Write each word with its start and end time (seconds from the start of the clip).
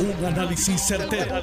Un 0.00 0.24
análisis 0.24 0.80
certero, 0.80 1.42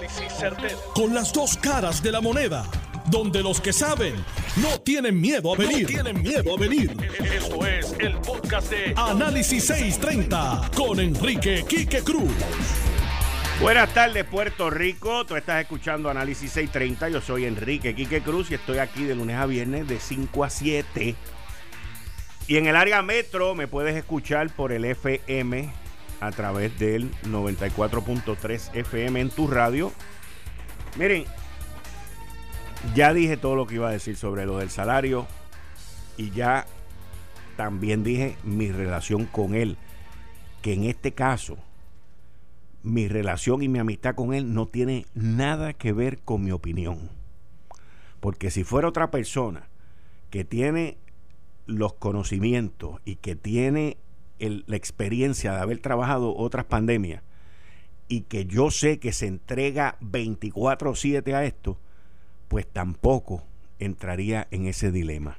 Con 0.93 1.13
las 1.13 1.33
dos 1.33 1.57
caras 1.57 2.01
de 2.01 2.09
la 2.09 2.21
moneda. 2.21 2.65
Donde 3.07 3.43
los 3.43 3.59
que 3.59 3.73
saben 3.73 4.15
no 4.55 4.79
tienen 4.79 5.19
miedo 5.19 5.53
a 5.53 5.57
venir. 5.57 5.85
tienen 5.85 6.21
miedo 6.21 6.55
a 6.55 6.57
venir. 6.57 6.95
Esto 7.19 7.67
es 7.67 7.93
el 7.99 8.15
podcast 8.19 8.69
de 8.71 8.93
Análisis 8.95 9.65
630 9.65 10.71
con 10.73 11.01
Enrique 11.01 11.65
Quique 11.67 11.99
Cruz. 12.01 12.31
Buenas 13.59 13.93
tardes, 13.93 14.23
Puerto 14.23 14.69
Rico. 14.69 15.25
Tú 15.25 15.35
estás 15.35 15.61
escuchando 15.61 16.09
Análisis 16.09 16.49
630. 16.51 17.09
Yo 17.09 17.19
soy 17.19 17.43
Enrique 17.43 17.93
Quique 17.93 18.21
Cruz 18.21 18.51
y 18.51 18.53
estoy 18.53 18.77
aquí 18.77 19.03
de 19.03 19.15
lunes 19.15 19.35
a 19.35 19.45
viernes 19.47 19.85
de 19.85 19.99
5 19.99 20.43
a 20.45 20.49
7. 20.49 21.13
Y 22.47 22.55
en 22.55 22.67
el 22.67 22.77
área 22.77 23.01
metro 23.01 23.53
me 23.53 23.67
puedes 23.67 23.97
escuchar 23.97 24.49
por 24.55 24.71
el 24.71 24.85
FM 24.85 25.84
a 26.19 26.31
través 26.31 26.77
del 26.79 27.11
94.3 27.23 28.75
FM 28.75 29.21
en 29.21 29.29
tu 29.29 29.47
radio. 29.47 29.91
Miren, 30.97 31.25
ya 32.93 33.13
dije 33.13 33.37
todo 33.37 33.55
lo 33.55 33.67
que 33.67 33.75
iba 33.75 33.89
a 33.89 33.91
decir 33.91 34.15
sobre 34.15 34.45
lo 34.45 34.59
del 34.59 34.69
salario 34.69 35.27
y 36.17 36.31
ya 36.31 36.65
también 37.57 38.03
dije 38.03 38.37
mi 38.43 38.71
relación 38.71 39.25
con 39.25 39.55
él, 39.55 39.77
que 40.61 40.73
en 40.73 40.83
este 40.83 41.13
caso 41.13 41.57
mi 42.83 43.07
relación 43.07 43.63
y 43.63 43.67
mi 43.67 43.79
amistad 43.79 44.13
con 44.13 44.33
él 44.33 44.53
no 44.53 44.67
tiene 44.67 45.05
nada 45.15 45.73
que 45.73 45.91
ver 45.91 46.19
con 46.19 46.43
mi 46.43 46.51
opinión. 46.51 47.09
Porque 48.19 48.51
si 48.51 48.63
fuera 48.63 48.87
otra 48.87 49.09
persona 49.09 49.67
que 50.29 50.45
tiene 50.45 50.97
los 51.65 51.93
conocimientos 51.93 53.01
y 53.05 53.15
que 53.15 53.35
tiene 53.35 53.97
la 54.39 54.75
experiencia 54.75 55.53
de 55.53 55.59
haber 55.59 55.79
trabajado 55.79 56.35
otras 56.35 56.65
pandemias 56.65 57.23
y 58.07 58.21
que 58.21 58.45
yo 58.45 58.71
sé 58.71 58.99
que 58.99 59.11
se 59.11 59.27
entrega 59.27 59.97
24/7 60.01 61.33
a 61.33 61.45
esto, 61.45 61.79
pues 62.47 62.67
tampoco 62.67 63.43
entraría 63.79 64.47
en 64.51 64.67
ese 64.67 64.91
dilema. 64.91 65.37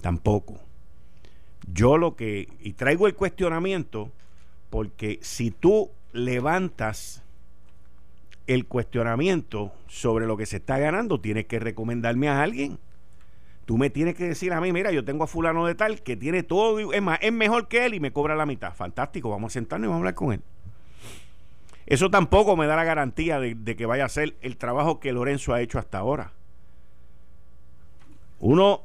Tampoco. 0.00 0.60
Yo 1.72 1.96
lo 1.96 2.16
que, 2.16 2.48
y 2.60 2.72
traigo 2.72 3.06
el 3.06 3.14
cuestionamiento, 3.14 4.10
porque 4.70 5.18
si 5.22 5.50
tú 5.50 5.90
levantas 6.12 7.22
el 8.46 8.66
cuestionamiento 8.66 9.72
sobre 9.86 10.26
lo 10.26 10.36
que 10.36 10.46
se 10.46 10.56
está 10.56 10.78
ganando, 10.78 11.20
tienes 11.20 11.46
que 11.46 11.60
recomendarme 11.60 12.28
a 12.28 12.42
alguien. 12.42 12.78
Tú 13.72 13.78
me 13.78 13.88
tienes 13.88 14.16
que 14.16 14.28
decir 14.28 14.52
a 14.52 14.60
mí, 14.60 14.70
mira, 14.70 14.92
yo 14.92 15.02
tengo 15.02 15.24
a 15.24 15.26
fulano 15.26 15.64
de 15.64 15.74
tal 15.74 16.02
que 16.02 16.14
tiene 16.14 16.42
todo, 16.42 16.92
es 16.92 17.00
más, 17.00 17.18
es 17.22 17.32
mejor 17.32 17.68
que 17.68 17.86
él 17.86 17.94
y 17.94 18.00
me 18.00 18.12
cobra 18.12 18.36
la 18.36 18.44
mitad. 18.44 18.74
Fantástico, 18.74 19.30
vamos 19.30 19.50
a 19.50 19.54
sentarnos 19.54 19.86
y 19.86 19.88
vamos 19.88 19.96
a 19.96 20.00
hablar 20.00 20.14
con 20.14 20.34
él. 20.34 20.42
Eso 21.86 22.10
tampoco 22.10 22.54
me 22.54 22.66
da 22.66 22.76
la 22.76 22.84
garantía 22.84 23.40
de, 23.40 23.74
que 23.74 23.86
vaya 23.86 24.04
a 24.04 24.10
ser 24.10 24.36
el 24.42 24.58
trabajo 24.58 25.00
que 25.00 25.10
Lorenzo 25.10 25.54
ha 25.54 25.62
hecho 25.62 25.78
hasta 25.78 25.96
ahora. 25.96 26.32
Uno, 28.40 28.82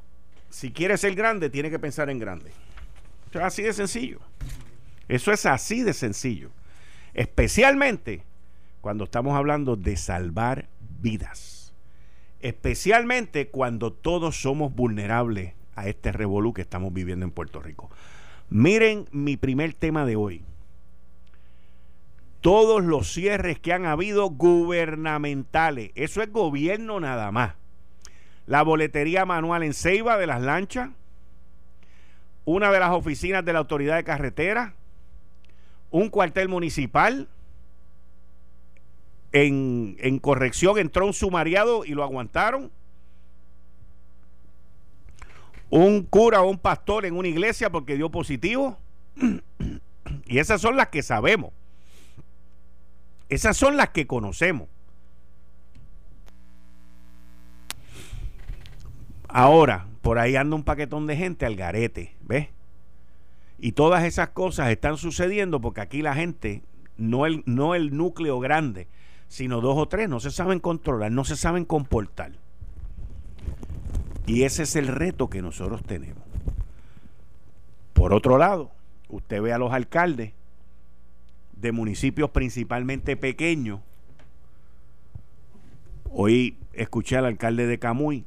si 0.50 0.72
quiere 0.72 0.96
ser 0.96 1.16
grande, 1.16 1.50
tiene 1.50 1.70
que 1.70 1.80
pensar 1.80 2.10
en 2.10 2.20
grande. 2.20 2.54
Eso 3.30 3.40
es 3.40 3.46
así 3.46 3.64
de 3.64 3.74
sencillo. 3.74 4.22
Eso 5.10 5.34
es 5.34 5.46
así 5.46 5.84
de 5.84 5.94
sencillo. 5.94 6.50
Especialmente 7.14 8.24
cuando 8.80 9.04
estamos 9.04 9.36
hablando 9.36 9.76
de 9.76 9.98
salvar 9.98 10.70
vidas 11.02 11.57
especialmente 12.42 13.50
cuando 13.50 13.92
todos 13.94 14.42
somos 14.42 14.74
vulnerables 14.74 15.54
a 15.76 15.88
este 15.88 16.12
revolú 16.12 16.54
que 16.54 16.62
estamos 16.62 16.94
viviendo 16.94 17.26
en 17.26 17.32
Puerto 17.32 17.62
Rico. 17.62 17.90
Miren 18.50 19.08
mi 19.12 19.38
primer 19.38 19.74
tema 19.74 20.06
de 20.06 20.16
hoy. 20.16 20.44
Todos 22.42 22.84
los 22.84 23.12
cierres 23.12 23.60
que 23.60 23.74
han 23.74 23.86
habido 23.86 24.30
gubernamentales, 24.30 25.92
eso 25.96 26.22
es 26.22 26.32
gobierno 26.32 27.00
nada 27.00 27.32
más. 27.32 27.56
La 28.46 28.62
boletería 28.64 29.26
manual 29.26 29.64
en 29.64 29.74
Ceiba 29.74 30.18
de 30.18 30.28
las 30.28 30.42
lanchas, 30.42 30.92
una 32.46 32.72
de 32.72 32.80
las 32.80 32.92
oficinas 32.92 33.44
de 33.44 33.54
la 33.54 33.60
autoridad 33.60 33.98
de 33.98 34.06
carretera, 34.06 34.76
un 35.92 36.10
cuartel 36.10 36.48
municipal, 36.48 37.28
en, 39.32 40.20
corrección 40.20 40.78
entró 40.78 41.06
un 41.06 41.14
sumariado 41.14 41.86
y 41.86 41.90
lo 41.92 42.04
aguantaron. 42.04 42.72
Un 45.70 46.04
cura 46.04 46.42
o 46.42 46.50
un 46.50 46.58
pastor 46.58 47.06
en 47.06 47.16
una 47.16 47.28
iglesia 47.28 47.70
porque 47.70 47.96
dio 47.96 48.10
positivo. 48.10 48.78
y 50.26 50.40
esas 50.40 50.62
son 50.62 50.78
las 50.78 50.88
que 50.88 51.04
sabemos. 51.04 51.52
Esas 53.30 53.58
son 53.58 53.76
las 53.76 53.90
que 53.90 54.08
conocemos. 54.08 54.70
Ahora, 59.28 59.88
por 60.02 60.20
ahí 60.20 60.38
anda 60.38 60.56
un 60.56 60.64
paquetón 60.64 61.06
de 61.06 61.18
gente 61.18 61.46
al 61.46 61.58
garete, 61.58 62.16
¿ves? 62.22 62.48
Y 63.60 63.74
todas 63.74 64.06
esas 64.06 64.30
cosas 64.30 64.70
están 64.70 64.98
sucediendo 64.98 65.60
porque 65.60 65.82
aquí 65.82 66.02
la 66.02 66.14
gente, 66.14 66.64
no 66.96 67.26
el, 67.26 67.44
no 67.46 67.76
el 67.76 67.96
núcleo 67.98 68.40
grande, 68.40 68.88
sino 69.28 69.62
dos 69.62 69.78
o 69.78 69.88
tres. 69.88 70.10
No 70.10 70.20
se 70.20 70.32
saben 70.32 70.60
controlar, 70.60 71.12
no 71.12 71.24
se 71.24 71.36
saben 71.36 71.66
comportar. 71.66 72.34
Y 74.26 74.44
ese 74.44 74.64
es 74.64 74.76
el 74.76 74.88
reto 74.88 75.30
que 75.30 75.42
nosotros 75.42 75.84
tenemos. 75.84 76.24
Por 77.94 78.14
otro 78.14 78.38
lado, 78.38 78.72
usted 79.10 79.42
ve 79.42 79.54
a 79.54 79.58
los 79.58 79.74
alcaldes 79.74 80.34
de 81.54 81.72
municipios 81.72 82.30
principalmente 82.32 83.18
pequeños. 83.18 83.80
Hoy 86.12 86.58
escuché 86.74 87.18
al 87.18 87.26
alcalde 87.26 87.68
de 87.68 87.80
Camuy, 87.80 88.26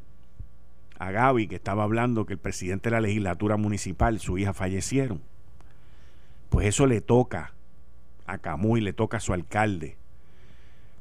a 0.99 1.11
Gaby, 1.11 1.49
que 1.49 1.57
estaba 1.57 1.85
hablando 1.85 2.27
que 2.27 2.35
el 2.35 2.39
presidente 2.39 2.91
de 2.91 2.97
la 2.97 3.01
legislatura 3.01 3.57
municipal, 3.57 4.19
su 4.21 4.39
hija 4.39 4.53
fallecieron. 4.53 5.23
Pues 6.49 6.67
eso 6.67 6.87
le 6.87 7.01
toca 7.01 7.53
a 8.27 8.39
Camuy, 8.39 8.81
le 8.81 8.93
toca 8.93 9.19
a 9.19 9.21
su 9.21 9.33
alcalde 9.33 9.97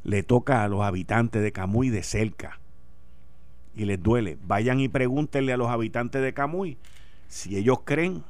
le 0.03 0.23
toca 0.23 0.63
a 0.63 0.67
los 0.67 0.81
habitantes 0.81 1.41
de 1.41 1.51
Camuy 1.51 1.89
de 1.89 2.03
cerca 2.03 2.59
y 3.75 3.85
les 3.85 4.01
duele. 4.01 4.37
Vayan 4.41 4.79
y 4.79 4.87
pregúntenle 4.87 5.53
a 5.53 5.57
los 5.57 5.69
habitantes 5.69 6.21
de 6.21 6.33
Camuy 6.33 6.77
si 7.27 7.57
ellos 7.57 7.79
creen 7.85 8.23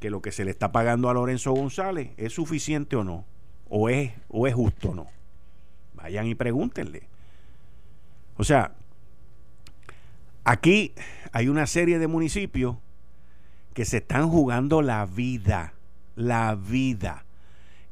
que 0.00 0.10
lo 0.10 0.20
que 0.20 0.32
se 0.32 0.44
le 0.44 0.50
está 0.50 0.70
pagando 0.72 1.08
a 1.08 1.14
Lorenzo 1.14 1.52
González 1.52 2.10
es 2.16 2.32
suficiente 2.32 2.96
o 2.96 3.04
no, 3.04 3.24
o 3.68 3.88
es, 3.88 4.12
o 4.28 4.46
es 4.46 4.54
justo 4.54 4.90
o 4.90 4.94
no. 4.94 5.06
Vayan 5.94 6.26
y 6.26 6.34
pregúntenle. 6.34 7.08
O 8.36 8.44
sea, 8.44 8.72
aquí 10.44 10.92
hay 11.32 11.48
una 11.48 11.66
serie 11.66 11.98
de 11.98 12.06
municipios 12.06 12.76
que 13.72 13.84
se 13.84 13.98
están 13.98 14.28
jugando 14.28 14.82
la 14.82 15.06
vida, 15.06 15.72
la 16.16 16.54
vida 16.54 17.23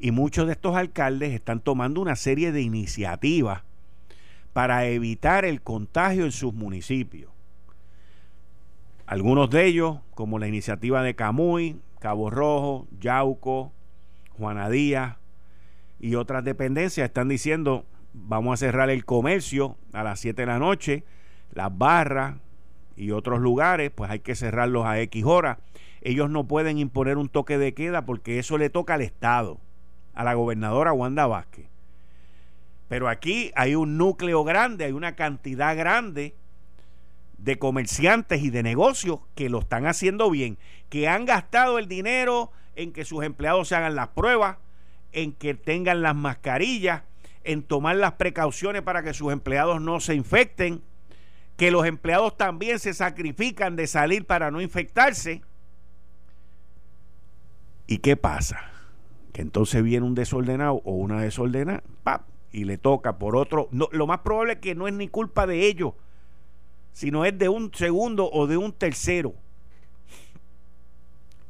y 0.02 0.10
muchos 0.10 0.46
de 0.46 0.54
estos 0.54 0.74
alcaldes 0.74 1.32
están 1.32 1.60
tomando 1.60 2.00
una 2.00 2.16
serie 2.16 2.50
de 2.50 2.60
iniciativas 2.60 3.62
para 4.52 4.86
evitar 4.86 5.44
el 5.44 5.62
contagio 5.62 6.24
en 6.24 6.32
sus 6.32 6.52
municipios. 6.52 7.30
Algunos 9.06 9.48
de 9.50 9.64
ellos, 9.64 9.98
como 10.14 10.40
la 10.40 10.48
iniciativa 10.48 11.04
de 11.04 11.14
Camuy, 11.14 11.76
Cabo 12.00 12.30
Rojo, 12.30 12.88
Yauco, 12.98 13.70
Juana 14.30 14.68
Díaz 14.68 15.18
y 16.00 16.16
otras 16.16 16.42
dependencias, 16.42 17.04
están 17.04 17.28
diciendo 17.28 17.86
vamos 18.12 18.54
a 18.54 18.56
cerrar 18.56 18.90
el 18.90 19.04
comercio 19.04 19.76
a 19.92 20.02
las 20.02 20.18
7 20.18 20.42
de 20.42 20.46
la 20.46 20.58
noche, 20.58 21.04
las 21.54 21.78
barras 21.78 22.38
y 22.96 23.12
otros 23.12 23.40
lugares, 23.40 23.92
pues 23.94 24.10
hay 24.10 24.18
que 24.18 24.34
cerrarlos 24.34 24.84
a 24.84 25.00
X 25.00 25.24
horas. 25.24 25.58
Ellos 26.00 26.28
no 26.28 26.48
pueden 26.48 26.78
imponer 26.78 27.18
un 27.18 27.28
toque 27.28 27.56
de 27.56 27.72
queda 27.72 28.04
porque 28.04 28.40
eso 28.40 28.58
le 28.58 28.68
toca 28.68 28.94
al 28.94 29.02
Estado 29.02 29.60
a 30.14 30.24
la 30.24 30.34
gobernadora 30.34 30.92
Wanda 30.92 31.26
Vázquez. 31.26 31.66
Pero 32.88 33.08
aquí 33.08 33.52
hay 33.54 33.74
un 33.74 33.96
núcleo 33.96 34.44
grande, 34.44 34.84
hay 34.84 34.92
una 34.92 35.16
cantidad 35.16 35.76
grande 35.76 36.34
de 37.38 37.58
comerciantes 37.58 38.42
y 38.42 38.50
de 38.50 38.62
negocios 38.62 39.20
que 39.34 39.48
lo 39.48 39.60
están 39.60 39.86
haciendo 39.86 40.30
bien, 40.30 40.58
que 40.88 41.08
han 41.08 41.24
gastado 41.24 41.78
el 41.78 41.88
dinero 41.88 42.52
en 42.76 42.92
que 42.92 43.04
sus 43.04 43.24
empleados 43.24 43.68
se 43.68 43.76
hagan 43.76 43.96
las 43.96 44.08
pruebas, 44.08 44.58
en 45.12 45.32
que 45.32 45.54
tengan 45.54 46.02
las 46.02 46.14
mascarillas, 46.14 47.02
en 47.44 47.62
tomar 47.62 47.96
las 47.96 48.12
precauciones 48.12 48.82
para 48.82 49.02
que 49.02 49.14
sus 49.14 49.32
empleados 49.32 49.80
no 49.80 49.98
se 50.00 50.14
infecten, 50.14 50.82
que 51.56 51.70
los 51.70 51.86
empleados 51.86 52.36
también 52.36 52.78
se 52.78 52.94
sacrifican 52.94 53.76
de 53.76 53.86
salir 53.86 54.26
para 54.26 54.50
no 54.50 54.60
infectarse. 54.60 55.42
¿Y 57.86 57.98
qué 57.98 58.16
pasa? 58.16 58.71
Que 59.32 59.42
entonces 59.42 59.82
viene 59.82 60.06
un 60.06 60.14
desordenado 60.14 60.82
o 60.84 60.92
una 60.92 61.20
desordenada, 61.20 61.82
¡pap! 62.02 62.22
y 62.52 62.64
le 62.64 62.76
toca 62.78 63.18
por 63.18 63.34
otro. 63.36 63.68
Lo 63.70 64.06
más 64.06 64.20
probable 64.20 64.54
es 64.54 64.58
que 64.58 64.74
no 64.74 64.86
es 64.86 64.94
ni 64.94 65.08
culpa 65.08 65.46
de 65.46 65.66
ellos, 65.66 65.94
sino 66.92 67.24
es 67.24 67.38
de 67.38 67.48
un 67.48 67.72
segundo 67.74 68.30
o 68.30 68.46
de 68.46 68.56
un 68.56 68.72
tercero. 68.72 69.34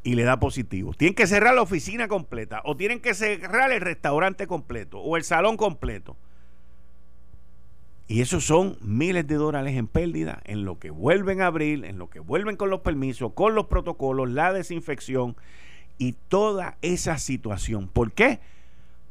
y 0.05 0.17
le 0.17 0.25
da 0.25 0.40
positivo. 0.40 0.94
Tienen 0.94 1.14
que 1.14 1.29
cerrar 1.29 1.55
la 1.55 1.62
oficina 1.62 2.08
completa 2.08 2.61
o 2.64 2.76
tienen 2.76 3.00
que 3.00 3.14
cerrar 3.14 3.70
el 3.70 3.81
restaurante 3.81 4.49
completo 4.49 4.99
o 4.99 5.17
el 5.17 5.23
salón 5.23 5.56
completo. 5.56 6.17
Y 8.08 8.20
esos 8.20 8.44
son 8.44 8.76
miles 8.81 9.26
de 9.28 9.37
dólares 9.37 9.76
en 9.76 9.87
pérdida 9.87 10.43
en 10.44 10.64
lo 10.64 10.78
que 10.81 10.90
vuelven 10.90 11.40
a 11.40 11.46
abrir, 11.46 11.85
en 11.85 11.99
lo 11.99 12.11
que 12.11 12.19
vuelven 12.19 12.56
con 12.56 12.69
los 12.69 12.81
permisos, 12.81 13.32
con 13.32 13.55
los 13.55 13.67
protocolos, 13.67 14.28
la 14.28 14.52
desinfección 14.52 15.37
y 16.02 16.16
toda 16.26 16.78
esa 16.82 17.16
situación. 17.16 17.87
¿Por 17.87 18.10
qué? 18.10 18.40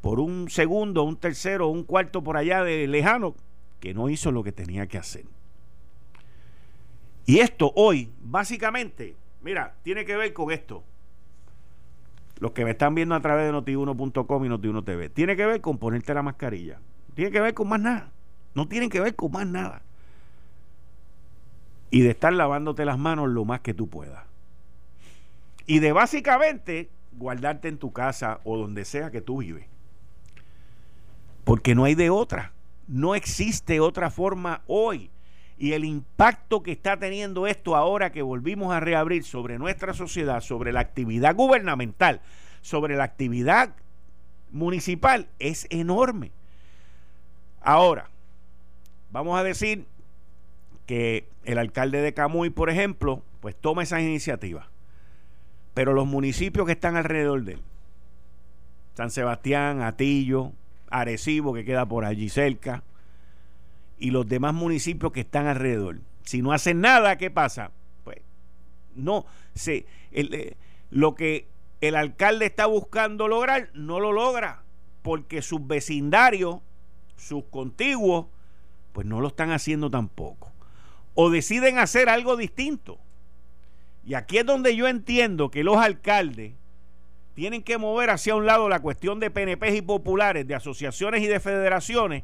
Por 0.01 0.19
un 0.19 0.49
segundo, 0.49 1.03
un 1.03 1.15
tercero, 1.15 1.69
un 1.69 1.85
cuarto 1.85 2.21
por 2.21 2.35
allá 2.35 2.65
de 2.65 2.85
lejano 2.85 3.33
que 3.79 3.93
no 3.93 4.09
hizo 4.09 4.29
lo 4.33 4.43
que 4.43 4.51
tenía 4.51 4.88
que 4.88 4.97
hacer. 4.97 5.23
Y 7.25 7.39
esto 7.39 7.71
hoy, 7.77 8.11
básicamente, 8.21 9.15
mira, 9.41 9.75
tiene 9.83 10.03
que 10.03 10.17
ver 10.17 10.33
con 10.33 10.51
esto. 10.51 10.83
Los 12.39 12.51
que 12.51 12.65
me 12.65 12.71
están 12.71 12.93
viendo 12.93 13.15
a 13.15 13.21
través 13.21 13.45
de 13.45 13.53
notiuno.com 13.53 14.45
y 14.45 14.49
notiuno 14.49 14.83
TV, 14.83 15.07
tiene 15.07 15.38
que 15.38 15.45
ver 15.45 15.61
con 15.61 15.77
ponerte 15.77 16.13
la 16.13 16.23
mascarilla. 16.23 16.81
Tiene 17.15 17.31
que 17.31 17.39
ver 17.39 17.53
con 17.53 17.69
más 17.69 17.79
nada. 17.79 18.11
No 18.53 18.67
tienen 18.67 18.89
que 18.89 18.99
ver 18.99 19.15
con 19.15 19.31
más 19.31 19.47
nada. 19.47 19.81
Y 21.89 22.01
de 22.01 22.09
estar 22.09 22.33
lavándote 22.33 22.83
las 22.83 22.97
manos 22.99 23.29
lo 23.29 23.45
más 23.45 23.61
que 23.61 23.73
tú 23.73 23.88
puedas. 23.88 24.30
Y 25.71 25.79
de 25.79 25.91
básicamente 25.91 26.89
guardarte 27.13 27.68
en 27.68 27.77
tu 27.77 27.94
casa 27.94 28.39
o 28.44 28.57
donde 28.57 28.83
sea 28.83 29.12
que 29.12 29.21
tú 29.21 29.38
vives. 29.38 29.68
Porque 31.44 31.75
no 31.75 31.85
hay 31.85 31.95
de 31.95 32.09
otra. 32.09 32.51
No 32.88 33.15
existe 33.15 33.79
otra 33.79 34.09
forma 34.09 34.63
hoy. 34.68 35.09
Y 35.57 35.73
el 35.73 35.85
impacto 35.85 36.63
que 36.63 36.71
está 36.71 36.97
teniendo 36.97 37.47
esto 37.47 37.75
ahora 37.75 38.12
que 38.12 38.21
volvimos 38.21 38.73
a 38.73 38.79
reabrir 38.79 39.23
sobre 39.23 39.59
nuestra 39.59 39.94
sociedad, 39.94 40.41
sobre 40.41 40.73
la 40.73 40.79
actividad 40.81 41.35
gubernamental, 41.35 42.21
sobre 42.62 42.95
la 42.95 43.03
actividad 43.03 43.75
municipal, 44.51 45.29
es 45.39 45.67
enorme. 45.69 46.31
Ahora, 47.62 48.09
Vamos 49.12 49.38
a 49.38 49.44
decir 49.44 49.85
que 50.85 51.27
el 51.44 51.57
alcalde 51.57 52.01
de 52.01 52.13
Camuy, 52.13 52.50
por 52.50 52.69
ejemplo, 52.69 53.21
pues 53.41 53.56
toma 53.56 53.83
esas 53.83 54.01
iniciativas. 54.01 54.70
Pero 55.73 55.94
los 55.94 56.07
municipios 56.07 56.65
que 56.65 56.73
están 56.73 56.95
alrededor 56.95 57.44
de 57.44 57.53
él, 57.53 57.62
San 58.95 59.09
Sebastián, 59.09 59.81
Atillo, 59.81 60.51
Arecibo, 60.89 61.53
que 61.53 61.63
queda 61.63 61.85
por 61.85 62.06
allí 62.06 62.29
cerca, 62.29 62.83
y 63.97 64.12
los 64.12 64.27
demás 64.27 64.53
municipios 64.53 65.12
que 65.12 65.21
están 65.21 65.47
alrededor. 65.47 66.00
Si 66.23 66.41
no 66.41 66.51
hacen 66.51 66.81
nada, 66.81 67.18
¿qué 67.18 67.31
pasa? 67.31 67.71
Pues 68.03 68.18
no, 68.95 69.25
se, 69.56 69.85
eh, 70.12 70.56
lo 70.89 71.15
que 71.15 71.47
el 71.81 71.95
alcalde 71.95 72.45
está 72.45 72.65
buscando 72.65 73.27
lograr, 73.27 73.69
no 73.74 74.00
lo 74.00 74.12
logra, 74.12 74.63
porque 75.01 75.41
sus 75.41 75.65
vecindarios, 75.65 76.59
sus 77.15 77.45
contiguos, 77.45 78.27
pues 78.91 79.07
no 79.07 79.21
lo 79.21 79.29
están 79.29 79.51
haciendo 79.51 79.89
tampoco. 79.89 80.51
O 81.13 81.29
deciden 81.29 81.77
hacer 81.77 82.09
algo 82.09 82.38
distinto. 82.38 83.00
Y 84.03 84.15
aquí 84.15 84.38
es 84.38 84.45
donde 84.45 84.75
yo 84.75 84.88
entiendo 84.88 85.51
que 85.51 85.63
los 85.63 85.77
alcaldes 85.77 86.53
tienen 87.33 87.63
que 87.63 87.77
mover 87.77 88.09
hacia 88.09 88.36
un 88.36 88.45
lado 88.45 88.68
la 88.68 88.81
cuestión 88.81 89.19
de 89.19 89.30
PNP 89.30 89.75
y 89.75 89.81
populares, 89.81 90.48
de 90.48 90.56
asociaciones 90.56 91.21
y 91.21 91.27
de 91.27 91.39
federaciones, 91.39 92.24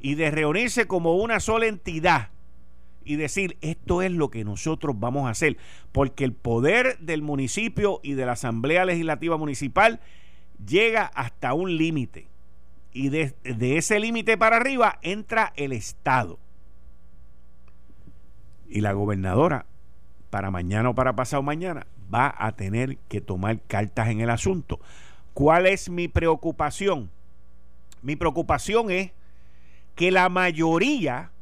y 0.00 0.14
de 0.14 0.30
reunirse 0.30 0.86
como 0.86 1.16
una 1.16 1.38
sola 1.38 1.66
entidad 1.66 2.30
y 3.04 3.16
decir, 3.16 3.56
esto 3.60 4.02
es 4.02 4.12
lo 4.12 4.30
que 4.30 4.44
nosotros 4.44 4.98
vamos 4.98 5.26
a 5.26 5.30
hacer, 5.30 5.56
porque 5.92 6.24
el 6.24 6.32
poder 6.32 6.98
del 6.98 7.22
municipio 7.22 8.00
y 8.02 8.14
de 8.14 8.26
la 8.26 8.32
Asamblea 8.32 8.84
Legislativa 8.84 9.36
Municipal 9.36 10.00
llega 10.64 11.04
hasta 11.04 11.54
un 11.54 11.76
límite 11.76 12.28
y 12.92 13.08
de, 13.08 13.34
ese 13.76 13.98
límite 13.98 14.36
para 14.36 14.56
arriba 14.56 14.98
entra 15.02 15.52
el 15.56 15.72
Estado. 15.72 16.38
Y 18.68 18.80
la 18.80 18.92
gobernadora, 18.92 19.66
para 20.32 20.50
mañana 20.50 20.88
o 20.88 20.94
para 20.94 21.14
pasado 21.14 21.42
mañana, 21.42 21.86
va 22.12 22.34
a 22.38 22.52
tener 22.52 22.96
que 23.10 23.20
tomar 23.20 23.60
cartas 23.60 24.08
en 24.08 24.22
el 24.22 24.30
asunto. 24.30 24.80
¿Cuál 25.34 25.66
es 25.66 25.90
mi 25.90 26.08
preocupación? 26.08 27.10
Mi 28.00 28.16
preocupación 28.16 28.90
es 28.90 29.10
que 29.94 30.10
la 30.10 30.30
mayoría, 30.30 31.32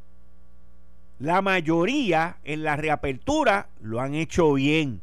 la 1.19 1.41
mayoría 1.41 2.35
en 2.43 2.63
la 2.63 2.75
reapertura 2.75 3.69
lo 3.79 4.01
han 4.01 4.13
hecho 4.13 4.51
bien 4.51 4.99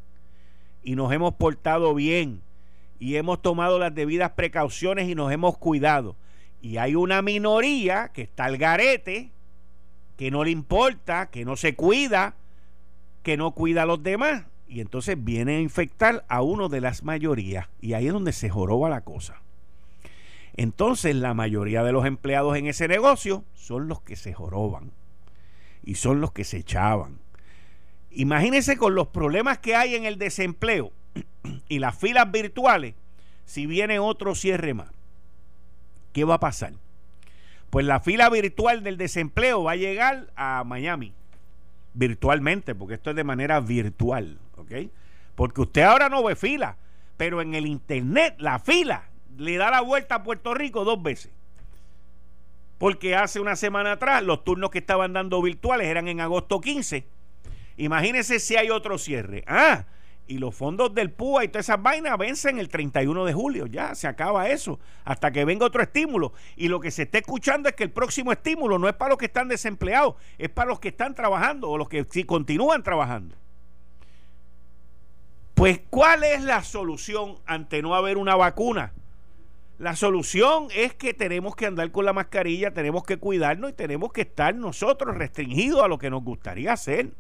y 0.83 0.95
nos 0.95 1.11
hemos 1.11 1.33
portado 1.37 1.95
bien 1.95 2.43
y 2.99 3.17
hemos 3.17 3.41
tomado 3.41 3.79
las 3.79 3.95
debidas 3.95 4.33
precauciones 4.33 5.09
y 5.09 5.15
nos 5.15 5.33
hemos 5.33 5.57
cuidado. 5.57 6.15
Y 6.61 6.77
hay 6.77 6.95
una 6.95 7.23
minoría 7.23 8.11
que 8.13 8.21
está 8.21 8.45
al 8.45 8.59
garete, 8.59 9.31
que 10.19 10.31
no 10.31 10.45
le 10.45 10.51
importa, 10.51 11.31
que 11.31 11.47
no 11.47 11.57
se 11.57 11.75
cuida, 11.75 12.35
que 13.29 13.37
no 13.37 13.51
cuida 13.51 13.83
a 13.83 13.87
los 13.87 14.03
demás. 14.03 14.45
Y 14.67 14.81
entonces 14.81 15.23
viene 15.23 15.57
a 15.57 15.61
infectar 15.61 16.25
a 16.31 16.41
uno 16.41 16.71
de 16.71 16.81
las 16.81 17.03
mayorías. 17.03 17.69
Y 17.79 17.93
ahí 17.93 18.07
es 18.07 18.13
donde 18.15 18.33
se 18.33 18.49
joroba 18.49 18.89
la 18.89 19.03
cosa. 19.03 19.43
Entonces 20.57 21.15
la 21.15 21.35
mayoría 21.35 21.83
de 21.83 21.93
los 21.93 22.07
empleados 22.07 22.57
en 22.57 22.69
ese 22.69 22.89
negocio 22.89 23.45
son 23.53 23.87
los 23.87 24.01
que 24.01 24.17
se 24.17 24.33
joroban. 24.33 24.93
Y 25.85 25.97
son 25.97 26.23
los 26.23 26.33
que 26.33 26.45
se 26.45 26.57
echaban. 26.57 27.19
Imagínense 28.11 28.79
con 28.79 28.95
los 28.95 29.09
problemas 29.09 29.59
que 29.59 29.77
hay 29.77 29.95
en 29.95 30.07
el 30.07 30.17
desempleo 30.17 30.91
y 31.69 31.81
las 31.81 31.99
filas 31.99 32.33
virtuales 32.33 32.95
si 33.45 33.67
viene 33.67 33.99
otro 33.99 34.35
cierre 34.35 34.73
más. 34.73 34.89
¿qué 36.15 36.25
va 36.25 36.37
a 36.37 36.41
pasar? 36.41 36.73
Pues 37.69 37.85
la 37.85 38.01
fila 38.01 38.31
virtual 38.31 38.83
del 38.83 38.97
desempleo 38.97 39.65
va 39.65 39.73
a 39.73 39.77
llegar 39.77 40.33
a 40.35 40.65
Miami, 40.65 41.13
virtualmente, 41.99 42.75
porque 42.75 42.95
esto 42.95 43.11
es 43.11 43.17
de 43.17 43.25
manera 43.25 43.61
virtual, 43.61 44.39
¿ok? 44.57 44.73
Porque 45.35 45.61
usted 45.61 45.83
ahora 45.83 46.09
no 46.09 46.23
ve 46.23 46.37
fila, 46.37 46.77
pero 47.17 47.43
en 47.43 47.55
el 47.55 47.67
Internet 47.67 48.37
la 48.39 48.61
fila 48.61 49.09
le 49.37 49.57
da 49.57 49.71
la 49.71 49.81
vuelta 49.81 50.17
a 50.17 50.23
Puerto 50.23 50.55
Rico 50.55 50.85
dos 50.85 51.03
veces. 51.03 51.33
Porque 52.79 53.17
hace 53.17 53.41
una 53.41 53.57
semana 53.57 53.93
atrás 53.93 54.23
los 54.23 54.45
turnos 54.45 54.71
que 54.71 54.79
estaban 54.79 55.13
dando 55.13 55.43
virtuales 55.43 55.89
eran 55.89 56.07
en 56.07 56.21
agosto 56.21 56.61
15. 56.61 57.05
Imagínese 57.77 58.39
si 58.39 58.57
hay 58.57 58.71
otro 58.71 58.99
cierre. 58.99 59.43
Ah, 59.49 59.85
y 60.29 60.39
los 60.39 60.55
fondos 60.55 60.95
del 60.95 61.11
PUA 61.11 61.45
y 61.45 61.49
todas 61.49 61.67
esas 61.67 61.83
vainas 61.83 62.17
vencen 62.19 62.59
el 62.59 62.69
31 62.69 63.25
de 63.25 63.33
julio. 63.33 63.67
Ya 63.67 63.95
se 63.95 64.07
acaba 64.07 64.49
eso. 64.49 64.79
Hasta 65.05 65.33
que 65.33 65.45
venga 65.45 65.67
otro 65.67 65.83
estímulo. 65.83 66.33
Y 66.55 66.69
lo 66.69 66.79
que 66.81 66.91
se 66.91 67.03
está 67.03 67.19
escuchando 67.19 67.69
es 67.69 67.75
que 67.75 67.85
el 67.85 67.91
próximo 67.91 68.31
estímulo 68.31 68.79
no 68.79 68.89
es 68.89 68.95
para 68.95 69.11
los 69.11 69.19
que 69.19 69.27
están 69.27 69.49
desempleados, 69.49 70.15
es 70.37 70.51
para 70.51 70.69
los 70.69 70.79
que 70.79 70.89
están 70.89 71.15
trabajando 71.15 71.69
o 71.69 71.79
los 71.79 71.89
que 71.89 72.07
sí 72.09 72.25
continúan 72.25 72.83
trabajando. 72.83 73.35
Pues, 75.55 75.81
¿cuál 75.91 76.23
es 76.23 76.43
la 76.43 76.63
solución 76.63 77.39
ante 77.45 77.83
no 77.83 77.97
haber 77.97 78.17
una 78.17 78.37
vacuna? 78.37 78.93
La 79.79 79.97
solución 79.97 80.69
es 80.75 80.95
que 80.95 81.15
tenemos 81.15 81.57
que 81.57 81.67
andar 81.67 81.91
con 81.91 82.05
la 82.05 82.13
mascarilla, 82.13 82.73
tenemos 82.73 83.05
que 83.05 83.17
cuidarnos 83.17 83.71
y 83.71 83.75
tenemos 83.75 84.13
que 84.13 84.21
estar 84.21 84.55
nosotros 84.55 85.17
restringidos 85.17 85.83
a 85.83 85.89
lo 85.89 85.99
que 85.99 86.11
nos 86.11 86.23
gustaría 86.23 86.73
hacer. 86.73 87.13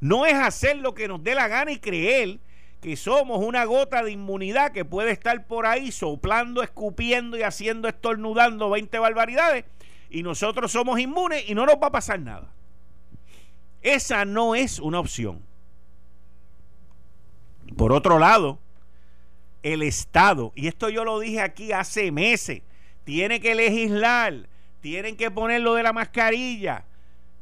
No 0.00 0.26
es 0.26 0.34
hacer 0.34 0.78
lo 0.78 0.94
que 0.94 1.08
nos 1.08 1.22
dé 1.22 1.34
la 1.34 1.48
gana 1.48 1.72
y 1.72 1.78
creer 1.78 2.38
que 2.80 2.96
somos 2.96 3.44
una 3.44 3.64
gota 3.64 4.02
de 4.02 4.12
inmunidad 4.12 4.72
que 4.72 4.84
puede 4.84 5.10
estar 5.10 5.46
por 5.46 5.66
ahí 5.66 5.90
soplando, 5.90 6.62
escupiendo 6.62 7.36
y 7.36 7.42
haciendo 7.42 7.88
estornudando 7.88 8.70
20 8.70 8.98
barbaridades 8.98 9.64
y 10.10 10.22
nosotros 10.22 10.72
somos 10.72 10.98
inmunes 11.00 11.44
y 11.48 11.54
no 11.54 11.66
nos 11.66 11.76
va 11.76 11.88
a 11.88 11.92
pasar 11.92 12.20
nada. 12.20 12.52
Esa 13.82 14.24
no 14.24 14.54
es 14.54 14.78
una 14.78 15.00
opción. 15.00 15.42
Por 17.76 17.92
otro 17.92 18.18
lado, 18.18 18.58
el 19.62 19.82
Estado, 19.82 20.52
y 20.54 20.68
esto 20.68 20.88
yo 20.88 21.04
lo 21.04 21.18
dije 21.18 21.40
aquí 21.40 21.72
hace 21.72 22.10
meses, 22.10 22.62
tiene 23.04 23.40
que 23.40 23.54
legislar, 23.54 24.48
tienen 24.80 25.16
que 25.16 25.30
poner 25.30 25.60
lo 25.60 25.74
de 25.74 25.82
la 25.82 25.92
mascarilla, 25.92 26.84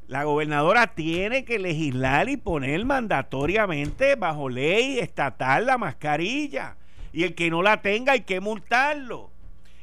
la 0.08 0.22
gobernadora 0.22 0.94
tiene 0.94 1.44
que 1.44 1.58
legislar 1.58 2.28
y 2.28 2.36
poner 2.36 2.84
mandatoriamente 2.84 4.14
bajo 4.14 4.48
ley 4.48 5.00
estatal 5.00 5.66
la 5.66 5.78
mascarilla. 5.78 6.76
Y 7.12 7.24
el 7.24 7.34
que 7.34 7.50
no 7.50 7.62
la 7.62 7.82
tenga 7.82 8.12
hay 8.12 8.20
que 8.20 8.40
multarlo. 8.40 9.30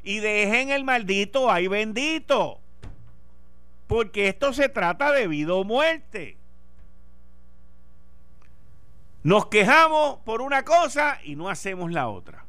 Y 0.01 0.19
dejen 0.19 0.69
el 0.69 0.85
maldito 0.85 1.51
ay 1.51 1.67
bendito. 1.67 2.59
Porque 3.87 4.29
esto 4.29 4.53
se 4.53 4.69
trata 4.69 5.11
de 5.11 5.27
vida 5.27 5.53
o 5.55 5.65
muerte. 5.65 6.37
Nos 9.23 9.47
quejamos 9.47 10.19
por 10.19 10.41
una 10.41 10.63
cosa 10.63 11.19
y 11.23 11.35
no 11.35 11.49
hacemos 11.49 11.91
la 11.91 12.07
otra. 12.07 12.45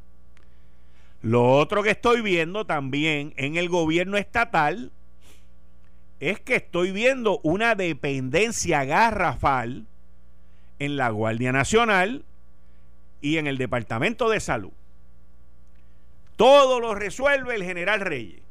Lo 1.22 1.56
otro 1.56 1.82
que 1.82 1.90
estoy 1.90 2.20
viendo 2.20 2.66
también 2.66 3.32
en 3.36 3.56
el 3.56 3.68
gobierno 3.68 4.16
estatal 4.16 4.92
es 6.30 6.40
que 6.40 6.56
estoy 6.56 6.90
viendo 6.90 7.40
una 7.42 7.74
dependencia 7.74 8.84
garrafal 8.84 9.86
en 10.78 10.96
la 10.96 11.10
Guardia 11.10 11.52
Nacional 11.52 12.24
y 13.20 13.36
en 13.36 13.46
el 13.46 13.58
Departamento 13.58 14.30
de 14.30 14.40
Salud. 14.40 14.72
Todo 16.36 16.80
lo 16.80 16.94
resuelve 16.94 17.54
el 17.54 17.62
general 17.62 18.00
Reyes. 18.00 18.42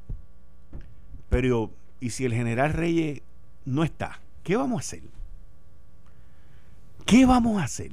Pero, 1.29 1.71
¿y 1.99 2.11
si 2.11 2.25
el 2.25 2.33
general 2.33 2.73
Reyes 2.73 3.21
no 3.65 3.83
está? 3.83 4.19
¿Qué 4.43 4.55
vamos 4.55 4.77
a 4.77 4.85
hacer? 4.85 5.01
¿Qué 7.05 7.25
vamos 7.25 7.61
a 7.61 7.65
hacer? 7.65 7.91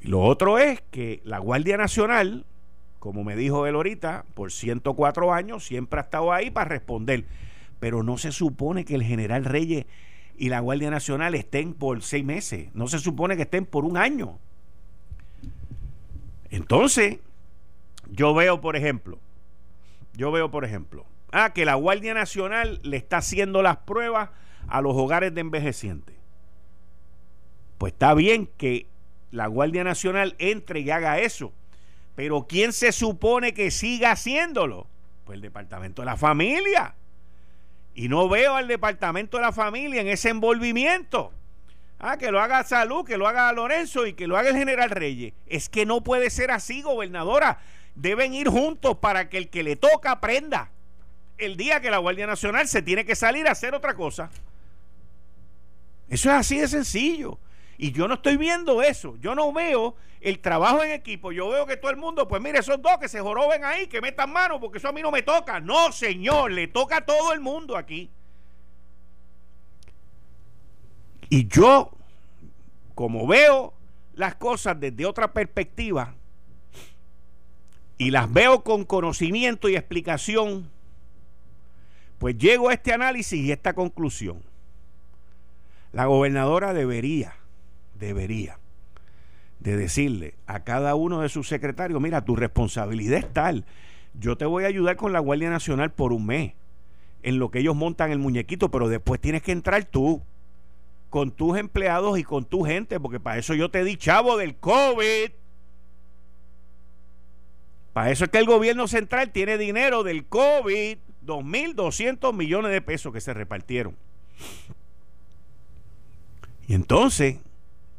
lo 0.00 0.20
otro 0.20 0.58
es 0.58 0.82
que 0.90 1.22
la 1.24 1.38
Guardia 1.38 1.78
Nacional, 1.78 2.44
como 3.04 3.22
me 3.22 3.36
dijo 3.36 3.66
él 3.66 3.74
ahorita, 3.74 4.24
por 4.32 4.50
104 4.50 5.34
años 5.34 5.66
siempre 5.66 6.00
ha 6.00 6.04
estado 6.04 6.32
ahí 6.32 6.50
para 6.50 6.70
responder. 6.70 7.26
Pero 7.78 8.02
no 8.02 8.16
se 8.16 8.32
supone 8.32 8.86
que 8.86 8.94
el 8.94 9.02
general 9.02 9.44
Reyes 9.44 9.84
y 10.38 10.48
la 10.48 10.60
Guardia 10.60 10.90
Nacional 10.90 11.34
estén 11.34 11.74
por 11.74 12.00
seis 12.00 12.24
meses. 12.24 12.70
No 12.72 12.88
se 12.88 12.98
supone 12.98 13.36
que 13.36 13.42
estén 13.42 13.66
por 13.66 13.84
un 13.84 13.98
año. 13.98 14.38
Entonces, 16.48 17.18
yo 18.08 18.32
veo, 18.32 18.62
por 18.62 18.74
ejemplo, 18.74 19.18
yo 20.14 20.32
veo, 20.32 20.50
por 20.50 20.64
ejemplo, 20.64 21.04
ah, 21.30 21.52
que 21.52 21.66
la 21.66 21.74
Guardia 21.74 22.14
Nacional 22.14 22.80
le 22.84 22.96
está 22.96 23.18
haciendo 23.18 23.60
las 23.60 23.76
pruebas 23.76 24.30
a 24.66 24.80
los 24.80 24.96
hogares 24.96 25.34
de 25.34 25.42
envejecientes. 25.42 26.16
Pues 27.76 27.92
está 27.92 28.14
bien 28.14 28.48
que 28.56 28.86
la 29.30 29.46
Guardia 29.46 29.84
Nacional 29.84 30.36
entre 30.38 30.80
y 30.80 30.88
haga 30.88 31.18
eso. 31.18 31.52
Pero 32.14 32.46
¿quién 32.48 32.72
se 32.72 32.92
supone 32.92 33.54
que 33.54 33.70
siga 33.70 34.12
haciéndolo? 34.12 34.86
Pues 35.24 35.36
el 35.36 35.42
Departamento 35.42 36.02
de 36.02 36.06
la 36.06 36.16
Familia. 36.16 36.94
Y 37.94 38.08
no 38.08 38.28
veo 38.28 38.56
al 38.56 38.68
Departamento 38.68 39.36
de 39.36 39.42
la 39.42 39.52
Familia 39.52 40.00
en 40.00 40.08
ese 40.08 40.28
envolvimiento. 40.30 41.32
Ah, 41.98 42.16
que 42.16 42.30
lo 42.30 42.40
haga 42.40 42.64
Salud, 42.64 43.04
que 43.04 43.16
lo 43.16 43.26
haga 43.26 43.52
Lorenzo 43.52 44.06
y 44.06 44.12
que 44.12 44.26
lo 44.26 44.36
haga 44.36 44.50
el 44.50 44.56
general 44.56 44.90
Reyes. 44.90 45.32
Es 45.46 45.68
que 45.68 45.86
no 45.86 46.02
puede 46.02 46.30
ser 46.30 46.50
así, 46.50 46.82
gobernadora. 46.82 47.58
Deben 47.94 48.34
ir 48.34 48.48
juntos 48.48 48.98
para 48.98 49.28
que 49.28 49.38
el 49.38 49.48
que 49.48 49.62
le 49.62 49.76
toca 49.76 50.10
aprenda. 50.12 50.70
El 51.38 51.56
día 51.56 51.80
que 51.80 51.90
la 51.90 51.98
Guardia 51.98 52.26
Nacional 52.26 52.68
se 52.68 52.82
tiene 52.82 53.04
que 53.04 53.16
salir 53.16 53.48
a 53.48 53.52
hacer 53.52 53.74
otra 53.74 53.94
cosa. 53.94 54.30
Eso 56.08 56.30
es 56.30 56.36
así 56.36 56.58
de 56.58 56.68
sencillo. 56.68 57.38
Y 57.76 57.92
yo 57.92 58.08
no 58.08 58.14
estoy 58.14 58.36
viendo 58.36 58.82
eso. 58.82 59.16
Yo 59.20 59.34
no 59.34 59.52
veo 59.52 59.96
el 60.20 60.38
trabajo 60.40 60.82
en 60.82 60.92
equipo. 60.92 61.32
Yo 61.32 61.48
veo 61.48 61.66
que 61.66 61.76
todo 61.76 61.90
el 61.90 61.96
mundo, 61.96 62.26
pues 62.28 62.40
mire, 62.40 62.58
esos 62.58 62.80
dos 62.80 62.98
que 62.98 63.08
se 63.08 63.20
joroben 63.20 63.64
ahí, 63.64 63.86
que 63.86 64.00
metan 64.00 64.32
mano, 64.32 64.60
porque 64.60 64.78
eso 64.78 64.88
a 64.88 64.92
mí 64.92 65.02
no 65.02 65.10
me 65.10 65.22
toca. 65.22 65.60
No, 65.60 65.92
señor, 65.92 66.52
le 66.52 66.68
toca 66.68 66.98
a 66.98 67.04
todo 67.04 67.32
el 67.32 67.40
mundo 67.40 67.76
aquí. 67.76 68.10
Y 71.28 71.48
yo, 71.48 71.90
como 72.94 73.26
veo 73.26 73.74
las 74.14 74.36
cosas 74.36 74.78
desde 74.78 75.04
otra 75.04 75.32
perspectiva, 75.32 76.14
y 77.96 78.10
las 78.10 78.32
veo 78.32 78.64
con 78.64 78.84
conocimiento 78.84 79.68
y 79.68 79.76
explicación, 79.76 80.70
pues 82.18 82.36
llego 82.38 82.68
a 82.68 82.74
este 82.74 82.92
análisis 82.92 83.40
y 83.40 83.52
esta 83.52 83.74
conclusión. 83.74 84.42
La 85.92 86.06
gobernadora 86.06 86.72
debería 86.72 87.36
debería 87.98 88.58
de 89.60 89.76
decirle 89.76 90.34
a 90.46 90.64
cada 90.64 90.94
uno 90.94 91.20
de 91.20 91.28
sus 91.28 91.48
secretarios, 91.48 92.00
mira, 92.00 92.24
tu 92.24 92.36
responsabilidad 92.36 93.18
es 93.18 93.32
tal, 93.32 93.64
yo 94.18 94.36
te 94.36 94.44
voy 94.44 94.64
a 94.64 94.68
ayudar 94.68 94.96
con 94.96 95.12
la 95.12 95.20
Guardia 95.20 95.50
Nacional 95.50 95.90
por 95.90 96.12
un 96.12 96.26
mes, 96.26 96.52
en 97.22 97.38
lo 97.38 97.50
que 97.50 97.60
ellos 97.60 97.74
montan 97.74 98.12
el 98.12 98.18
muñequito, 98.18 98.70
pero 98.70 98.88
después 98.88 99.20
tienes 99.20 99.42
que 99.42 99.52
entrar 99.52 99.84
tú, 99.84 100.22
con 101.14 101.30
tus 101.30 101.56
empleados 101.56 102.18
y 102.18 102.24
con 102.24 102.44
tu 102.44 102.64
gente, 102.64 102.98
porque 102.98 103.20
para 103.20 103.38
eso 103.38 103.54
yo 103.54 103.70
te 103.70 103.84
di 103.84 103.96
chavo 103.96 104.36
del 104.36 104.56
COVID. 104.56 105.30
Para 107.92 108.10
eso 108.10 108.24
es 108.24 108.30
que 108.32 108.38
el 108.38 108.46
gobierno 108.46 108.88
central 108.88 109.30
tiene 109.30 109.56
dinero 109.56 110.02
del 110.02 110.26
COVID, 110.26 110.98
2.200 111.24 112.34
millones 112.34 112.72
de 112.72 112.80
pesos 112.80 113.12
que 113.12 113.20
se 113.20 113.32
repartieron. 113.32 113.96
Y 116.66 116.74
entonces, 116.74 117.36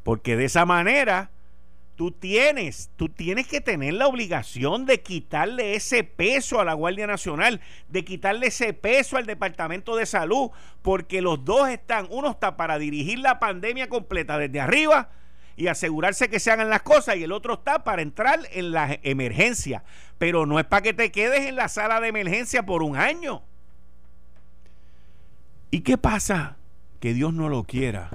porque 0.06 0.36
de 0.36 0.44
esa 0.44 0.64
manera 0.64 1.32
tú 1.96 2.12
tienes, 2.12 2.90
tú 2.94 3.08
tienes 3.08 3.48
que 3.48 3.60
tener 3.60 3.94
la 3.94 4.06
obligación 4.06 4.86
de 4.86 5.02
quitarle 5.02 5.74
ese 5.74 6.04
peso 6.04 6.60
a 6.60 6.64
la 6.64 6.74
Guardia 6.74 7.08
Nacional, 7.08 7.60
de 7.88 8.04
quitarle 8.04 8.46
ese 8.46 8.72
peso 8.72 9.16
al 9.16 9.26
Departamento 9.26 9.96
de 9.96 10.06
Salud, 10.06 10.52
porque 10.82 11.20
los 11.22 11.44
dos 11.44 11.68
están, 11.68 12.06
uno 12.08 12.30
está 12.30 12.56
para 12.56 12.78
dirigir 12.78 13.18
la 13.18 13.40
pandemia 13.40 13.88
completa 13.88 14.38
desde 14.38 14.60
arriba 14.60 15.10
y 15.56 15.66
asegurarse 15.66 16.30
que 16.30 16.38
se 16.38 16.52
hagan 16.52 16.70
las 16.70 16.82
cosas 16.82 17.16
y 17.16 17.24
el 17.24 17.32
otro 17.32 17.54
está 17.54 17.82
para 17.82 18.00
entrar 18.00 18.38
en 18.52 18.70
la 18.70 19.00
emergencia, 19.02 19.82
pero 20.18 20.46
no 20.46 20.60
es 20.60 20.66
para 20.66 20.82
que 20.82 20.94
te 20.94 21.10
quedes 21.10 21.48
en 21.48 21.56
la 21.56 21.66
sala 21.66 22.00
de 22.00 22.06
emergencia 22.06 22.64
por 22.64 22.84
un 22.84 22.96
año. 22.96 23.42
¿Y 25.72 25.80
qué 25.80 25.98
pasa? 25.98 26.58
Que 27.00 27.12
Dios 27.12 27.34
no 27.34 27.48
lo 27.48 27.64
quiera 27.64 28.10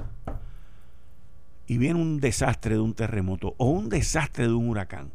y 1.71 1.77
viene 1.77 2.01
un 2.01 2.19
desastre 2.19 2.75
de 2.75 2.81
un 2.81 2.93
terremoto 2.93 3.55
o 3.55 3.69
un 3.69 3.87
desastre 3.87 4.45
de 4.45 4.53
un 4.53 4.67
huracán, 4.67 5.09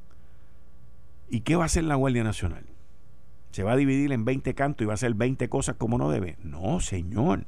¿y 1.29 1.41
qué 1.41 1.55
va 1.55 1.65
a 1.65 1.67
hacer 1.67 1.85
la 1.85 1.97
Guardia 1.97 2.25
Nacional? 2.25 2.65
¿Se 3.51 3.63
va 3.63 3.73
a 3.73 3.77
dividir 3.77 4.11
en 4.11 4.25
20 4.25 4.55
cantos 4.55 4.83
y 4.83 4.87
va 4.87 4.95
a 4.95 4.95
hacer 4.95 5.13
20 5.13 5.51
cosas 5.51 5.77
como 5.77 5.99
no 5.99 6.11
debe? 6.11 6.39
No, 6.43 6.81
señor. 6.81 7.45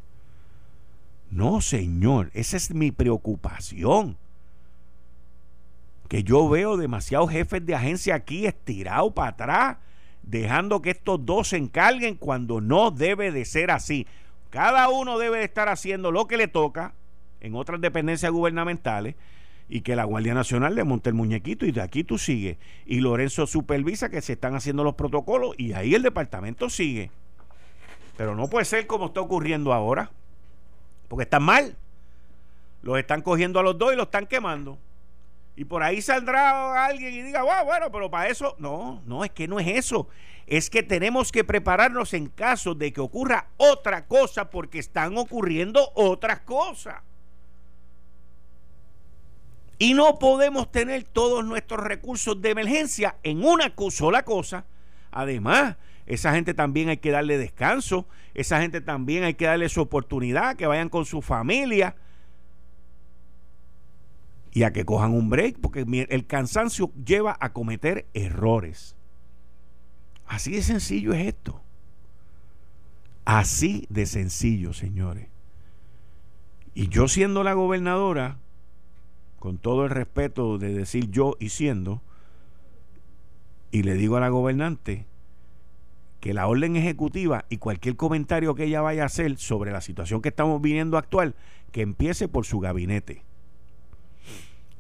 No, 1.31 1.63
señor. 1.63 2.31
Esa 2.35 2.59
es 2.59 2.75
mi 2.75 2.91
preocupación. 2.91 4.19
Que 6.09 6.23
yo 6.23 6.47
veo 6.51 6.77
demasiados 6.77 7.31
jefes 7.31 7.65
de 7.65 7.75
agencia 7.75 8.15
aquí 8.15 8.45
estirados 8.45 9.15
para 9.15 9.31
atrás, 9.31 9.77
dejando 10.23 10.83
que 10.83 10.91
estos 10.91 11.25
dos 11.25 11.49
se 11.49 11.57
encarguen 11.57 12.17
cuando 12.17 12.61
no 12.61 12.91
debe 12.91 13.33
de 13.33 13.47
ser 13.47 13.71
así. 13.71 14.07
Cada 14.51 14.91
uno 14.91 15.17
debe 15.17 15.39
de 15.39 15.45
estar 15.45 15.71
haciendo 15.71 16.13
lo 16.13 16.27
que 16.27 16.37
le 16.37 16.47
toca, 16.47 16.93
en 17.41 17.55
otras 17.55 17.81
dependencias 17.81 18.33
gubernamentales 18.33 19.15
y 19.69 19.83
que 19.83 19.97
la 19.97 20.05
Guardia 20.05 20.35
Nacional 20.35 20.75
le 20.75 20.85
monte 20.85 21.11
el 21.11 21.15
muñequito 21.15 21.67
y 21.67 21.73
de 21.73 21.83
aquí 21.83 22.03
tú 22.03 22.19
sigues. 22.19 22.57
Y 22.87 23.01
Lorenzo 23.01 23.47
supervisa 23.47 24.09
que 24.09 24.23
se 24.23 24.33
están 24.33 24.55
haciendo 24.55 24.83
los 24.83 24.95
protocolos 24.95 25.55
y 25.59 25.75
ahí 25.75 25.95
el 25.95 26.03
departamento 26.03 26.71
sigue. 26.71 27.11
Pero 28.17 28.35
no 28.35 28.49
puede 28.49 28.65
ser 28.65 28.87
como 28.87 29.07
está 29.07 29.21
ocurriendo 29.21 29.73
ahora, 29.73 30.11
porque 31.09 31.25
están 31.25 31.43
mal. 31.43 31.77
Los 32.83 32.99
están 32.99 33.23
cogiendo 33.23 33.61
a 33.61 33.63
los 33.63 33.77
dos 33.77 33.93
y 33.93 33.97
los 33.97 34.07
están 34.07 34.27
quemando. 34.27 34.79
Y 35.55 35.65
por 35.65 35.83
ahí 35.83 36.01
saldrá 36.01 36.87
alguien 36.87 37.13
y 37.13 37.23
diga, 37.23 37.43
bueno, 37.43 37.91
pero 37.91 38.11
para 38.11 38.29
eso, 38.29 38.55
no, 38.59 39.03
no, 39.07 39.25
es 39.25 39.33
que 39.33 39.49
no 39.49 39.59
es 39.59 39.67
eso. 39.67 40.09
Es 40.47 40.71
que 40.71 40.83
tenemos 40.83 41.31
que 41.31 41.45
prepararnos 41.45 42.15
en 42.15 42.29
caso 42.29 42.75
de 42.75 42.93
que 42.93 43.01
ocurra 43.01 43.49
otra 43.57 44.07
cosa 44.07 44.51
porque 44.51 44.79
están 44.79 45.19
ocurriendo 45.19 45.91
otras 45.95 46.41
cosas. 46.41 47.03
Y 49.79 49.95
no 49.95 50.19
podemos 50.19 50.73
tener 50.73 51.05
todos 51.05 51.45
nuestros 51.45 51.81
recursos 51.81 52.41
de 52.43 52.51
emergencia 52.51 53.17
en 53.23 53.45
una 53.45 53.73
sola 53.91 54.25
cosa. 54.25 54.65
Además, 55.13 55.77
esa 56.07 56.33
gente 56.33 56.55
también 56.55 56.89
hay 56.89 56.97
que 56.97 57.11
darle 57.11 57.39
descanso, 57.39 58.09
esa 58.35 58.61
gente 58.61 58.81
también 58.81 59.25
hay 59.25 59.35
que 59.35 59.47
darle 59.47 59.69
su 59.69 59.81
oportunidad, 59.81 60.57
que 60.57 60.67
vayan 60.67 60.89
con 60.89 61.05
su 61.05 61.23
familia 61.23 61.97
y 64.53 64.65
a 64.65 64.73
que 64.73 64.85
cojan 64.85 65.13
un 65.13 65.31
break, 65.31 65.59
porque 65.61 65.87
el 66.09 66.27
cansancio 66.27 66.91
lleva 67.05 67.37
a 67.39 67.53
cometer 67.53 68.07
errores. 68.15 68.97
Así 70.27 70.53
de 70.53 70.63
sencillo 70.63 71.13
es 71.13 71.27
esto. 71.27 71.63
Así 73.25 73.87
de 73.91 74.07
sencillo, 74.07 74.73
señores. 74.73 75.29
Y 76.75 76.89
yo 76.89 77.09
siendo 77.09 77.45
la 77.45 77.53
gobernadora, 77.53 78.39
con 79.39 79.59
todo 79.59 79.85
el 79.85 79.91
respeto 79.91 80.59
de 80.59 80.75
decir 80.75 81.11
yo 81.11 81.37
y 81.39 81.51
siendo, 81.51 82.03
y 83.71 83.83
le 83.83 83.95
digo 83.95 84.17
a 84.17 84.21
la 84.21 84.29
gobernante 84.29 85.07
que 86.21 86.35
la 86.35 86.47
orden 86.49 86.77
ejecutiva 86.77 87.45
y 87.49 87.59
cualquier 87.59 87.97
comentario 87.97 88.55
que 88.55 88.65
ella 88.65 88.81
vaya 88.81 89.05
a 89.05 89.07
hacer 89.07 89.37
sobre 89.39 89.71
la 89.71 89.81
situación 89.81 90.21
que 90.21 90.31
estamos 90.31 90.61
viviendo 90.61 90.99
actual, 90.99 91.35
que 91.71 91.83
empiece 91.83 92.29
por 92.29 92.45
su 92.45 92.59
gabinete. 92.61 93.23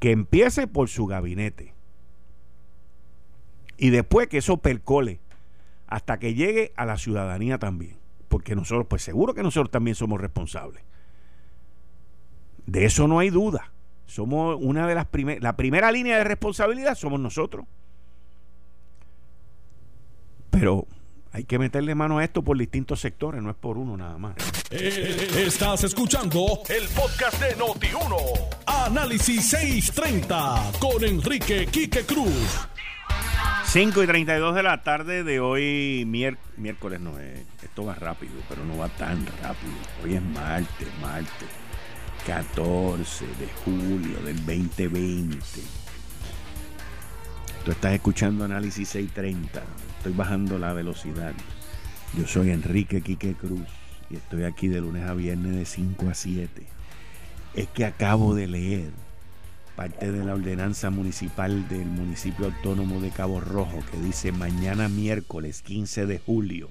Que 0.00 0.10
empiece 0.10 0.66
por 0.66 0.88
su 0.88 1.06
gabinete. 1.06 1.74
Y 3.76 3.90
después 3.90 4.28
que 4.28 4.38
eso 4.38 4.56
percole 4.56 5.20
hasta 5.86 6.18
que 6.18 6.34
llegue 6.34 6.72
a 6.76 6.84
la 6.84 6.98
ciudadanía 6.98 7.58
también. 7.58 7.96
Porque 8.28 8.56
nosotros, 8.56 8.86
pues 8.88 9.02
seguro 9.02 9.34
que 9.34 9.42
nosotros 9.42 9.70
también 9.70 9.94
somos 9.94 10.20
responsables. 10.20 10.82
De 12.66 12.84
eso 12.84 13.08
no 13.08 13.20
hay 13.20 13.30
duda. 13.30 13.72
Somos 14.08 14.56
una 14.58 14.86
de 14.86 14.94
las 14.94 15.04
primeras, 15.06 15.42
la 15.42 15.54
primera 15.54 15.92
línea 15.92 16.16
de 16.16 16.24
responsabilidad 16.24 16.94
somos 16.94 17.20
nosotros. 17.20 17.66
Pero 20.48 20.86
hay 21.30 21.44
que 21.44 21.58
meterle 21.58 21.94
mano 21.94 22.18
a 22.18 22.24
esto 22.24 22.42
por 22.42 22.56
distintos 22.56 23.00
sectores, 23.00 23.42
no 23.42 23.50
es 23.50 23.56
por 23.56 23.76
uno 23.76 23.98
nada 23.98 24.16
más. 24.16 24.34
Eh, 24.70 25.28
estás 25.46 25.84
escuchando 25.84 26.62
el 26.70 26.88
podcast 26.88 27.38
de 27.40 27.54
Noti1. 27.56 28.16
Análisis 28.66 29.50
630 29.50 30.72
con 30.80 31.04
Enrique 31.04 31.66
Quique 31.66 32.04
Cruz. 32.06 32.66
5 33.66 34.02
y 34.02 34.06
32 34.06 34.54
de 34.54 34.62
la 34.62 34.82
tarde 34.82 35.22
de 35.22 35.40
hoy, 35.40 36.04
miércoles 36.06 36.98
no 36.98 37.18
es, 37.18 37.40
esto 37.62 37.84
va 37.84 37.94
rápido, 37.94 38.32
pero 38.48 38.64
no 38.64 38.78
va 38.78 38.88
tan 38.88 39.26
rápido. 39.42 39.74
Hoy 40.02 40.14
es 40.14 40.22
martes, 40.22 40.88
martes, 41.02 41.48
14 42.28 43.25
de 43.25 43.49
julio 43.64 44.20
del 44.20 44.37
2020. 44.44 45.38
Tú 47.64 47.70
estás 47.70 47.94
escuchando 47.94 48.44
Análisis 48.44 48.87
630, 48.90 49.62
estoy 49.97 50.12
bajando 50.12 50.58
la 50.58 50.75
velocidad. 50.75 51.32
Yo 52.12 52.26
soy 52.26 52.50
Enrique 52.50 53.00
Quique 53.00 53.32
Cruz 53.32 53.66
y 54.11 54.16
estoy 54.16 54.44
aquí 54.44 54.68
de 54.68 54.82
lunes 54.82 55.08
a 55.08 55.14
viernes 55.14 55.56
de 55.56 55.64
5 55.64 56.11
a 56.11 56.12
7. 56.12 56.66
Es 57.54 57.68
que 57.68 57.87
acabo 57.87 58.35
de 58.35 58.47
leer 58.47 58.90
parte 59.75 60.12
de 60.12 60.23
la 60.23 60.35
ordenanza 60.35 60.90
municipal 60.90 61.66
del 61.70 61.87
municipio 61.87 62.44
autónomo 62.44 63.00
de 63.00 63.08
Cabo 63.08 63.40
Rojo 63.40 63.78
que 63.90 63.99
dice 64.00 64.32
mañana 64.32 64.90
miércoles 64.90 65.62
15 65.62 66.04
de 66.04 66.18
julio 66.18 66.68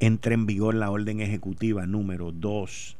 entra 0.00 0.34
en 0.34 0.46
vigor 0.46 0.74
la 0.74 0.90
orden 0.90 1.20
ejecutiva 1.20 1.86
número 1.86 2.32
2 2.32 2.97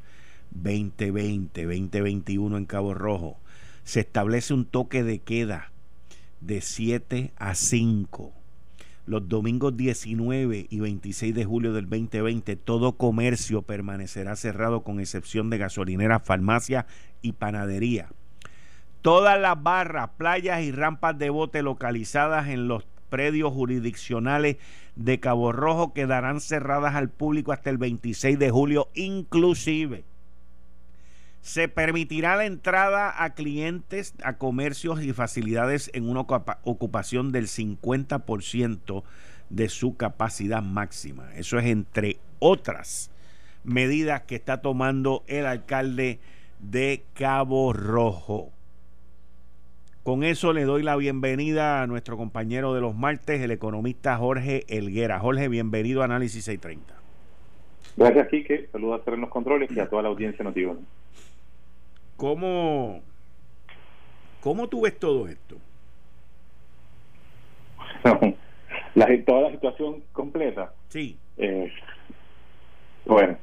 2020-2021 0.54 2.56
en 2.56 2.66
Cabo 2.66 2.94
Rojo. 2.94 3.38
Se 3.84 4.00
establece 4.00 4.54
un 4.54 4.64
toque 4.64 5.02
de 5.02 5.20
queda 5.20 5.72
de 6.40 6.60
7 6.60 7.32
a 7.36 7.54
5 7.54 8.32
los 9.08 9.26
domingos 9.26 9.74
19 9.74 10.66
y 10.68 10.80
26 10.80 11.34
de 11.34 11.46
julio 11.46 11.72
del 11.72 11.88
2020, 11.88 12.56
todo 12.56 12.98
comercio 12.98 13.62
permanecerá 13.62 14.36
cerrado 14.36 14.82
con 14.82 15.00
excepción 15.00 15.48
de 15.48 15.56
gasolineras, 15.56 16.22
farmacias 16.22 16.84
y 17.22 17.32
panadería. 17.32 18.10
Todas 19.00 19.40
las 19.40 19.62
barras, 19.62 20.10
playas 20.18 20.62
y 20.62 20.72
rampas 20.72 21.16
de 21.16 21.30
bote 21.30 21.62
localizadas 21.62 22.48
en 22.48 22.68
los 22.68 22.86
predios 23.08 23.50
jurisdiccionales 23.50 24.58
de 24.94 25.20
Cabo 25.20 25.52
Rojo 25.52 25.94
quedarán 25.94 26.42
cerradas 26.42 26.94
al 26.94 27.08
público 27.08 27.52
hasta 27.52 27.70
el 27.70 27.78
26 27.78 28.38
de 28.38 28.50
julio 28.50 28.90
inclusive. 28.94 30.04
Se 31.48 31.66
permitirá 31.66 32.36
la 32.36 32.44
entrada 32.44 33.24
a 33.24 33.32
clientes, 33.32 34.14
a 34.22 34.36
comercios 34.36 35.02
y 35.02 35.14
facilidades 35.14 35.90
en 35.94 36.06
una 36.06 36.20
ocupación 36.20 37.32
del 37.32 37.46
50% 37.46 39.02
de 39.48 39.68
su 39.70 39.96
capacidad 39.96 40.62
máxima. 40.62 41.34
Eso 41.36 41.58
es 41.58 41.64
entre 41.64 42.18
otras 42.38 43.10
medidas 43.64 44.24
que 44.24 44.34
está 44.34 44.60
tomando 44.60 45.24
el 45.26 45.46
alcalde 45.46 46.18
de 46.58 47.04
Cabo 47.14 47.72
Rojo. 47.72 48.50
Con 50.02 50.24
eso 50.24 50.52
le 50.52 50.64
doy 50.64 50.82
la 50.82 50.96
bienvenida 50.96 51.80
a 51.80 51.86
nuestro 51.86 52.18
compañero 52.18 52.74
de 52.74 52.82
los 52.82 52.94
martes, 52.94 53.40
el 53.40 53.52
economista 53.52 54.18
Jorge 54.18 54.64
Elguera. 54.68 55.18
Jorge, 55.18 55.48
bienvenido 55.48 56.02
a 56.02 56.04
Análisis 56.04 56.44
630. 56.44 56.94
Gracias, 57.96 58.28
Quique. 58.28 58.68
Saludos 58.70 59.00
a 59.06 59.10
los 59.12 59.30
controles 59.30 59.70
y 59.74 59.80
a 59.80 59.88
toda 59.88 60.02
la 60.02 60.10
audiencia 60.10 60.44
notiuana. 60.44 60.80
¿Cómo, 62.18 63.00
¿Cómo 64.40 64.68
tú 64.68 64.80
ves 64.80 64.98
todo 64.98 65.28
esto? 65.28 65.56
la, 68.96 69.24
toda 69.24 69.42
la 69.42 69.50
situación 69.52 70.02
completa. 70.12 70.72
Sí. 70.88 71.16
Eh, 71.36 71.72
bueno, 73.06 73.38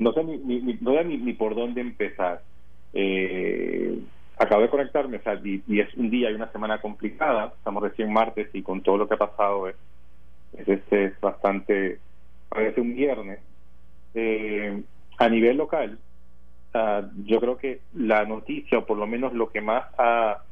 no 0.00 0.12
sé 0.12 0.24
ni, 0.24 0.76
no 0.80 0.92
sé 0.94 1.04
ni, 1.04 1.32
por 1.34 1.54
dónde 1.54 1.82
empezar. 1.82 2.42
Eh, 2.92 3.96
acabo 4.38 4.62
de 4.62 4.68
conectarme, 4.68 5.18
o 5.18 5.22
sea, 5.22 5.40
y, 5.44 5.62
es 5.80 5.94
un 5.94 6.10
día 6.10 6.32
y 6.32 6.34
una 6.34 6.50
semana 6.50 6.80
complicada. 6.80 7.54
Estamos 7.56 7.80
recién 7.80 8.12
martes 8.12 8.48
y 8.54 8.62
con 8.62 8.82
todo 8.82 8.98
lo 8.98 9.06
que 9.06 9.14
ha 9.14 9.18
pasado 9.18 9.68
es, 9.68 9.76
este 10.66 11.04
es 11.04 11.20
bastante, 11.20 12.00
parece 12.48 12.80
un 12.80 12.92
viernes. 12.96 13.38
Eh, 14.14 14.82
a 15.18 15.28
nivel 15.28 15.58
local, 15.58 15.96
yo 17.24 17.40
creo 17.40 17.56
que 17.56 17.80
la 17.94 18.24
noticia, 18.24 18.78
o 18.78 18.86
por 18.86 18.98
lo 18.98 19.06
menos 19.06 19.32
lo 19.32 19.50
que 19.50 19.60
más 19.60 19.86
ha, 19.98 20.42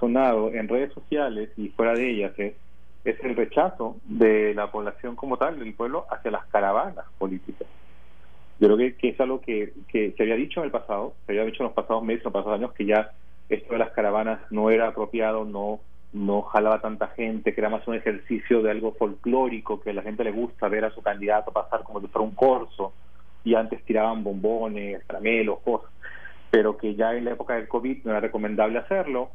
sonado 0.00 0.52
en 0.52 0.66
redes 0.66 0.92
sociales 0.92 1.50
y 1.56 1.68
fuera 1.68 1.94
de 1.94 2.10
ellas, 2.10 2.32
es, 2.36 2.54
es 3.04 3.22
el 3.22 3.36
rechazo 3.36 3.96
de 4.04 4.52
la 4.52 4.72
población 4.72 5.14
como 5.14 5.36
tal, 5.36 5.58
del 5.58 5.72
pueblo, 5.74 6.06
hacia 6.10 6.32
las 6.32 6.46
caravanas 6.46 7.04
políticas. 7.16 7.68
Yo 8.58 8.66
creo 8.74 8.92
que, 8.98 9.08
es 9.08 9.20
algo 9.20 9.40
que, 9.40 9.72
que 9.86 10.12
se 10.16 10.22
había 10.24 10.34
dicho 10.34 10.60
en 10.60 10.66
el 10.66 10.72
pasado, 10.72 11.14
se 11.24 11.32
había 11.32 11.44
dicho 11.44 11.62
en 11.62 11.68
los 11.68 11.74
pasados 11.74 12.02
meses, 12.02 12.22
en 12.22 12.24
los 12.24 12.32
pasados 12.32 12.58
años, 12.58 12.72
que 12.72 12.86
ya 12.86 13.12
esto 13.48 13.72
de 13.72 13.78
las 13.78 13.92
caravanas 13.92 14.40
no 14.50 14.70
era 14.70 14.88
apropiado, 14.88 15.44
no 15.44 15.78
no 16.12 16.42
jalaba 16.42 16.80
tanta 16.80 17.08
gente, 17.08 17.54
que 17.54 17.60
era 17.60 17.68
más 17.68 17.86
un 17.86 17.94
ejercicio 17.94 18.62
de 18.62 18.70
algo 18.70 18.92
folclórico, 18.92 19.80
que 19.80 19.90
a 19.90 19.94
la 19.94 20.02
gente 20.02 20.24
le 20.24 20.32
gusta 20.32 20.68
ver 20.68 20.84
a 20.84 20.90
su 20.90 21.02
candidato 21.02 21.52
pasar 21.52 21.82
como 21.82 22.00
si 22.00 22.06
fuera 22.06 22.26
un 22.26 22.34
corso, 22.34 22.92
y 23.48 23.54
antes 23.54 23.82
tiraban 23.84 24.22
bombones, 24.22 25.02
caramelos, 25.06 25.60
cosas, 25.60 25.90
pero 26.50 26.76
que 26.76 26.94
ya 26.94 27.14
en 27.14 27.24
la 27.24 27.32
época 27.32 27.54
del 27.54 27.66
COVID 27.66 28.04
no 28.04 28.10
era 28.10 28.20
recomendable 28.20 28.78
hacerlo 28.78 29.30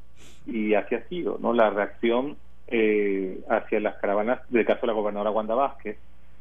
y 0.45 0.76
así 0.76 0.93
ha 0.93 1.08
sido, 1.08 1.39
¿no? 1.41 1.52
La 1.52 1.71
reacción 1.71 2.38
eh, 2.67 3.39
hacia 3.49 3.80
las 3.80 3.95
caravanas, 3.95 4.41
del 4.49 4.67
caso 4.67 4.82
de 4.82 4.88
la 4.88 4.93
gobernadora 4.93 5.32
Wanda 5.32 5.56
Vázquez, 5.56 5.97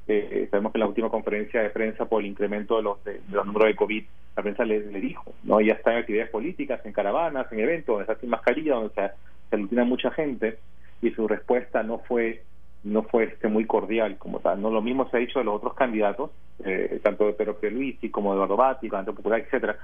eh, 0.07 0.49
sabemos 0.51 0.73
que 0.73 0.79
en 0.79 0.81
la 0.81 0.87
última 0.87 1.09
conferencia 1.09 1.63
de 1.63 1.71
prensa 1.71 2.05
por 2.05 2.21
el 2.21 2.29
incremento 2.29 2.77
de 2.77 2.83
los, 2.83 3.03
de, 3.05 3.23
los 3.31 3.47
números 3.47 3.69
de 3.69 3.77
COVID, 3.77 4.05
la 4.37 4.43
prensa 4.43 4.65
le, 4.67 4.81
dijo, 5.01 5.33
¿no? 5.45 5.61
Ella 5.61 5.73
está 5.73 5.93
en 5.93 5.99
actividades 6.01 6.31
políticas, 6.31 6.85
en 6.85 6.93
caravanas, 6.93 7.51
en 7.53 7.61
eventos, 7.61 7.95
donde 7.95 8.03
está 8.03 8.21
sin 8.21 8.29
mascarilla, 8.29 8.75
donde 8.75 8.93
se, 8.95 9.67
se 9.75 9.85
mucha 9.85 10.11
gente, 10.11 10.59
y 11.01 11.11
su 11.13 11.27
respuesta 11.27 11.83
no 11.83 12.01
fue 12.01 12.43
no 12.85 13.03
fue 13.03 13.25
este 13.25 13.49
muy 13.49 13.65
cordial 13.67 14.19
como 14.19 14.41
tal. 14.41 14.61
No 14.61 14.71
lo 14.71 14.83
mismo 14.83 15.09
se 15.09 15.17
ha 15.17 15.21
dicho 15.21 15.39
de 15.39 15.45
los 15.45 15.57
otros 15.57 15.75
candidatos, 15.75 16.31
eh, 16.65 17.01
tanto 17.03 17.27
de 17.27 17.33
Pedro 17.33 17.59
Pierluisi 17.59 18.11
como 18.11 18.35
de 18.35 18.45
Eduardo 18.45 18.79
Canto 18.91 19.15
Popular, 19.15 19.41
etcétera, 19.41 19.77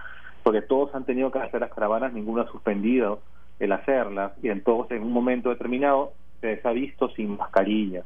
porque 0.42 0.62
todos 0.62 0.94
han 0.94 1.04
tenido 1.04 1.30
que 1.30 1.38
hacer 1.38 1.60
las 1.60 1.72
caravanas, 1.72 2.12
ninguno 2.12 2.42
ha 2.42 2.50
suspendido 2.50 3.20
el 3.60 3.72
hacerlas, 3.72 4.32
y 4.42 4.48
en 4.48 4.62
todos 4.62 4.90
en 4.90 5.02
un 5.02 5.12
momento 5.12 5.50
determinado 5.50 6.12
se 6.40 6.60
ha 6.62 6.72
visto 6.72 7.08
sin 7.10 7.36
mascarilla. 7.36 8.02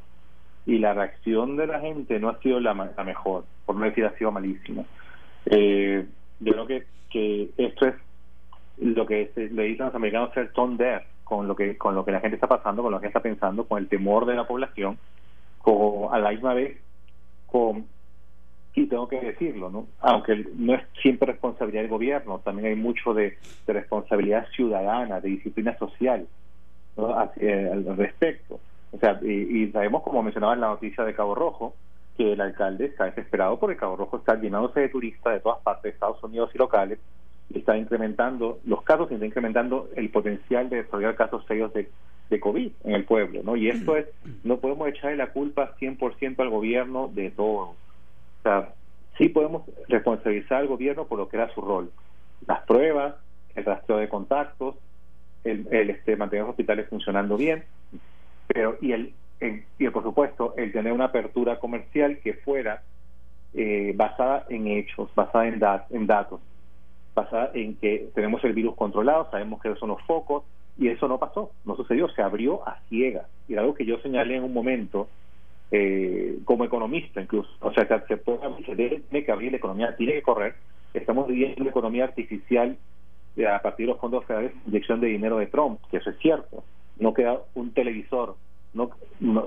Y 0.65 0.77
la 0.79 0.93
reacción 0.93 1.57
de 1.57 1.67
la 1.67 1.79
gente 1.81 2.19
no 2.19 2.29
ha 2.29 2.39
sido 2.39 2.59
la, 2.59 2.73
mejor, 2.73 3.43
por 3.65 3.75
no 3.75 3.85
decir 3.85 4.05
ha 4.05 4.17
sido 4.17 4.31
malísima. 4.31 4.83
Eh, 5.45 6.05
yo 6.39 6.53
creo 6.53 6.67
que, 6.67 6.83
que 7.09 7.49
esto 7.57 7.87
es 7.87 7.95
lo 8.79 9.05
que 9.05 9.31
le 9.35 9.63
dicen 9.63 9.85
los 9.85 9.95
americanos 9.95 10.33
ser 10.33 10.51
tone 10.53 11.01
con 11.23 11.47
lo 11.47 11.55
que 11.55 11.77
con 11.77 11.95
lo 11.95 12.05
que 12.05 12.11
la 12.11 12.19
gente 12.19 12.35
está 12.35 12.47
pasando, 12.47 12.83
con 12.83 12.91
lo 12.91 12.99
que 12.99 13.07
está 13.07 13.21
pensando, 13.21 13.65
con 13.65 13.79
el 13.79 13.87
temor 13.87 14.25
de 14.25 14.35
la 14.35 14.47
población, 14.47 14.97
con, 15.59 16.13
a 16.13 16.19
la 16.19 16.31
misma 16.31 16.53
vez 16.53 16.77
con 17.47 17.85
y 18.75 18.87
tengo 18.87 19.07
que 19.07 19.19
decirlo, 19.19 19.69
¿no? 19.69 19.87
Aunque 20.01 20.47
no 20.55 20.73
es 20.73 20.81
siempre 21.01 21.31
responsabilidad 21.31 21.83
del 21.83 21.91
gobierno, 21.91 22.39
también 22.39 22.69
hay 22.69 22.75
mucho 22.75 23.13
de, 23.13 23.37
responsabilidad 23.67 24.47
ciudadana, 24.55 25.19
de 25.19 25.29
disciplina 25.29 25.77
social 25.77 26.27
¿no? 26.97 27.15
al 27.15 27.97
respecto. 27.97 28.59
O 28.91 28.97
sea, 28.97 29.19
y, 29.21 29.71
sabemos, 29.71 30.03
como 30.03 30.23
mencionaba 30.23 30.53
en 30.53 30.61
la 30.61 30.67
noticia 30.67 31.03
de 31.03 31.13
Cabo 31.13 31.35
Rojo, 31.35 31.75
que 32.17 32.33
el 32.33 32.41
alcalde 32.41 32.85
está 32.85 33.05
desesperado 33.05 33.59
porque 33.59 33.77
Cabo 33.77 33.95
Rojo 33.95 34.17
está 34.17 34.35
llenándose 34.35 34.81
de 34.81 34.89
turistas 34.89 35.33
de 35.33 35.39
todas 35.39 35.61
partes 35.61 35.83
de 35.83 35.89
Estados 35.89 36.23
Unidos 36.23 36.51
y 36.53 36.57
locales 36.57 36.99
está 37.59 37.77
incrementando 37.77 38.59
los 38.65 38.83
casos 38.83 39.09
y 39.11 39.15
está 39.15 39.25
incrementando 39.25 39.89
el 39.95 40.09
potencial 40.09 40.69
de 40.69 40.77
desarrollar 40.77 41.15
casos 41.15 41.45
serios 41.45 41.73
de, 41.73 41.89
COVID 42.39 42.71
en 42.85 42.95
el 42.95 43.05
pueblo, 43.05 43.41
¿no? 43.43 43.55
Y 43.55 43.69
esto 43.69 43.95
es, 43.95 44.07
no 44.43 44.57
podemos 44.57 44.87
echarle 44.87 45.17
la 45.17 45.27
culpa 45.27 45.75
100% 45.79 46.39
al 46.39 46.49
gobierno 46.49 47.07
de 47.13 47.29
todo. 47.29 47.59
O 47.59 47.75
sea, 48.41 48.73
sí 49.19 49.29
podemos 49.29 49.61
responsabilizar 49.87 50.61
al 50.61 50.67
gobierno 50.67 51.05
por 51.05 51.19
lo 51.19 51.29
que 51.29 51.37
era 51.37 51.53
su 51.53 51.61
rol. 51.61 51.91
Las 52.47 52.61
pruebas, 52.61 53.13
el 53.53 53.65
rastreo 53.65 53.99
de 53.99 54.09
contactos, 54.09 54.77
el, 55.43 55.67
el 55.69 55.91
este, 55.91 56.15
mantener 56.15 56.45
los 56.45 56.53
hospitales 56.53 56.89
funcionando 56.89 57.37
bien, 57.37 57.65
pero 58.47 58.77
y 58.81 58.93
el, 58.93 59.13
y 59.77 59.89
por 59.89 60.01
supuesto 60.01 60.55
el 60.57 60.71
tener 60.71 60.91
una 60.91 61.05
apertura 61.05 61.59
comercial 61.59 62.17
que 62.17 62.33
fuera 62.33 62.81
eh, 63.53 63.93
basada 63.95 64.47
en 64.49 64.69
hechos, 64.69 65.13
basada 65.13 65.47
en, 65.47 65.61
en 65.91 66.07
datos 66.07 66.41
basada 67.15 67.51
en 67.53 67.75
que 67.75 68.09
tenemos 68.15 68.43
el 68.43 68.53
virus 68.53 68.75
controlado, 68.75 69.29
sabemos 69.31 69.61
que 69.61 69.75
son 69.75 69.89
los 69.89 70.01
focos, 70.03 70.43
y 70.77 70.87
eso 70.87 71.07
no 71.07 71.19
pasó, 71.19 71.51
no 71.65 71.75
sucedió, 71.75 72.09
se 72.09 72.21
abrió 72.21 72.67
a 72.67 72.79
ciegas. 72.89 73.27
Y 73.47 73.55
algo 73.55 73.73
que 73.73 73.85
yo 73.85 73.99
señalé 73.99 74.37
en 74.37 74.43
un 74.43 74.53
momento, 74.53 75.07
eh, 75.71 76.39
como 76.45 76.65
economista 76.65 77.21
incluso, 77.21 77.49
o 77.61 77.71
sea, 77.73 77.87
se, 78.07 78.17
puede, 78.17 78.39
se 78.65 78.75
tiene 78.75 79.25
que 79.25 79.31
abrir 79.31 79.51
la 79.51 79.57
economía, 79.57 79.95
tiene 79.95 80.13
que 80.13 80.21
correr. 80.21 80.55
Estamos 80.93 81.27
viviendo 81.27 81.61
una 81.61 81.69
economía 81.69 82.05
artificial 82.05 82.77
eh, 83.35 83.47
a 83.47 83.61
partir 83.61 83.85
de 83.85 83.93
los 83.93 84.01
fondos 84.01 84.25
federales, 84.25 84.53
inyección 84.67 84.99
de 84.99 85.07
dinero 85.07 85.37
de 85.37 85.47
Trump, 85.47 85.79
que 85.91 85.97
eso 85.97 86.09
es 86.09 86.17
cierto. 86.19 86.63
No 86.97 87.13
queda 87.13 87.39
un 87.55 87.71
televisor, 87.73 88.35
no, 88.73 88.89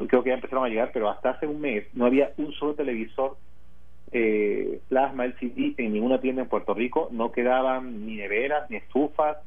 creo 0.07 0.23
que 0.23 0.31
ya 0.31 0.35
empezaron 0.35 0.65
a 0.65 0.69
llegar, 0.69 0.91
pero 0.93 1.09
hasta 1.09 1.31
hace 1.31 1.47
un 1.47 1.61
mes 1.61 1.87
no 1.95 2.07
había 2.07 2.33
un 2.37 2.53
solo 2.53 2.75
televisor 2.75 3.37
eh, 4.13 4.81
plasma 4.89 5.25
LCD 5.25 5.75
en 5.79 5.93
ninguna 5.93 6.21
tienda 6.21 6.43
en 6.43 6.49
Puerto 6.49 6.75
Rico, 6.75 7.09
no 7.13 7.33
quedaban 7.33 8.07
ni 8.07 8.17
neveras, 8.17 8.71
ni 8.71 8.77
estufas, 8.77 9.39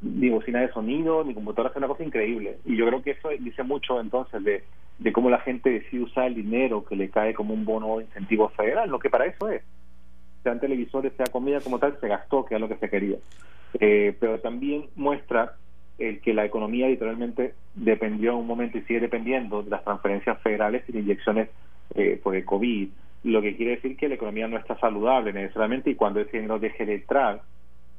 ni 0.00 0.30
bocina 0.30 0.60
de 0.60 0.72
sonido, 0.72 1.24
ni 1.24 1.34
computadoras, 1.34 1.72
es 1.72 1.78
una 1.78 1.88
cosa 1.88 2.04
increíble. 2.04 2.58
Y 2.64 2.76
yo 2.76 2.86
creo 2.86 3.02
que 3.02 3.12
eso 3.12 3.28
dice 3.38 3.62
mucho 3.62 4.00
entonces 4.00 4.42
de, 4.42 4.64
de 4.98 5.12
cómo 5.12 5.30
la 5.30 5.40
gente 5.40 5.70
decide 5.70 6.02
usar 6.02 6.26
el 6.26 6.34
dinero 6.34 6.84
que 6.84 6.96
le 6.96 7.10
cae 7.10 7.34
como 7.34 7.54
un 7.54 7.64
bono 7.64 7.98
de 7.98 8.04
incentivo 8.04 8.48
federal, 8.50 8.88
lo 8.88 8.98
que 8.98 9.10
para 9.10 9.26
eso 9.26 9.48
es. 9.48 9.62
Sean 10.42 10.60
televisores, 10.60 11.12
sea 11.16 11.26
comida 11.26 11.60
como 11.60 11.78
tal, 11.78 11.98
se 12.00 12.08
gastó, 12.08 12.44
que 12.44 12.54
es 12.54 12.60
lo 12.60 12.68
que 12.68 12.76
se 12.76 12.88
quería. 12.88 13.16
Eh, 13.80 14.16
pero 14.18 14.38
también 14.40 14.86
muestra 14.94 15.54
el 15.98 16.20
que 16.20 16.34
la 16.34 16.44
economía 16.44 16.88
literalmente 16.88 17.54
dependió 17.74 18.32
en 18.32 18.38
un 18.38 18.46
momento 18.46 18.78
y 18.78 18.82
sigue 18.82 19.00
dependiendo 19.00 19.62
de 19.62 19.70
las 19.70 19.82
transferencias 19.84 20.40
federales 20.42 20.84
y 20.88 20.92
de 20.92 21.00
inyecciones 21.00 21.48
eh, 21.94 22.20
por 22.22 22.36
el 22.36 22.44
COVID, 22.44 22.88
lo 23.26 23.42
que 23.42 23.56
quiere 23.56 23.72
decir 23.72 23.96
que 23.96 24.08
la 24.08 24.14
economía 24.14 24.46
no 24.46 24.56
está 24.56 24.78
saludable 24.78 25.32
necesariamente 25.32 25.90
y 25.90 25.96
cuando 25.96 26.20
ese 26.20 26.36
dinero 26.36 26.58
deje 26.58 26.86
de 26.86 26.94
entrar, 26.94 27.42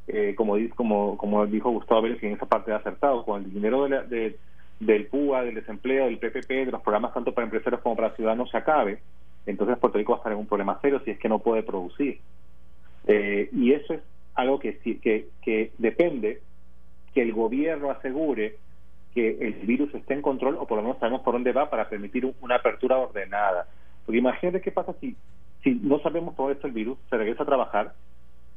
eh, 0.08 0.34
como, 0.36 0.56
como, 0.74 1.18
como 1.18 1.46
dijo 1.46 1.70
Gustavo 1.70 2.04
Vélez, 2.04 2.24
en 2.24 2.34
esa 2.34 2.46
parte 2.46 2.72
de 2.72 2.78
acertado, 2.78 3.26
con 3.26 3.44
el 3.44 3.54
dinero 3.54 3.88
de, 3.90 4.38
del 4.80 5.08
PUA, 5.08 5.44
del 5.44 5.56
desempleo, 5.56 6.06
del 6.06 6.18
PPP, 6.18 6.50
de 6.50 6.72
los 6.72 6.82
programas 6.82 7.14
tanto 7.14 7.34
para 7.34 7.46
empresarios 7.46 7.82
como 7.82 7.98
para 7.98 8.16
ciudadanos 8.16 8.50
se 8.50 8.58
acabe, 8.58 9.00
entonces 9.46 9.78
Puerto 9.78 9.98
Rico 9.98 10.14
va 10.14 10.18
a 10.18 10.20
estar 10.20 10.32
en 10.32 10.40
un 10.40 10.48
problema 10.48 10.80
serio 10.82 11.02
si 11.04 11.12
es 11.12 11.20
que 11.20 11.30
no 11.30 11.40
puede 11.40 11.64
producir. 11.64 12.20
Eh, 13.06 13.50
y 13.52 13.74
eso 13.74 13.96
es 13.96 14.02
algo 14.36 14.60
que, 14.60 14.78
que, 14.80 15.28
que 15.42 15.72
depende 15.78 16.42
que 17.14 17.22
el 17.22 17.34
gobierno 17.34 17.92
asegure 17.92 18.56
que 19.14 19.38
el 19.42 19.54
virus 19.66 19.94
esté 19.94 20.14
en 20.14 20.22
control 20.22 20.58
o 20.60 20.68
por 20.68 20.78
lo 20.78 20.84
menos 20.84 21.00
sabemos 21.00 21.22
por 21.22 21.34
dónde 21.34 21.52
va 21.52 21.70
para 21.70 21.90
permitir 21.90 22.32
una 22.40 22.56
apertura 22.56 22.98
ordenada. 22.98 23.68
Porque 24.08 24.20
imagínate 24.20 24.62
qué 24.62 24.72
pasa 24.72 24.96
si, 25.02 25.18
si 25.64 25.76
no 25.76 26.00
sabemos 26.00 26.34
todo 26.36 26.50
esto 26.50 26.66
el 26.66 26.74
virus, 26.74 26.98
se 27.10 27.18
regresa 27.18 27.44
a 27.44 27.46
trabajar 27.46 27.94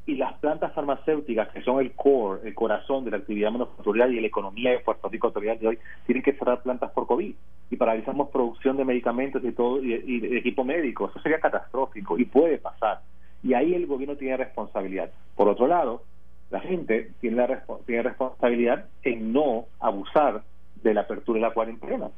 y 0.06 0.14
las 0.14 0.34
plantas 0.38 0.72
farmacéuticas, 0.72 1.48
que 1.48 1.60
son 1.62 1.80
el 1.80 1.92
core, 1.92 2.40
el 2.46 2.54
corazón 2.54 3.04
de 3.04 3.10
la 3.10 3.16
actividad 3.18 3.50
manufacturera 3.50 4.08
y 4.08 4.20
la 4.20 4.28
economía 4.28 4.70
de 4.70 4.78
Puerto 4.78 5.08
Rico 5.08 5.30
de 5.30 5.68
hoy, 5.68 5.78
tienen 6.06 6.22
que 6.22 6.34
cerrar 6.34 6.62
plantas 6.62 6.92
por 6.92 7.08
COVID 7.08 7.34
y 7.70 7.76
paralizamos 7.76 8.30
producción 8.30 8.76
de 8.76 8.84
medicamentos 8.84 9.44
y 9.44 9.52
todo 9.52 9.82
y 9.82 10.36
equipo 10.36 10.64
médico. 10.64 11.10
Eso 11.10 11.20
sería 11.20 11.40
catastrófico 11.40 12.16
y 12.16 12.24
puede 12.26 12.58
pasar. 12.58 13.00
Y 13.42 13.54
ahí 13.54 13.74
el 13.74 13.86
gobierno 13.86 14.16
tiene 14.16 14.36
responsabilidad. 14.36 15.10
Por 15.34 15.48
otro 15.48 15.66
lado, 15.66 16.04
la 16.50 16.60
gente 16.60 17.10
tiene, 17.20 17.36
la 17.36 17.64
tiene 17.86 18.02
responsabilidad 18.02 18.86
en 19.02 19.32
no 19.32 19.66
abusar 19.80 20.42
de 20.82 20.94
la 20.94 21.02
apertura 21.02 21.40
de 21.40 21.46
la 21.46 21.54
cuarentena. 21.54 22.10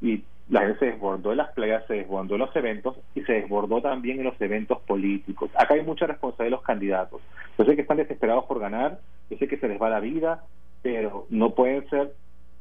Y 0.00 0.22
la 0.48 0.60
gente 0.60 0.78
se 0.78 0.86
desbordó 0.86 1.32
en 1.32 1.38
las 1.38 1.52
playas, 1.52 1.84
se 1.86 1.94
desbordó 1.94 2.34
en 2.34 2.40
los 2.40 2.54
eventos 2.54 2.96
y 3.14 3.22
se 3.22 3.32
desbordó 3.32 3.80
también 3.80 4.18
en 4.18 4.24
los 4.24 4.40
eventos 4.40 4.78
políticos. 4.82 5.50
Acá 5.54 5.74
hay 5.74 5.82
mucha 5.82 6.06
responsabilidad 6.06 6.56
de 6.56 6.56
los 6.58 6.66
candidatos. 6.66 7.22
Yo 7.58 7.64
sé 7.64 7.74
que 7.74 7.82
están 7.82 7.96
desesperados 7.96 8.44
por 8.44 8.60
ganar, 8.60 9.00
yo 9.30 9.38
sé 9.38 9.48
que 9.48 9.56
se 9.56 9.68
les 9.68 9.80
va 9.80 9.88
la 9.88 10.00
vida, 10.00 10.44
pero 10.82 11.26
no 11.30 11.54
pueden 11.54 11.88
ser 11.88 12.12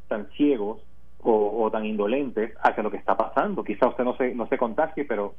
tan 0.08 0.28
ciegos 0.32 0.82
o, 1.26 1.70
tan 1.72 1.86
indolentes 1.86 2.54
hacia 2.62 2.84
lo 2.84 2.92
que 2.92 2.98
está 2.98 3.16
pasando. 3.16 3.64
Quizá 3.64 3.88
usted 3.88 4.04
no 4.04 4.16
se, 4.18 4.36
no 4.36 4.48
se 4.48 4.58
contagie, 4.58 5.06
pero 5.06 5.34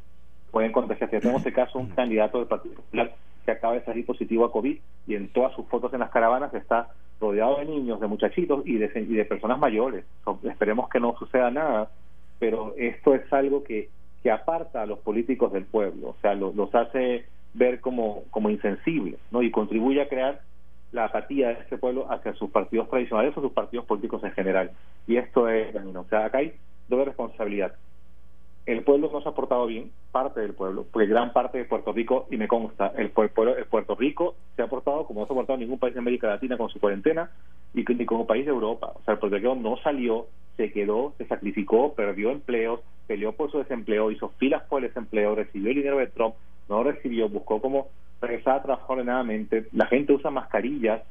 pueden 0.50 0.72
contagiarse. 0.72 1.20
Tenemos 1.20 1.40
este 1.40 1.52
caso 1.52 1.78
un 1.78 1.90
candidato 1.90 2.38
del 2.38 2.46
Partido 2.46 2.76
Popular 2.76 3.14
que 3.44 3.50
acaba 3.50 3.74
de 3.74 3.85
salir 3.85 4.07
positivo 4.07 4.44
a 4.44 4.52
COVID 4.52 4.78
y 5.07 5.14
en 5.14 5.28
todas 5.28 5.54
sus 5.54 5.66
fotos 5.66 5.92
en 5.92 6.00
las 6.00 6.11
caravanas 6.11 6.54
está 6.54 6.88
rodeado 7.20 7.59
de 7.59 7.66
niños, 7.66 8.00
de 8.00 8.07
muchachitos 8.07 8.66
y 8.66 8.76
de, 8.76 8.90
y 8.94 9.14
de 9.14 9.24
personas 9.24 9.59
mayores. 9.59 10.04
esperemos 10.44 10.88
que 10.88 11.00
no 11.00 11.14
suceda 11.18 11.50
nada, 11.50 11.90
pero 12.44 12.74
esto 12.76 13.14
es 13.14 13.33
algo 13.33 13.64
que, 13.64 13.88
que 14.22 14.30
aparta 14.30 14.83
a 14.83 14.87
los 14.87 14.98
políticos 14.98 15.50
del 15.50 15.64
pueblo, 15.64 16.09
o 16.09 16.16
sea, 16.20 16.35
los, 16.35 16.54
hace 16.74 17.24
ver 17.54 17.80
como, 17.80 18.24
como 18.30 18.50
insensibles 18.50 19.18
¿no? 19.30 19.40
y 19.40 19.50
contribuye 19.50 20.02
a 20.02 20.09
crear 20.11 20.42
la 20.92 21.07
apatía 21.07 21.48
de 21.48 21.54
este 21.54 21.78
pueblo 21.78 22.07
hacia 22.12 22.35
sus 22.35 22.50
partidos 22.50 22.90
tradicionales 22.90 23.35
o 23.35 23.40
sus 23.40 23.52
partidos 23.52 23.87
políticos 23.87 24.22
en 24.24 24.33
general. 24.33 24.72
Y 25.07 25.16
esto 25.16 25.48
es, 25.48 25.74
o 25.74 26.04
sea, 26.11 26.26
acá 26.26 26.38
hay 26.38 26.52
doble 26.87 27.07
responsabilidad 27.07 27.72
el 28.66 28.83
pueblo 28.83 29.11
no 29.12 29.20
se 29.20 29.28
ha 29.28 29.33
portado 29.33 29.66
bien, 29.66 29.90
parte 30.11 30.40
del 30.40 30.54
pueblo, 30.54 30.87
porque 30.90 31.07
gran 31.07 31.33
parte 31.33 31.59
de 31.59 31.64
Puerto 31.64 31.92
Rico, 31.92 32.26
y 32.30 32.37
me 32.38 32.48
consta, 32.48 32.92
el, 32.96 33.11
pueblo, 33.11 33.57
el 33.57 33.66
Puerto 33.66 33.94
Rico 33.94 34.37
se 34.57 34.62
ha 34.62 34.68
portado 34.68 35.07
como 35.07 35.20
no 35.20 35.26
se 35.26 35.33
ha 35.33 35.37
portado 35.37 35.59
ningún 35.59 35.78
país 35.78 35.92
de 35.92 36.00
América 36.00 36.28
Latina 36.28 36.57
con 36.57 36.70
su 36.70 36.80
cuarentena, 36.80 37.30
y 37.74 37.83
ni 37.83 38.07
como 38.07 38.26
país 38.26 38.46
de 38.46 38.52
Europa. 38.52 38.92
O 38.94 39.02
sea, 39.02 39.14
el 39.14 39.20
Puerto 39.20 39.37
Rico 39.37 39.54
no 39.54 39.76
salió, 39.78 40.28
se 40.57 40.73
quedó, 40.73 41.14
se 41.19 41.27
sacrificó, 41.27 41.95
perdió 41.95 42.31
empleos, 42.31 42.81
peleó 43.07 43.33
por 43.33 43.51
su 43.51 43.59
desempleo, 43.59 44.11
hizo 44.11 44.31
filas 44.38 44.62
por 44.64 44.83
el 44.83 44.88
desempleo, 44.88 45.35
recibió 45.35 45.71
el 45.71 45.77
dinero 45.77 45.99
de 45.99 46.07
Trump, 46.07 46.35
no 46.69 46.83
recibió, 46.83 47.29
buscó 47.29 47.61
como 47.61 47.88
regresar 48.21 48.57
a 48.57 48.62
trabajar 48.62 48.90
ordenadamente, 48.90 49.67
la 49.73 49.87
gente 49.87 50.12
usa 50.12 50.31
mascarillas, 50.31 51.03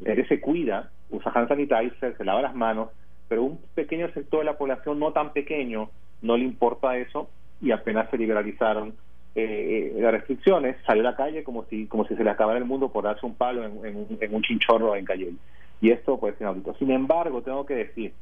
se 0.00 0.40
cuida, 0.40 0.90
usa 1.10 1.32
hand 1.34 1.48
sanitizer, 1.48 2.16
se 2.16 2.24
lava 2.24 2.42
las 2.42 2.54
manos, 2.54 2.90
pero 3.28 3.44
un 3.44 3.58
pequeño 3.74 4.10
sector 4.12 4.40
de 4.40 4.46
la 4.46 4.58
población, 4.58 4.98
no 4.98 5.12
tan 5.12 5.32
pequeño, 5.32 5.90
no 6.22 6.36
le 6.36 6.44
importa 6.44 6.96
eso 6.96 7.28
y 7.60 7.70
apenas 7.70 8.10
se 8.10 8.18
liberalizaron 8.18 8.94
eh, 9.34 9.94
las 9.98 10.12
restricciones, 10.12 10.76
salió 10.84 11.06
a 11.06 11.10
la 11.12 11.16
calle 11.16 11.44
como 11.44 11.64
si 11.66 11.86
como 11.86 12.04
si 12.06 12.16
se 12.16 12.24
le 12.24 12.30
acabara 12.30 12.58
el 12.58 12.64
mundo 12.64 12.88
por 12.88 13.04
darse 13.04 13.24
un 13.24 13.34
palo 13.34 13.64
en, 13.64 14.06
un 14.34 14.42
chinchorro 14.42 14.96
en 14.96 15.04
Calle. 15.04 15.32
Y 15.80 15.90
esto 15.90 16.18
puede 16.18 16.34
ser 16.34 16.42
inaudito. 16.42 16.74
Sin 16.74 16.90
embargo, 16.90 17.40
tengo 17.42 17.64
que 17.64 17.74
decir 17.74 18.12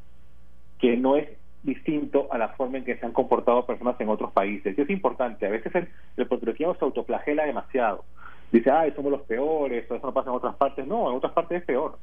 que 0.79 0.97
no 0.97 1.17
es 1.17 1.29
distinto 1.63 2.29
a 2.31 2.39
la 2.39 2.49
forma 2.51 2.79
en 2.79 2.85
que 2.85 2.97
se 2.97 3.05
han 3.05 3.13
comportado 3.13 3.67
personas 3.67 4.01
en 4.01 4.09
otros 4.09 4.33
países. 4.33 4.77
Y 4.77 4.81
es 4.81 4.91
importante, 4.91 5.47
a 5.47 5.51
veces 5.51 5.75
el, 5.75 5.89
el 6.17 6.27
puertorriqueño 6.27 6.75
se 6.75 6.85
autoflagela 6.85 7.45
demasiado. 7.45 8.05
Dice, 8.51 8.71
ay, 8.71 8.93
somos 8.97 9.13
los 9.13 9.23
peores, 9.23 9.85
eso 9.85 10.01
no 10.03 10.13
pasa 10.13 10.31
en 10.31 10.37
otras 10.37 10.57
partes. 10.57 10.87
No, 10.87 11.11
en 11.11 11.17
otras 11.17 11.33
partes 11.33 11.61
es 11.61 11.65
peor. 11.67 11.99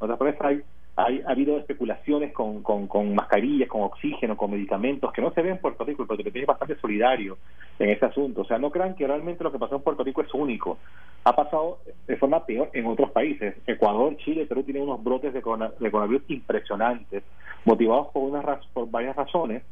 En 0.00 0.04
otras 0.04 0.18
partes 0.18 0.40
hay 0.40 0.62
hay, 0.96 1.22
ha 1.26 1.30
habido 1.30 1.58
especulaciones 1.58 2.32
con, 2.32 2.62
con, 2.62 3.14
mascarillas, 3.14 3.68
con 3.68 3.82
oxígeno, 3.82 4.36
con 4.36 4.50
medicamentos 4.50 5.12
que 5.12 5.22
no 5.22 5.32
se 5.32 5.42
ven 5.42 5.52
en 5.52 5.58
Puerto 5.58 5.84
Rico. 5.84 6.02
El 6.02 6.08
Puerto 6.08 6.24
Rico 6.24 6.38
es 6.38 6.46
bastante 6.46 6.76
solidario 6.76 7.38
en 7.78 7.90
ese 7.90 8.06
asunto. 8.06 8.42
O 8.42 8.44
sea, 8.44 8.58
no 8.58 8.70
crean 8.70 8.94
que 8.94 9.06
realmente 9.06 9.44
lo 9.44 9.52
que 9.52 9.58
pasó 9.58 9.76
en 9.76 9.82
Puerto 9.82 10.04
Rico 10.04 10.22
es 10.22 10.32
único. 10.34 10.78
Ha 11.24 11.34
pasado 11.34 11.78
de 12.06 12.16
forma 12.16 12.44
peor 12.44 12.70
en 12.72 12.86
otros 12.86 13.10
países. 13.10 13.54
Ecuador, 13.66 14.16
Chile, 14.18 14.46
Perú 14.46 14.62
tienen 14.62 14.82
unos 14.82 15.02
brotes 15.02 15.32
de, 15.32 15.42
coronavirus 15.42 16.22
impresionantes, 16.28 17.22
motivados 17.64 18.08
por, 18.08 18.22
unas, 18.24 18.66
por 18.68 18.90
varias 18.90 19.16
razones, 19.16 19.62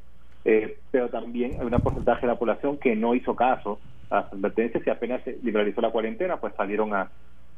eh, 0.44 0.78
pero 0.90 1.08
también 1.08 1.56
hay 1.58 1.66
un 1.66 1.80
porcentaje 1.80 2.22
de 2.22 2.32
la 2.32 2.38
población 2.38 2.78
que 2.78 2.94
no 2.94 3.14
hizo 3.14 3.34
caso 3.34 3.78
a 4.10 4.16
las 4.16 4.32
advertencias 4.32 4.86
y 4.86 4.90
apenas 4.90 5.22
se 5.22 5.38
liberalizó 5.42 5.80
la 5.80 5.90
cuarentena, 5.90 6.38
pues 6.38 6.54
salieron 6.54 6.94
a, 6.94 7.10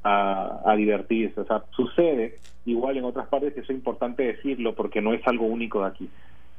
a, 0.05 0.75
divertirse. 0.77 1.41
O 1.41 1.45
sea, 1.45 1.63
sucede 1.71 2.39
igual 2.65 2.97
en 2.97 3.05
otras 3.05 3.29
partes, 3.29 3.55
y 3.57 3.61
eso 3.61 3.73
es 3.73 3.79
importante 3.79 4.23
decirlo 4.23 4.75
porque 4.75 5.01
no 5.01 5.13
es 5.13 5.27
algo 5.27 5.47
único 5.47 5.81
de 5.81 5.89
aquí. 5.89 6.11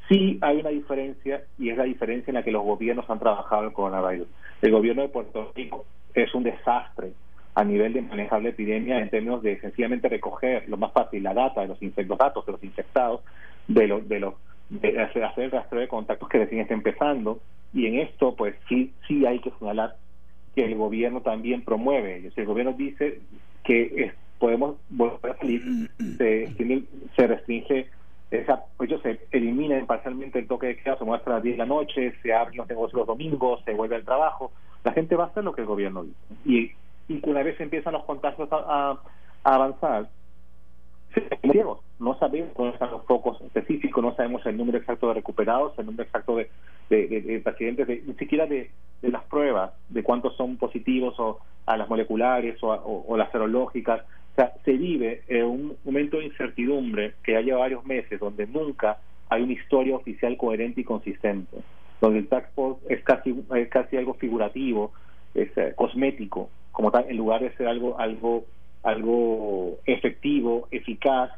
Sí 0.10 0.38
hay 0.42 0.60
una 0.60 0.70
diferencia 0.70 1.44
y 1.58 1.70
es 1.70 1.78
la 1.78 1.86
diferencia 1.86 2.32
en 2.32 2.36
la 2.36 2.44
que 2.44 2.52
los 2.52 2.64
gobiernos 2.64 3.10
han 3.10 3.20
trabajado 3.20 3.64
el 3.64 3.74
coronavirus. 3.74 4.28
El 4.62 4.72
gobierno 4.72 5.04
de 5.04 5.10
Puerto 5.10 5.52
Rico 5.56 5.86
es 6.14 6.34
un 6.36 6.44
desastre 6.44 7.14
a 7.56 7.64
nivel 7.64 7.94
de 7.94 8.02
manejar 8.02 8.42
la 8.42 8.50
epidemia 8.50 9.00
en 9.00 9.10
términos 9.10 9.42
de 9.42 9.60
sencillamente 9.60 10.10
recoger 10.10 10.68
lo 10.70 10.78
más 10.78 10.92
fácil 10.92 11.24
la 11.24 11.34
data 11.34 11.62
de 11.62 11.68
los, 11.68 11.82
los 11.82 12.18
datos 12.18 12.46
de 12.46 12.52
los 12.52 12.64
infectados, 12.64 13.22
de 13.68 13.88
los 13.88 14.08
de 14.08 14.20
los 14.20 14.34
de 14.70 15.02
hacer 15.02 15.44
el 15.44 15.52
rastreo 15.52 15.82
de 15.82 15.88
contactos 15.88 16.30
que 16.30 16.40
recién 16.40 16.62
está 16.62 16.74
empezando 16.74 17.40
y 17.74 17.88
en 17.88 18.00
esto 18.00 18.36
pues 18.36 18.56
sí 18.70 18.94
sí 19.08 19.26
hay 19.26 19.40
que 19.40 19.52
señalar 19.60 19.96
que 20.56 20.66
el 20.66 20.76
gobierno 20.76 21.22
también 21.22 21.64
promueve. 21.64 22.32
el 22.36 22.46
gobierno 22.46 22.74
dice 22.74 23.20
que 23.64 24.12
podemos 24.40 24.76
volver 24.90 25.32
a 25.32 25.38
salir, 25.38 25.62
se, 26.18 26.54
se 27.16 27.28
restringe, 27.28 27.88
esa, 28.32 28.64
pues 28.78 28.90
se 29.04 29.20
elimina 29.32 29.86
parcialmente 29.86 30.40
el 30.40 30.48
toque 30.48 30.68
de 30.68 30.78
queda, 30.78 30.98
se 30.98 31.04
muestra 31.04 31.34
a 31.34 31.36
las 31.36 31.44
10 31.44 31.56
de 31.56 31.58
la 31.58 31.66
noche, 31.66 32.14
se 32.24 32.34
abren 32.34 32.58
los 32.58 32.68
negocios 32.68 33.00
los 33.00 33.08
domingos, 33.08 33.62
se 33.66 33.74
vuelve 33.74 33.98
al 33.98 34.06
trabajo. 34.06 34.52
La 34.86 34.94
gente 34.94 35.16
va 35.16 35.26
a 35.26 35.28
hacer 35.28 35.44
lo 35.44 35.54
que 35.54 35.62
el 35.62 35.68
gobierno 35.68 36.04
dice. 36.04 36.18
Y, 36.46 36.72
y 37.14 37.30
una 37.30 37.44
vez 37.44 37.60
empiezan 37.60 37.94
los 37.94 38.06
contagios 38.06 38.48
a, 38.52 38.98
avanzar, 39.44 40.10
no 42.02 42.18
sabemos 42.18 42.50
dónde 42.58 42.74
están 42.74 42.92
los 42.92 43.06
focos 43.06 43.40
específicos, 43.42 44.04
no 44.04 44.16
sabemos 44.16 44.46
el 44.46 44.58
número 44.58 44.80
exacto 44.80 45.08
de 45.08 45.14
recuperados, 45.14 45.78
el 45.78 45.86
número 45.86 46.04
exacto 46.04 46.36
de, 46.36 46.50
de, 46.90 47.42
pacientes, 47.44 47.88
ni 47.88 48.14
siquiera 48.16 48.48
de, 48.48 48.72
las 49.04 49.24
pruebas, 49.26 49.72
de 49.90 50.04
cuántos 50.04 50.36
son 50.36 50.58
positivos 50.58 51.20
o 51.20 51.40
a 51.66 51.78
las 51.78 51.88
moleculares 51.88 52.58
o, 52.62 53.16
las 53.16 53.32
serológicas. 53.32 54.02
O 54.02 54.36
sea, 54.36 54.54
se 54.66 54.74
vive 54.74 55.22
un 55.44 55.78
momento 55.84 56.18
de 56.18 56.26
incertidumbre 56.26 57.14
que 57.24 57.34
ya 57.34 57.42
lleva 57.42 57.60
varios 57.60 57.86
meses, 57.86 58.20
donde 58.20 58.48
nunca 58.48 58.98
hay 59.30 59.44
una 59.44 59.54
historia 59.54 59.96
oficial 59.96 60.36
coherente 60.38 60.82
y 60.82 60.84
consistente, 60.84 61.58
donde 62.02 62.20
el 62.20 62.28
tax 62.28 62.50
es 62.90 63.04
casi, 63.04 63.44
es 63.56 63.70
casi 63.70 63.98
algo 63.98 64.16
figurativo, 64.16 64.92
es 65.36 65.56
eh, 65.56 65.74
cosmético, 65.76 66.50
como 66.72 66.92
tal, 66.92 67.06
en 67.08 67.18
lugar 67.18 67.42
de 67.42 67.52
ser 67.52 67.68
algo, 67.68 68.00
algo 68.00 68.46
algo 68.84 69.78
efectivo, 69.86 70.68
eficaz, 70.72 71.32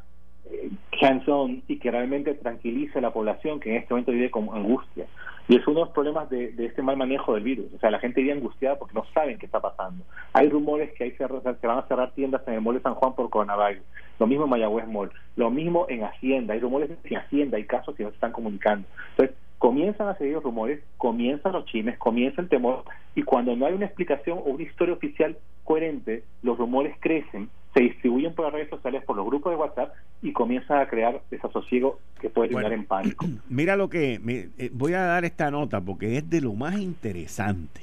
y 1.68 1.78
que 1.78 1.90
realmente 1.90 2.34
tranquilice 2.34 2.98
a 2.98 3.02
la 3.02 3.12
población 3.12 3.60
que 3.60 3.70
en 3.70 3.76
este 3.76 3.92
momento 3.92 4.12
vive 4.12 4.30
con 4.30 4.48
angustia. 4.52 5.06
Y 5.48 5.54
Y 5.54 5.56
es 5.58 5.66
uno 5.66 5.80
de 5.80 5.84
los 5.84 5.94
problemas 5.94 6.30
de, 6.30 6.54
este 6.58 6.80
mal 6.80 6.96
manejo 6.96 7.34
del 7.34 7.42
virus. 7.42 7.66
O 7.74 7.78
sea, 7.78 7.90
la 7.90 7.98
gente 7.98 8.22
vive 8.22 8.32
angustiada 8.32 8.78
porque 8.78 8.94
no 8.94 9.04
saben 9.12 9.38
qué 9.38 9.44
está 9.44 9.60
pasando. 9.60 10.04
Hay 10.32 10.48
rumores 10.48 10.92
que 10.92 11.04
hay 11.04 11.10
se 11.12 11.26
van 11.26 11.78
a 11.78 11.86
cerrar 11.86 12.12
tiendas 12.12 12.42
en 12.46 12.54
el 12.54 12.60
Mall 12.62 12.76
de 12.76 12.80
San 12.80 12.94
Juan 12.94 13.14
por 13.14 13.28
coronavirus. 13.28 13.84
Lo 14.18 14.26
mismo 14.26 14.44
en 14.44 14.50
Mayagüez 14.50 14.88
Mall. 14.88 15.12
Lo 15.36 15.50
mismo 15.50 15.86
en 15.90 16.04
Hacienda. 16.04 16.54
Hay 16.54 16.60
rumores 16.60 16.90
en 17.04 17.16
Hacienda, 17.16 17.58
hay 17.58 17.64
casos 17.64 17.94
que 17.94 18.04
no 18.04 18.08
se 18.10 18.14
están 18.14 18.32
comunicando. 18.32 18.88
Entonces, 19.10 19.36
comienzan 19.58 20.08
a 20.08 20.16
seguir 20.16 20.34
los 20.34 20.44
rumores, 20.44 20.82
comienzan 20.96 21.52
los 21.52 21.66
chimes, 21.66 21.98
comienza 21.98 22.40
el 22.40 22.48
temor. 22.48 22.84
Y 23.14 23.22
cuando 23.22 23.54
no 23.54 23.66
hay 23.66 23.74
una 23.74 23.86
explicación 23.86 24.38
o 24.38 24.50
una 24.50 24.62
historia 24.62 24.94
oficial 24.94 25.36
coherente, 25.64 26.24
los 26.42 26.56
rumores 26.56 26.96
crecen 27.00 27.50
se 27.74 27.80
distribuyen 27.80 28.34
por 28.34 28.46
las 28.46 28.54
redes 28.54 28.70
sociales, 28.70 29.02
por 29.04 29.16
los 29.16 29.26
grupos 29.26 29.52
de 29.52 29.56
WhatsApp 29.56 29.92
y 30.22 30.32
comienza 30.32 30.80
a 30.80 30.88
crear 30.88 31.20
desasosiego 31.30 31.98
que 32.20 32.30
puede 32.30 32.48
terminar 32.48 32.72
en 32.72 32.86
pánico. 32.86 33.26
Mira 33.48 33.76
lo 33.76 33.90
que 33.90 34.20
eh, 34.58 34.70
voy 34.72 34.94
a 34.94 35.02
dar 35.02 35.24
esta 35.24 35.50
nota 35.50 35.80
porque 35.80 36.16
es 36.16 36.30
de 36.30 36.40
lo 36.40 36.54
más 36.54 36.78
interesante 36.78 37.82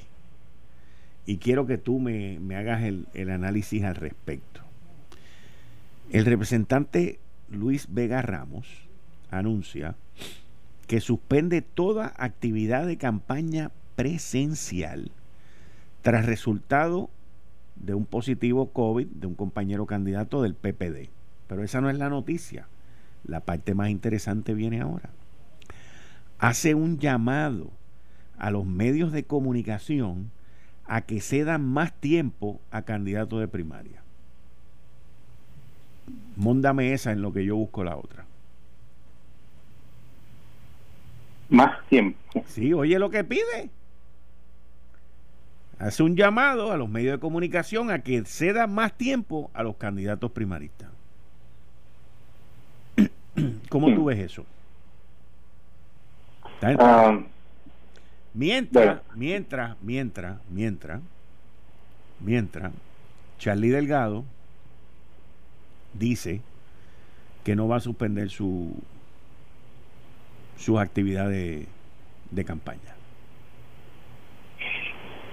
y 1.26 1.36
quiero 1.36 1.66
que 1.66 1.78
tú 1.78 2.00
me, 2.00 2.38
hagas 2.56 2.82
el, 2.82 3.06
el 3.14 3.30
análisis 3.30 3.84
al 3.84 3.94
respecto. 3.94 4.62
El 6.10 6.24
representante 6.24 7.20
Luis 7.50 7.86
Vega 7.92 8.22
Ramos 8.22 8.88
anuncia 9.30 9.94
que 10.86 11.00
suspende 11.00 11.62
toda 11.62 12.12
actividad 12.16 12.86
de 12.86 12.96
campaña 12.96 13.70
presencial 13.94 15.10
tras 16.02 16.26
resultado 16.26 17.08
de 17.76 17.94
un 17.94 18.06
positivo 18.06 18.70
COVID 18.72 19.06
de 19.06 19.26
un 19.26 19.34
compañero 19.34 19.86
candidato 19.86 20.42
del 20.42 20.54
PPD. 20.54 21.10
Pero 21.46 21.62
esa 21.62 21.80
no 21.80 21.90
es 21.90 21.98
la 21.98 22.08
noticia. 22.08 22.68
La 23.24 23.40
parte 23.40 23.74
más 23.74 23.90
interesante 23.90 24.54
viene 24.54 24.80
ahora. 24.80 25.10
Hace 26.38 26.74
un 26.74 26.98
llamado 26.98 27.70
a 28.38 28.50
los 28.50 28.66
medios 28.66 29.12
de 29.12 29.24
comunicación 29.24 30.30
a 30.86 31.02
que 31.02 31.20
cedan 31.20 31.64
más 31.64 31.92
tiempo 31.92 32.60
a 32.70 32.82
candidatos 32.82 33.40
de 33.40 33.48
primaria. 33.48 34.02
Móndame 36.36 36.92
esa 36.92 37.12
en 37.12 37.22
lo 37.22 37.32
que 37.32 37.44
yo 37.44 37.56
busco 37.56 37.84
la 37.84 37.96
otra. 37.96 38.24
Más 41.48 41.86
tiempo. 41.88 42.18
Sí, 42.46 42.72
oye 42.72 42.98
lo 42.98 43.10
que 43.10 43.24
pide 43.24 43.70
hace 45.82 46.04
un 46.04 46.16
llamado 46.16 46.70
a 46.70 46.76
los 46.76 46.88
medios 46.88 47.16
de 47.16 47.18
comunicación 47.18 47.90
a 47.90 48.02
que 48.02 48.24
ceda 48.24 48.68
más 48.68 48.96
tiempo 48.96 49.50
a 49.52 49.64
los 49.64 49.76
candidatos 49.76 50.30
primaristas. 50.30 50.88
¿Cómo 53.68 53.92
tú 53.92 54.04
ves 54.04 54.20
eso? 54.20 54.46
Ah, 56.62 57.20
mientras, 58.32 59.00
mientras, 59.16 59.76
mientras, 59.82 60.38
mientras, 60.48 61.00
mientras, 62.20 62.72
Charlie 63.40 63.70
Delgado 63.70 64.24
dice 65.94 66.40
que 67.42 67.56
no 67.56 67.66
va 67.66 67.78
a 67.78 67.80
suspender 67.80 68.30
su 68.30 68.72
sus 70.56 70.78
actividades 70.78 71.66
de 72.30 72.44
campaña. 72.44 73.01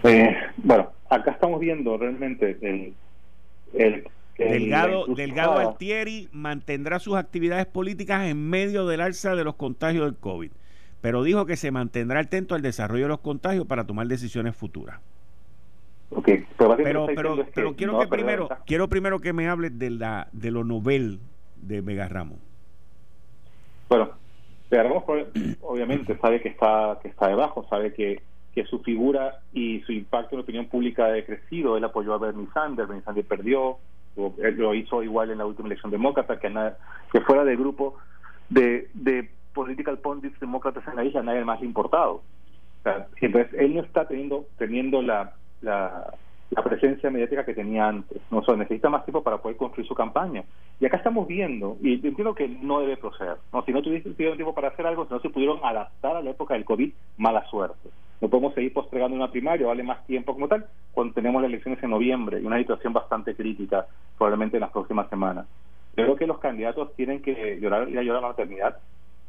Eh, 0.03 0.35
bueno, 0.57 0.91
acá 1.09 1.31
estamos 1.31 1.59
viendo 1.59 1.97
realmente 1.97 2.57
el, 2.61 2.93
el, 3.73 4.07
Delgado, 4.37 5.05
Delgado 5.07 5.57
Altieri 5.57 6.29
mantendrá 6.31 6.99
sus 6.99 7.17
actividades 7.17 7.65
políticas 7.65 8.25
en 8.27 8.49
medio 8.49 8.87
del 8.87 9.01
alza 9.01 9.35
de 9.35 9.43
los 9.43 9.55
contagios 9.55 10.05
del 10.05 10.15
COVID, 10.15 10.51
pero 11.01 11.23
dijo 11.23 11.45
que 11.45 11.57
se 11.57 11.71
mantendrá 11.71 12.21
atento 12.21 12.55
al 12.55 12.61
desarrollo 12.61 13.03
de 13.03 13.09
los 13.09 13.19
contagios 13.19 13.65
para 13.67 13.85
tomar 13.85 14.07
decisiones 14.07 14.55
futuras. 14.55 14.99
Okay, 16.11 16.45
pero, 16.57 17.05
pero, 17.07 17.45
pero, 17.53 17.75
quiero 17.75 17.99
que 17.99 18.07
primero 18.07 18.49
quiero 18.65 18.87
primero 18.87 19.19
que 19.19 19.31
me 19.31 19.47
hables 19.47 19.77
de 19.77 19.91
la 19.91 20.27
de 20.31 20.49
lo 20.49 20.63
novel 20.63 21.19
de 21.57 21.81
Vega 21.81 22.07
Ramos. 22.07 22.39
Bueno, 23.89 24.09
Vega 24.71 24.83
Ramos 24.83 25.03
obviamente 25.61 26.17
sabe 26.17 26.41
que 26.41 26.49
está 26.49 26.97
que 27.03 27.09
está 27.09 27.27
debajo, 27.27 27.67
sabe 27.69 27.93
que 27.93 28.23
que 28.59 28.69
su 28.69 28.79
figura 28.79 29.39
y 29.53 29.79
su 29.85 29.93
impacto 29.93 30.35
en 30.35 30.39
la 30.39 30.43
opinión 30.43 30.65
pública 30.65 31.05
ha 31.05 31.11
decrecido. 31.11 31.77
Él 31.77 31.83
apoyó 31.85 32.13
a 32.13 32.17
Bernie 32.17 32.47
Sanders, 32.53 32.89
Bernie 32.89 33.05
Sanders 33.05 33.25
perdió, 33.25 33.77
él 34.17 34.55
lo 34.57 34.73
hizo 34.73 35.01
igual 35.01 35.31
en 35.31 35.37
la 35.37 35.45
última 35.45 35.67
elección 35.67 35.91
demócrata, 35.91 36.37
que, 36.39 37.21
fuera 37.21 37.45
del 37.45 37.55
grupo 37.55 37.95
de, 38.49 38.89
de 38.93 39.29
political 39.53 39.99
pundits 39.99 40.37
demócratas 40.41 40.85
en 40.89 40.97
la 40.97 41.05
isla, 41.05 41.23
nadie 41.23 41.45
más 41.45 41.63
importado. 41.63 42.21
entonces, 43.21 43.53
él 43.57 43.75
no 43.75 43.81
está 43.81 44.05
teniendo, 44.05 44.45
teniendo 44.57 45.01
la, 45.01 45.35
la, 45.61 46.11
presencia 46.61 47.09
mediática 47.09 47.45
que 47.45 47.53
tenía 47.53 47.87
antes. 47.87 48.21
No 48.29 48.39
o 48.39 48.55
necesita 48.57 48.89
más 48.89 49.05
tiempo 49.05 49.23
para 49.23 49.37
poder 49.37 49.55
construir 49.55 49.87
su 49.87 49.95
campaña. 49.95 50.43
Y 50.81 50.85
acá 50.85 50.97
estamos 50.97 51.27
viendo, 51.27 51.77
y 51.81 51.93
entiendo 51.93 52.35
que 52.35 52.49
no 52.49 52.81
debe 52.81 52.97
proceder. 52.97 53.37
¿no? 53.53 53.63
Si 53.63 53.71
no 53.71 53.81
tuviese 53.81 54.09
tiempo 54.11 54.53
para 54.53 54.67
hacer 54.67 54.85
algo, 54.85 55.05
si 55.05 55.13
no 55.13 55.21
se 55.21 55.29
pudieron 55.29 55.59
adaptar 55.63 56.17
a 56.17 56.21
la 56.21 56.31
época 56.31 56.55
del 56.55 56.65
COVID, 56.65 56.91
mala 57.15 57.45
suerte. 57.49 57.89
No 58.21 58.29
podemos 58.29 58.53
seguir 58.53 58.73
postergando 58.73 59.15
una 59.15 59.31
primaria, 59.31 59.67
vale 59.67 59.83
más 59.83 60.05
tiempo 60.05 60.33
como 60.33 60.47
tal, 60.47 60.65
cuando 60.91 61.13
tenemos 61.13 61.41
las 61.41 61.49
elecciones 61.49 61.81
en 61.81 61.89
noviembre 61.91 62.41
y 62.41 62.45
una 62.45 62.57
situación 62.57 62.91
bastante 62.93 63.35
crítica 63.35 63.87
probablemente 64.17 64.57
en 64.57 64.61
las 64.61 64.71
próximas 64.71 65.09
semanas. 65.09 65.47
Creo 65.95 66.15
que 66.15 66.27
los 66.27 66.39
candidatos 66.39 66.93
tienen 66.95 67.21
que 67.21 67.59
llorar, 67.59 67.89
ir 67.89 67.97
a 67.97 68.03
llorar 68.03 68.19
a 68.19 68.27
la 68.27 68.27
maternidad 68.29 68.77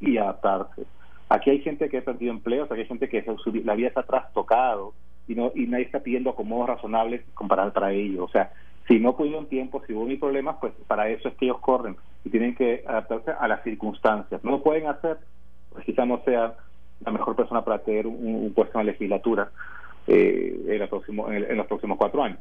y 0.00 0.16
adaptarse. 0.18 0.85
Aquí 1.29 1.50
hay 1.50 1.61
gente 1.61 1.88
que 1.88 1.98
ha 1.98 2.05
perdido 2.05 2.33
empleos, 2.33 2.70
aquí 2.70 2.81
hay 2.81 2.87
gente 2.87 3.09
que 3.09 3.24
la 3.64 3.74
vida 3.74 3.88
está 3.88 4.03
trastocado 4.03 4.92
y, 5.29 5.37
no, 5.37 5.53
y 5.55 5.66
nadie 5.66 5.85
está 5.85 6.00
pidiendo 6.00 6.31
acomodos 6.31 6.68
razonables 6.68 7.22
comparar 7.35 7.72
para 7.72 7.92
ellos. 7.92 8.24
O 8.24 8.29
sea, 8.29 8.53
si 8.88 8.98
no 8.98 9.16
pudieron 9.16 9.46
tiempo, 9.46 9.81
si 9.87 9.92
hubo 9.92 10.07
mis 10.07 10.18
problemas, 10.18 10.57
pues 10.61 10.72
para 10.88 11.09
eso 11.09 11.29
es 11.29 11.35
que 11.35 11.44
ellos 11.44 11.61
corren 11.61 11.96
y 12.24 12.31
tienen 12.31 12.57
que 12.57 12.83
adaptarse 12.85 13.31
a 13.31 13.46
las 13.46 13.62
circunstancias. 13.62 14.42
No 14.42 14.50
lo 14.50 14.62
pueden 14.62 14.88
hacer, 14.88 15.18
pues 15.72 15.85
quizá 15.85 16.05
no 16.05 16.20
sea 16.24 16.55
la 17.05 17.13
mejor 17.13 17.37
persona 17.37 17.65
para 17.65 17.79
tener 17.79 18.07
un, 18.07 18.53
puesto 18.55 18.79
en 18.79 18.87
la 18.87 18.93
legislatura 18.93 19.51
eh, 20.07 20.65
en, 20.69 20.89
próximo, 20.89 21.31
en, 21.31 21.57
los 21.57 21.67
próximos 21.67 21.99
cuatro 21.99 22.23
años. 22.23 22.39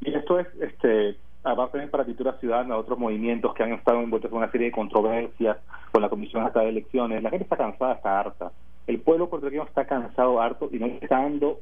Y 0.00 0.14
esto 0.14 0.38
es, 0.38 0.46
este, 0.60 1.16
aparte 1.44 1.78
de 1.78 1.86
para 1.88 2.04
Cultura 2.04 2.38
Ciudadana, 2.38 2.76
otros 2.76 2.98
movimientos 2.98 3.54
que 3.54 3.62
han 3.62 3.72
estado 3.72 4.00
envueltos 4.00 4.30
en 4.30 4.38
una 4.38 4.50
serie 4.50 4.66
de 4.68 4.72
controversias 4.72 5.58
con 5.92 6.02
la 6.02 6.08
Comisión 6.08 6.44
hasta 6.44 6.60
de 6.60 6.68
Elecciones, 6.68 7.22
la 7.22 7.30
gente 7.30 7.44
está 7.44 7.56
cansada, 7.56 7.94
está 7.94 8.20
harta. 8.20 8.52
El 8.86 9.00
pueblo 9.00 9.28
puertorriqueño 9.28 9.66
está 9.66 9.84
cansado, 9.84 10.40
harto 10.40 10.68
y 10.72 10.78
no 10.78 10.86
está 10.86 11.20
dando 11.20 11.60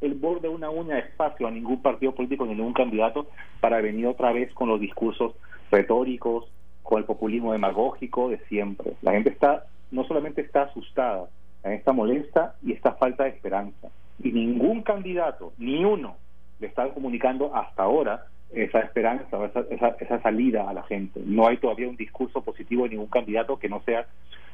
el 0.00 0.14
borde 0.14 0.48
de 0.48 0.54
una 0.54 0.70
uña 0.70 0.96
de 0.96 1.02
espacio 1.02 1.46
a 1.46 1.50
ningún 1.50 1.80
partido 1.80 2.12
político 2.12 2.44
ni 2.44 2.54
ningún 2.54 2.72
candidato 2.72 3.26
para 3.60 3.80
venir 3.80 4.06
otra 4.06 4.32
vez 4.32 4.52
con 4.52 4.68
los 4.68 4.80
discursos 4.80 5.34
retóricos, 5.70 6.50
con 6.82 6.98
el 6.98 7.04
populismo 7.04 7.52
demagógico 7.52 8.28
de 8.28 8.38
siempre. 8.48 8.94
La 9.02 9.12
gente 9.12 9.30
está, 9.30 9.64
no 9.90 10.04
solamente 10.04 10.40
está 10.40 10.62
asustada, 10.62 11.28
esta 11.64 11.92
molesta 11.92 12.54
y 12.62 12.72
esta 12.72 12.92
falta 12.92 13.24
de 13.24 13.30
esperanza. 13.30 13.88
Y 14.22 14.32
ningún 14.32 14.82
candidato, 14.82 15.52
ni 15.58 15.84
uno, 15.84 16.16
le 16.60 16.66
está 16.66 16.88
comunicando 16.88 17.54
hasta 17.54 17.82
ahora 17.82 18.26
esa 18.52 18.80
esperanza, 18.80 19.38
esa, 19.70 19.96
esa, 19.98 20.20
salida 20.22 20.68
a 20.68 20.74
la 20.74 20.82
gente. 20.82 21.20
No 21.24 21.48
hay 21.48 21.56
todavía 21.56 21.88
un 21.88 21.96
discurso 21.96 22.42
positivo 22.42 22.84
de 22.84 22.90
ningún 22.90 23.08
candidato 23.08 23.58
que 23.58 23.68
no 23.68 23.80
sea 23.82 24.06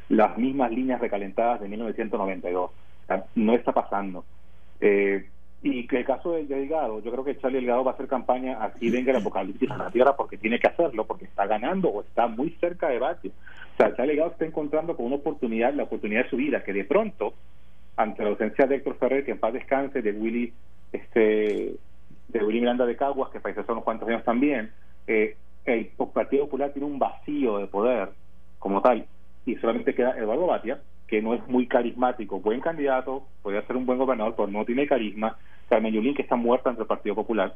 las 0.09 0.39
mismas 0.39 0.71
líneas 0.71 1.01
recalentadas 1.01 1.61
de 1.61 1.69
1992. 1.69 2.71
no 3.35 3.55
está 3.55 3.73
pasando. 3.73 4.25
Eh, 4.81 5.29
y 5.63 5.87
que 5.89 5.99
el 5.99 6.05
caso 6.05 6.33
de 6.33 6.45
Delgado, 6.45 7.03
yo 7.03 7.11
creo 7.11 7.25
que 7.25 7.37
Charlie 7.39 7.59
Delgado 7.59 7.83
va 7.83 7.91
a 7.91 7.95
hacer 7.95 8.07
campaña 8.07 8.63
aquí 8.63 8.91
venga 8.91 9.11
el 9.11 9.19
apocalipsis 9.19 9.71
a 9.71 9.77
la 9.77 9.91
tierra 9.91 10.15
porque 10.17 10.39
tiene 10.39 10.61
que 10.61 10.69
hacerlo, 10.69 11.05
porque 11.05 11.25
está 11.25 11.47
ganando 11.47 11.89
o 11.89 12.03
está 12.03 12.29
muy 12.29 12.51
cerca 12.61 12.89
de 12.89 12.99
Batia. 12.99 13.31
O 13.31 13.77
sea, 13.77 13.95
Charlie 13.97 14.13
Delgado 14.13 14.33
está 14.33 14.45
encontrando 14.45 14.97
con 14.97 15.07
una 15.07 15.17
oportunidad, 15.17 15.75
la 15.75 15.85
oportunidad 15.85 16.25
de 16.25 16.31
su 16.31 16.37
vida, 16.37 16.63
que 16.63 16.73
de 16.73 16.85
pronto, 16.85 17.35
ante 17.97 18.23
la 18.23 18.31
ausencia 18.31 18.67
de 18.67 18.77
Héctor 18.77 18.97
Ferrer, 18.99 19.25
que 19.25 19.33
en 19.33 19.41
paz 19.41 19.53
descanse, 19.53 20.01
de 20.01 20.13
Willy, 20.13 20.53
este, 20.93 21.75
de 22.29 22.45
Willy 22.45 22.61
Miranda 22.61 22.87
de 22.87 22.97
Caguas, 22.97 23.31
que 23.31 23.41
falleció 23.41 23.63
hace 23.63 23.73
unos 23.73 23.85
cuantos 23.85 24.09
años 24.09 24.25
también, 24.25 24.71
eh, 25.09 25.37
el 25.65 25.87
Partido 26.13 26.45
Popular 26.45 26.73
tiene 26.73 26.87
un 26.87 26.99
vacío 26.99 27.59
de 27.59 27.67
poder 27.67 28.11
como 28.61 28.81
tal, 28.81 29.07
y 29.45 29.57
solamente 29.57 29.95
queda 29.95 30.17
Eduardo 30.17 30.47
Batia, 30.47 30.81
que 31.09 31.23
no 31.23 31.35
es 31.35 31.47
muy 31.49 31.67
carismático, 31.67 32.39
buen 32.39 32.61
candidato, 32.61 33.25
podría 33.43 33.63
ser 33.63 33.77
un 33.77 33.87
buen 33.87 33.99
gobernador, 33.99 34.35
pero 34.37 34.49
no 34.49 34.65
tiene 34.65 34.87
carisma, 34.87 35.37
Carmen 35.69 35.93
Yulín, 35.93 36.15
que 36.15 36.23
está 36.23 36.37
muerta 36.37 36.71
entre 36.71 36.83
el 36.83 36.89
Partido 36.89 37.15
Popular, 37.15 37.55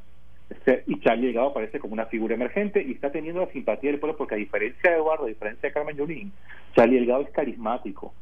y 0.87 1.01
Charlie 1.01 1.27
Delgado 1.27 1.49
aparece 1.49 1.79
como 1.79 1.95
una 1.95 2.07
figura 2.07 2.35
emergente 2.35 2.83
y 2.83 2.93
está 2.93 3.11
teniendo 3.11 3.41
la 3.41 3.53
simpatía 3.53 3.91
del 3.91 4.01
pueblo 4.01 4.17
porque 4.17 4.35
a 4.35 4.39
diferencia 4.39 4.91
de 4.91 4.97
Eduardo, 4.97 5.25
a 5.25 5.29
diferencia 5.29 5.69
de 5.69 5.73
Carmen 5.73 5.97
Yulín, 5.97 6.33
Charlie 6.75 6.97
Delgado 6.97 7.23
es 7.23 7.31
carismático, 7.31 8.13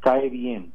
cae 0.00 0.28
bien, 0.28 0.72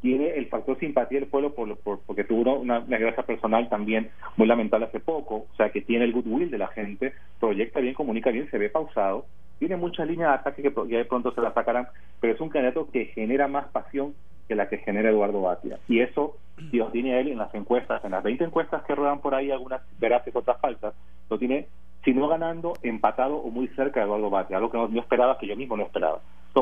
tiene 0.00 0.30
el 0.36 0.46
factor 0.46 0.78
simpatía 0.78 1.20
del 1.20 1.28
pueblo 1.28 1.54
por, 1.54 1.76
porque 2.06 2.24
tuvo 2.24 2.58
una, 2.60 2.80
una 2.80 3.22
personal 3.26 3.68
también 3.68 4.10
muy 4.36 4.46
lamentable 4.46 4.86
hace 4.86 5.00
poco, 5.00 5.46
o 5.52 5.56
sea 5.56 5.70
que 5.70 5.80
tiene 5.80 6.04
el 6.04 6.12
goodwill 6.12 6.50
de 6.50 6.58
la 6.58 6.68
gente, 6.68 7.12
proyecta 7.40 7.80
bien, 7.80 7.94
comunica 7.94 8.30
bien, 8.30 8.48
se 8.50 8.58
ve 8.58 8.68
pausado, 8.68 9.26
tiene 9.58 9.76
muchas 9.76 10.06
líneas 10.06 10.30
de 10.30 10.34
ataque 10.36 10.62
que 10.62 10.72
ya 10.88 10.98
de 10.98 11.04
pronto 11.04 11.32
se 11.32 11.40
la 11.40 11.52
sacarán, 11.52 11.88
pero 12.20 12.34
es 12.34 12.40
un 12.40 12.48
candidato 12.48 12.88
que 12.90 13.06
genera 13.06 13.48
más 13.48 13.66
pasión 13.68 14.14
que 14.46 14.54
la 14.54 14.68
que 14.68 14.78
genera 14.78 15.10
Eduardo 15.10 15.42
Batia. 15.42 15.78
Y 15.88 16.00
eso, 16.00 16.36
lo 16.72 16.86
tiene 16.88 17.20
él 17.20 17.28
en 17.28 17.38
las 17.38 17.54
encuestas, 17.54 18.04
en 18.04 18.12
las 18.12 18.22
20 18.22 18.44
encuestas 18.44 18.82
que 18.84 18.94
ruedan 18.94 19.20
por 19.20 19.34
ahí, 19.34 19.50
algunas 19.50 19.82
veraces, 19.98 20.34
otras 20.34 20.58
falsas, 20.60 20.94
lo 21.28 21.38
tiene, 21.38 21.66
si 22.04 22.14
no 22.14 22.28
ganando, 22.28 22.74
empatado 22.82 23.36
o 23.36 23.50
muy 23.50 23.68
cerca 23.68 24.00
de 24.00 24.06
Eduardo 24.06 24.30
Batia, 24.30 24.56
algo 24.56 24.70
que 24.70 24.78
no, 24.78 25.00
esperaba, 25.00 25.38
que 25.38 25.46
yo 25.46 25.56
mismo 25.56 25.76
no 25.76 25.84
esperaba. 25.84 26.20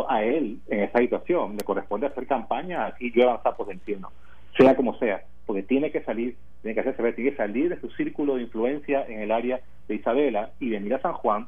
a 0.09 0.23
él, 0.23 0.59
en 0.69 0.81
esa 0.81 0.99
situación, 0.99 1.57
le 1.57 1.65
corresponde 1.65 2.07
hacer 2.07 2.27
campaña 2.27 2.93
y 3.01 3.13
yo 3.13 3.31
avanzar 3.31 3.57
por 3.57 3.71
encima 3.73 4.11
sea 4.57 4.77
como 4.77 4.99
sea, 4.99 5.23
porque 5.45 5.63
tiene 5.63 5.91
que 5.91 6.03
salir, 6.03 6.37
tiene 6.63 6.75
que 6.75 6.81
hacerse 6.81 7.03
ver, 7.03 7.15
tiene 7.15 7.31
que 7.31 7.37
salir 7.37 7.69
de 7.69 7.81
su 7.81 7.91
círculo 7.91 8.37
de 8.37 8.43
influencia 8.43 9.05
en 9.07 9.21
el 9.21 9.31
área 9.31 9.61
de 9.89 9.95
Isabela 9.95 10.51
y 10.61 10.71
venir 10.71 10.95
a 10.95 11.01
San 11.01 11.13
Juan 11.15 11.47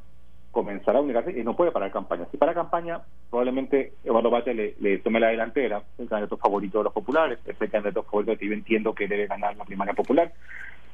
comenzar 0.50 0.96
a 0.96 1.00
unirse 1.00 1.38
y 1.38 1.44
no 1.44 1.54
puede 1.54 1.70
parar 1.70 1.92
campaña. 1.92 2.26
Si 2.30 2.36
para 2.36 2.54
campaña, 2.54 3.00
probablemente 3.30 3.92
Eduardo 4.04 4.30
Bate 4.30 4.54
le, 4.54 4.98
tome 4.98 5.20
la 5.20 5.28
delantera, 5.28 5.82
el 5.98 6.08
candidato 6.08 6.36
favorito 6.36 6.78
de 6.78 6.84
los 6.84 6.92
populares, 6.92 7.38
es 7.46 7.56
candidato 7.70 8.02
favorito 8.02 8.36
que 8.36 8.46
yo 8.46 8.52
entiendo 8.52 8.94
que 8.94 9.08
debe 9.08 9.26
ganar 9.26 9.56
la 9.56 9.64
primaria 9.64 9.94
popular, 9.94 10.32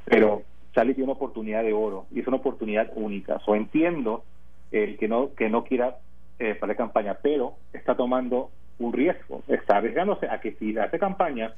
pero 0.04 0.42
Charlie 0.74 0.94
tiene 0.94 1.10
una 1.10 1.16
oportunidad 1.16 1.62
de 1.62 1.72
oro 1.72 2.06
y 2.10 2.20
es 2.20 2.26
una 2.26 2.38
oportunidad 2.38 2.90
única. 2.94 3.40
O 3.46 3.54
entiendo 3.54 4.24
el 4.72 4.98
que 4.98 5.08
no 5.08 5.34
que 5.34 5.48
no 5.48 5.64
quiera 5.64 5.96
eh, 6.38 6.54
parar 6.56 6.76
campaña, 6.76 7.18
pero 7.22 7.54
está 7.72 7.94
tomando 7.94 8.50
un 8.78 8.92
riesgo, 8.92 9.42
está 9.46 9.76
arriesgándose 9.76 10.28
a 10.28 10.40
que 10.40 10.52
si 10.52 10.76
hace 10.76 10.98
campaña 10.98 11.54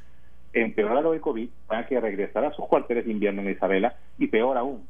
empeora 0.52 1.00
lo 1.00 1.12
del 1.12 1.20
COVID, 1.20 1.48
van 1.66 1.84
a 1.84 1.86
que 1.86 2.00
regresar 2.00 2.44
a 2.44 2.52
sus 2.52 2.66
cuarteles 2.66 3.06
de 3.06 3.12
invierno 3.12 3.42
en 3.42 3.50
Isabela 3.50 3.94
y 4.18 4.26
peor 4.28 4.56
aún, 4.56 4.86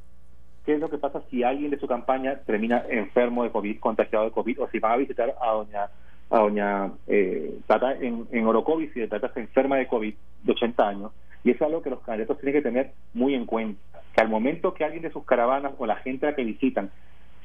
qué 0.66 0.74
es 0.74 0.81
lo 0.81 0.90
que 0.90 0.98
pasa 0.98 1.22
si 1.31 1.44
alguien 1.44 1.70
de 1.70 1.79
su 1.79 1.87
campaña 1.87 2.40
termina 2.44 2.85
enfermo 2.90 3.44
de 3.44 3.50
COVID, 3.50 3.79
contagiado 3.79 4.24
de 4.26 4.33
COVID, 4.33 4.62
o 4.62 4.68
si 4.68 4.81
van 4.81 4.92
a 4.92 4.96
visitar 4.96 5.35
a 5.40 5.52
doña 5.52 5.88
a 6.29 6.38
doña 6.40 6.92
eh, 7.07 7.61
Tata 7.68 7.92
en, 7.92 8.26
en 8.33 8.46
Orocovis 8.46 8.94
y 8.96 9.00
de 9.00 9.07
Tata 9.07 9.33
se 9.33 9.40
enferma 9.40 9.76
de 9.76 9.87
COVID 9.87 10.12
de 10.42 10.52
80 10.52 10.88
años. 10.88 11.12
Y 11.44 11.50
eso 11.50 11.64
es 11.64 11.68
algo 11.68 11.83
que 11.83 11.90
los 11.90 12.00
candidatos 12.00 12.38
tienen 12.40 12.55
que 12.61 12.68
tener 12.68 12.90
muy 13.14 13.35
en 13.35 13.46
cuenta, 13.46 13.81
que 14.12 14.20
al 14.20 14.29
momento 14.29 14.74
que 14.74 14.85
alguien 14.85 15.05
de 15.05 15.12
sus 15.12 15.24
caravanas 15.24 15.74
o 15.79 15.87
la 15.87 15.96
gente 15.96 16.26
a 16.26 16.31
la 16.31 16.37
que 16.37 16.42
visitan 16.42 16.90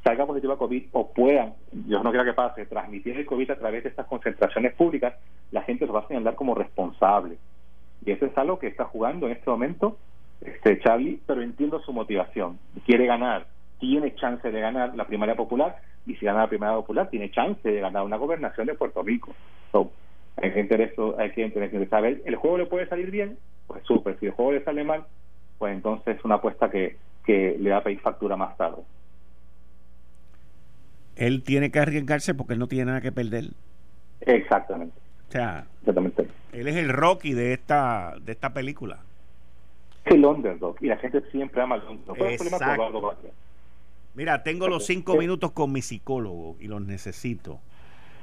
salga 0.04 0.26
positivo 0.26 0.54
a 0.54 0.58
COVID 0.58 0.86
o 0.94 1.14
puedan, 1.14 1.54
yo 1.88 2.02
no 2.02 2.10
quiero 2.10 2.26
que 2.26 2.34
pase, 2.34 2.66
transmitir 2.66 3.16
el 3.16 3.26
COVID 3.28 3.52
a 3.52 3.60
través 3.60 3.84
de 3.84 3.90
estas 3.90 4.08
concentraciones 4.08 4.74
públicas, 4.74 5.14
la 5.52 5.62
gente 5.62 5.86
los 5.86 5.96
va 5.96 6.00
a 6.00 6.08
señalar 6.08 6.34
como 6.34 6.56
responsable. 6.56 7.38
Y 8.04 8.12
eso 8.12 8.26
es 8.26 8.36
algo 8.36 8.58
que 8.58 8.66
está 8.66 8.86
jugando 8.86 9.28
en 9.28 9.34
este 9.34 9.48
momento 9.48 9.98
este 10.42 10.80
Charlie, 10.80 11.20
pero 11.26 11.42
entiendo 11.42 11.80
su 11.82 11.94
motivación. 11.94 12.58
Quiere 12.86 13.06
ganar, 13.06 13.48
tiene 13.80 14.16
chance 14.16 14.50
de 14.52 14.60
ganar 14.60 14.96
la 14.96 15.06
primaria 15.06 15.36
popular 15.36 15.78
y 16.06 16.16
si 16.16 16.26
gana 16.26 16.42
la 16.42 16.50
primaria 16.50 16.76
popular 16.76 17.10
tiene 17.10 17.32
chance 17.32 17.68
de 17.68 17.80
ganar 17.80 18.04
una 18.04 18.18
gobernación 18.18 18.68
de 18.68 18.76
Puerto 18.76 19.04
Rico. 19.04 19.34
hay 20.38 20.52
que 20.52 20.60
interesar, 20.60 21.16
hay 21.20 21.32
que 21.32 21.46
interesar. 21.46 22.06
¿El 22.06 22.36
juego 22.36 22.58
le 22.58 22.66
puede 22.66 22.88
salir 22.88 23.12
bien? 23.12 23.38
Pues 23.68 23.84
súper. 23.86 24.20
Si 24.20 24.26
el 24.26 24.32
juego 24.32 24.54
le 24.54 24.64
sale 24.64 24.84
mal, 24.84 25.06
pues 25.60 25.74
entonces 25.74 26.18
es 26.18 26.26
una 26.26 26.36
apuesta 26.36 26.70
que, 26.70 26.98
que 27.26 27.56
le 27.60 27.70
va 27.70 27.78
a 27.78 27.84
pedir 27.84 28.00
factura 28.00 28.36
más 28.36 28.58
tarde. 28.58 28.82
Él 31.16 31.44
tiene 31.44 31.72
que 31.72 31.80
arriesgarse 31.80 32.34
porque 32.34 32.54
él 32.54 32.60
no 32.60 32.68
tiene 32.68 32.86
nada 32.86 33.02
que 33.02 33.12
perder. 33.12 33.46
Exactamente. 34.22 34.96
O 35.30 35.32
sea, 35.32 35.66
Exactamente. 35.82 36.28
él 36.52 36.68
es 36.68 36.76
el 36.76 36.90
Rocky 36.90 37.34
de 37.34 37.54
esta, 37.54 38.16
de 38.22 38.32
esta 38.32 38.54
película 38.54 39.00
el 40.06 40.26
underdog 40.26 40.76
y 40.82 40.88
la 40.88 40.98
gente 40.98 41.22
siempre 41.32 41.62
ama 41.62 41.76
al 41.76 41.88
underdog. 41.88 43.18
Mira, 44.14 44.44
tengo 44.44 44.68
los 44.68 44.86
cinco 44.86 45.16
minutos 45.16 45.52
con 45.52 45.72
mi 45.72 45.82
psicólogo 45.82 46.58
y 46.60 46.68
los 46.68 46.82
necesito. 46.82 47.60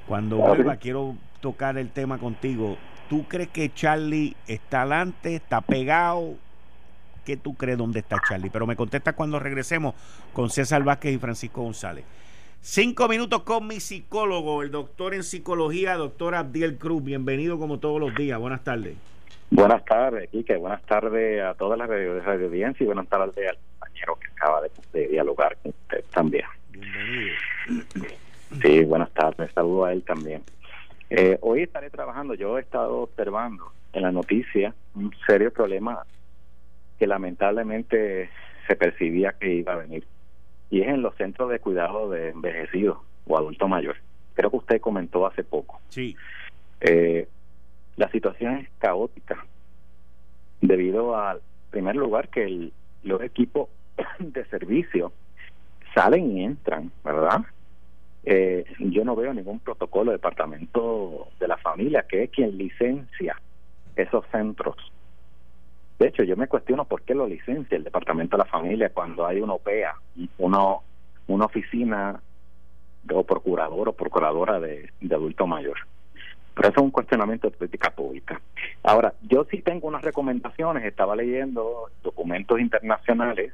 Cuando 0.07 0.37
vuelva, 0.37 0.77
quiero 0.77 1.17
tocar 1.41 1.79
el 1.79 1.91
tema 1.91 2.19
contigo. 2.19 2.77
¿Tú 3.09 3.25
crees 3.27 3.49
que 3.49 3.73
Charlie 3.73 4.37
está 4.47 4.83
adelante, 4.83 5.37
está 5.37 5.61
pegado? 5.61 6.35
¿Qué 7.25 7.37
tú 7.37 7.55
crees 7.55 7.79
dónde 7.79 8.01
está 8.01 8.21
Charlie? 8.27 8.51
Pero 8.51 8.67
me 8.67 8.77
contesta 8.77 9.15
cuando 9.15 9.39
regresemos 9.39 9.95
con 10.33 10.51
César 10.51 10.83
Vázquez 10.83 11.15
y 11.15 11.19
Francisco 11.19 11.63
González. 11.63 12.05
Cinco 12.61 13.09
minutos 13.09 13.43
con 13.43 13.67
mi 13.67 13.81
psicólogo, 13.81 14.63
el 14.63 14.71
doctor 14.71 15.15
en 15.15 15.23
psicología, 15.23 15.95
doctor 15.95 16.35
Abdiel 16.35 16.77
Cruz. 16.77 17.05
Bienvenido 17.05 17.59
como 17.59 17.79
todos 17.79 18.01
los 18.01 18.15
días. 18.15 18.39
Buenas 18.39 18.65
tardes. 18.65 18.97
Buenas 19.51 19.85
tardes, 19.85 20.29
Quique. 20.31 20.57
Buenas 20.57 20.83
tardes 20.83 21.43
a 21.43 21.55
todas 21.55 21.79
las 21.79 21.89
radio, 21.89 22.21
radio 22.21 22.47
audiencia 22.47 22.85
y 22.85 22.87
buenas 22.87 23.09
tardes 23.09 23.49
al 23.49 23.57
compañero 23.57 24.19
que 24.21 24.27
acaba 24.29 24.61
de, 24.93 25.09
dialogar 25.09 25.57
con 25.63 25.71
usted 25.71 26.05
también. 26.13 26.45
Bienvenido. 26.71 27.35
Sí, 28.63 28.85
buenas 28.85 29.11
tardes. 29.13 29.51
Saludo 29.53 29.87
a 29.87 29.93
él 29.93 30.03
también. 30.03 30.43
Eh, 31.11 31.39
hoy 31.41 31.63
estaré 31.63 31.89
trabajando. 31.89 32.35
Yo 32.35 32.59
he 32.59 32.61
estado 32.61 32.99
observando 32.99 33.73
en 33.95 34.03
la 34.03 34.13
noticia 34.13 34.75
un 34.95 35.15
serio 35.27 35.51
problema 35.51 36.05
que 36.99 37.07
lamentablemente 37.07 38.31
se 38.67 38.77
percibía 38.77 39.33
que 39.33 39.55
iba 39.55 39.73
a 39.73 39.77
venir. 39.77 40.05
Y 40.71 40.83
es 40.83 40.89
en 40.89 41.01
los 41.01 41.15
centros 41.17 41.51
de 41.51 41.59
cuidado 41.59 42.11
de 42.11 42.31
envejecidos 42.31 42.99
o 43.27 43.39
adultos 43.39 43.69
mayores. 43.69 44.03
Creo 44.35 44.51
que 44.51 44.57
usted 44.59 44.81
comentó 44.81 45.27
hace 45.27 45.43
poco. 45.43 45.81
Sí. 45.89 46.15
Eh, 46.81 47.27
la 47.99 48.09
situación 48.11 48.59
es 48.59 48.69
caótica 48.79 49.45
debido 50.61 51.17
al 51.17 51.41
primer 51.71 51.97
lugar 51.97 52.29
que 52.29 52.71
los 53.03 53.23
equipos 53.23 53.69
de 54.21 54.45
servicio 54.47 55.13
salen 55.95 56.37
y 56.37 56.45
entran, 56.45 56.93
¿verdad? 57.05 57.43
Eh, 58.25 58.65
yo 58.79 59.05
no 59.05 59.17
veo 59.17 59.35
ningún 59.35 59.59
protocolo 59.59 60.13
del 60.13 60.21
departamento 60.21 61.29
de 61.41 61.49
la 61.49 61.57
familia 61.57 62.05
que 62.09 62.25
es 62.25 62.31
quien 62.31 62.57
licencia 62.57 63.41
esos 63.97 64.25
centros. 64.31 64.77
De 65.99 66.07
hecho, 66.07 66.23
yo 66.23 66.37
me 66.37 66.47
cuestiono 66.47 66.85
por 66.85 67.03
qué 67.03 67.15
lo 67.15 67.27
licencia 67.27 67.77
el 67.77 67.83
departamento 67.83 68.37
de 68.37 68.45
la 68.45 68.51
familia 68.51 68.91
cuando 68.91 69.27
hay 69.27 69.41
una 69.41 69.55
OPEA, 69.55 69.95
uno, 70.39 70.83
una 71.27 71.47
oficina 71.47 72.21
o 73.13 73.25
procurador 73.25 73.89
o 73.89 73.93
procuradora 73.93 74.61
de, 74.61 74.91
de 75.01 75.15
adulto 75.15 75.49
mayor. 75.49 75.79
Pero 76.59 76.71
eso 76.71 76.81
es 76.81 76.85
un 76.87 76.91
cuestionamiento 76.91 77.49
de 77.49 77.57
política 77.57 77.91
pública. 77.91 78.41
Ahora, 78.83 79.15
yo 79.23 79.45
sí 79.45 79.63
tengo 79.63 79.87
unas 79.87 80.03
recomendaciones, 80.03 80.85
estaba 80.85 81.15
leyendo 81.15 81.89
documentos 82.03 82.59
internacionales, 82.59 83.53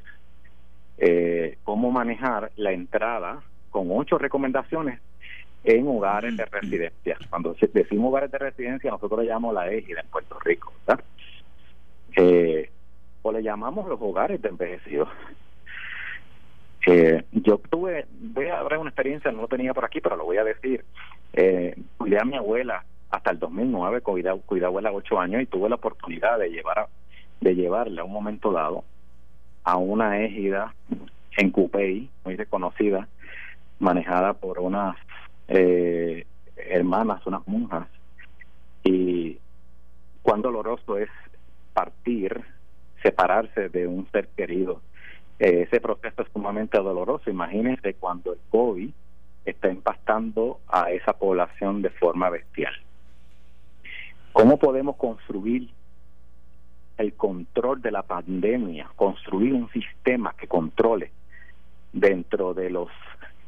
eh, 0.97 1.59
cómo 1.64 1.90
manejar 1.90 2.51
la 2.57 2.73
entrada 2.73 3.43
con 3.69 3.88
ocho 3.90 4.17
recomendaciones 4.17 5.01
en 5.64 5.87
hogares 5.87 6.35
de 6.35 6.47
residencia. 6.47 7.19
Cuando 7.29 7.55
decimos 7.75 8.09
hogares 8.09 8.31
de 8.31 8.38
residencia, 8.38 8.90
nosotros 8.90 9.21
le 9.21 9.27
llamamos 9.27 9.53
la 9.53 9.71
égida 9.71 10.01
en 10.01 10.09
Puerto 10.09 10.38
Rico, 10.40 10.73
¿verdad? 10.87 11.05
Eh, 12.17 12.71
o 13.21 13.33
le 13.33 13.43
llamamos 13.43 13.87
los 13.87 14.01
hogares 14.01 14.40
de 14.40 14.49
envejecidos. 14.49 15.11
Eh, 16.87 17.23
yo 17.33 17.59
tuve, 17.59 18.07
voy 18.11 18.47
a 18.47 18.61
hablar 18.61 18.79
una 18.79 18.88
experiencia, 18.88 19.31
no 19.31 19.43
lo 19.43 19.49
tenía 19.49 19.75
por 19.75 19.85
aquí, 19.85 20.01
pero 20.01 20.17
lo 20.17 20.25
voy 20.25 20.38
a 20.38 20.45
decir. 20.45 20.87
Eh, 21.35 21.77
cuidé 21.99 22.19
a 22.19 22.25
mi 22.25 22.37
abuela 22.37 22.83
hasta 23.14 23.31
el 23.31 23.38
2009, 23.38 24.00
cuidé, 24.00 24.40
cuidé 24.44 24.64
a 24.64 24.68
abuela 24.68 24.92
ocho 24.92 25.20
años 25.20 25.40
y 25.40 25.46
tuve 25.46 25.68
la 25.68 25.77
oportunidad 25.77 26.38
de 26.38 26.50
llevar 26.50 26.88
de 27.40 27.55
llevarla 27.55 28.03
a 28.03 28.05
un 28.05 28.12
momento 28.12 28.50
dado 28.50 28.85
a 29.62 29.77
una 29.77 30.20
égida 30.20 30.74
en 31.37 31.50
Cupey, 31.50 32.11
muy 32.24 32.37
reconocida, 32.37 33.07
manejada 33.79 34.35
por 34.35 34.59
unas 34.59 34.96
eh, 35.48 36.27
hermanas, 36.57 37.24
unas 37.27 37.46
monjas. 37.46 37.87
Y 38.83 39.38
cuán 40.22 40.42
doloroso 40.42 40.98
es 40.98 41.09
partir, 41.72 42.42
separarse 43.03 43.68
de 43.68 43.87
un 43.87 44.11
ser 44.11 44.29
querido. 44.29 44.81
Eh, 45.38 45.66
ese 45.68 45.81
proceso 45.81 46.22
es 46.22 46.29
sumamente 46.33 46.79
doloroso. 46.79 47.31
Imagínense 47.31 47.94
cuando 47.94 48.33
el 48.33 48.40
COVID 48.50 48.90
está 49.44 49.70
impactando 49.70 50.61
a 50.68 50.90
esa 50.90 51.12
población 51.12 51.81
de 51.81 51.90
forma 51.90 52.29
bestial. 52.31 52.74
¿Cómo 54.35 54.59
podemos 54.59 54.97
construir 54.97 55.70
el 56.99 57.14
control 57.14 57.81
de 57.81 57.92
la 57.92 58.03
pandemia, 58.03 58.90
construir 58.97 59.55
un 59.55 59.70
sistema 59.70 60.35
que 60.37 60.49
controle 60.49 61.12
dentro 61.92 62.53
de 62.53 62.68
los 62.68 62.88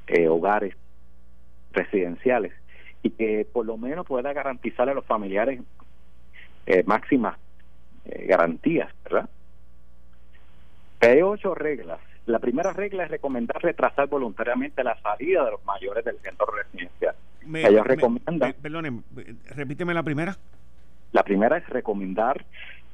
eh, 0.07 0.29
hogares 0.29 0.77
residenciales 1.73 2.53
y 3.03 3.11
que 3.11 3.45
por 3.53 3.67
lo 3.67 3.77
menos 3.77 4.07
pueda 4.07 4.33
garantizar 4.33 4.89
a 4.89 4.95
los 4.95 5.05
familiares 5.05 5.61
eh, 6.67 6.85
máximas 6.87 7.37
eh, 8.05 8.25
garantías, 8.29 8.89
¿verdad? 9.03 9.29
Hay 11.01 11.21
ocho 11.21 11.57
reglas. 11.57 11.99
La 12.27 12.39
primera 12.39 12.73
regla 12.73 13.03
es 13.03 13.11
recomendar 13.11 13.61
retrasar 13.61 14.07
voluntariamente 14.07 14.85
la 14.85 14.97
salida 15.03 15.45
de 15.47 15.51
los 15.51 15.65
mayores 15.65 16.05
del 16.05 16.19
centro 16.21 16.47
residencial. 16.47 17.17
Ellos 17.53 17.85
recomiendan. 17.85 18.55
perdone, 18.63 19.03
repíteme 19.57 19.93
la 19.93 20.05
primera. 20.05 20.37
La 21.13 21.23
primera 21.23 21.57
es 21.59 21.69
recomendar 21.69 22.45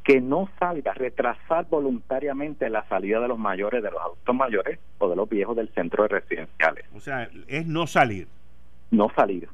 que 0.05 0.21
no 0.21 0.49
salga, 0.59 0.95
retrasar 0.95 1.67
voluntariamente 1.69 2.69
la 2.69 2.85
salida 2.89 3.21
de 3.21 3.29
los 3.29 3.39
mayores, 3.39 3.83
de 3.83 3.91
los 3.91 4.01
adultos 4.01 4.35
mayores 4.35 4.79
o 4.99 5.09
de 5.09 5.17
los 5.17 5.29
viejos 5.29 5.57
del 5.57 5.69
centro 5.71 6.03
de 6.05 6.09
residenciales. 6.09 6.85
O 6.95 7.01
sea, 7.01 7.29
es 7.47 7.67
no 7.67 7.87
salir. 7.87 8.27
No 8.91 9.11
salir. 9.15 9.49